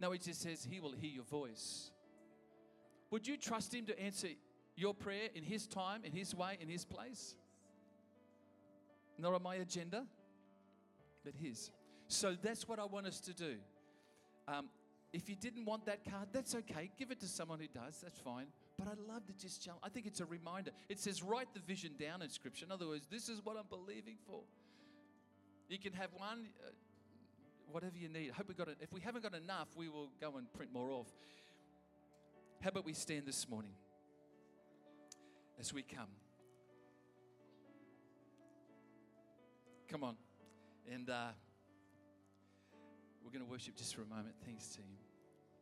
No, 0.01 0.13
it 0.13 0.23
just 0.23 0.41
says, 0.41 0.67
he 0.71 0.79
will 0.79 0.93
hear 0.93 1.11
your 1.11 1.25
voice. 1.25 1.91
Would 3.11 3.27
you 3.27 3.37
trust 3.37 3.75
him 3.75 3.87
to 3.87 4.01
answer 4.01 4.29
your 4.77 4.95
prayer 4.95 5.29
in 5.35 5.43
his 5.43 5.67
time, 5.67 6.03
in 6.05 6.13
his 6.13 6.33
way, 6.33 6.59
in 6.61 6.69
his 6.69 6.85
place? 6.85 7.35
Not 9.19 9.35
on 9.35 9.43
my 9.43 9.57
agenda, 9.57 10.07
but 11.25 11.35
his. 11.35 11.73
So 12.11 12.37
that's 12.43 12.67
what 12.67 12.81
I 12.81 12.87
want 12.87 13.07
us 13.07 13.21
to 13.21 13.33
do. 13.33 13.55
Um, 14.49 14.69
if 15.13 15.29
you 15.29 15.37
didn't 15.37 15.65
want 15.65 15.87
that 15.87 16.05
card, 16.05 16.29
that's 16.33 16.57
okay. 16.57 16.91
Give 16.99 17.13
it 17.13 17.21
to 17.21 17.29
someone 17.29 17.61
who 17.61 17.69
does. 17.69 18.01
That's 18.03 18.19
fine. 18.19 18.47
But 18.77 18.89
I 18.89 19.13
love 19.13 19.27
to 19.27 19.33
just 19.33 19.65
challenge. 19.65 19.83
I 19.85 19.91
think 19.91 20.07
it's 20.07 20.19
a 20.19 20.25
reminder. 20.25 20.73
It 20.89 20.99
says, 20.99 21.23
write 21.23 21.55
the 21.55 21.61
vision 21.61 21.93
down 22.01 22.21
in 22.21 22.29
Scripture. 22.29 22.67
In 22.67 22.73
other 22.73 22.89
words, 22.89 23.07
this 23.09 23.29
is 23.29 23.41
what 23.45 23.57
I'm 23.57 23.69
believing 23.71 24.17
for. 24.27 24.41
You 25.69 25.79
can 25.79 25.93
have 25.93 26.11
one, 26.17 26.49
uh, 26.67 26.71
whatever 27.71 27.97
you 27.97 28.09
need. 28.09 28.33
I 28.33 28.35
hope 28.35 28.49
we 28.49 28.55
got 28.55 28.67
it. 28.67 28.79
If 28.81 28.93
we 28.93 29.01
haven't 29.01 29.23
got 29.23 29.35
enough, 29.35 29.69
we 29.77 29.89
will 29.89 30.11
go 30.21 30.37
and 30.37 30.53
print 30.53 30.73
more 30.73 30.91
off. 30.91 31.09
How 32.61 32.71
about 32.71 32.85
we 32.85 32.93
stand 32.93 33.25
this 33.25 33.49
morning 33.49 33.73
as 35.61 35.73
we 35.73 35.83
come? 35.83 36.09
Come 39.89 40.03
on. 40.03 40.17
And 40.93 41.09
uh, 41.09 41.29
we're 43.25 43.31
going 43.31 43.45
to 43.45 43.51
worship 43.51 43.77
just 43.77 43.95
for 43.95 44.03
a 44.03 44.07
moment. 44.07 44.35
Thanks, 44.45 44.69
team. 44.69 44.85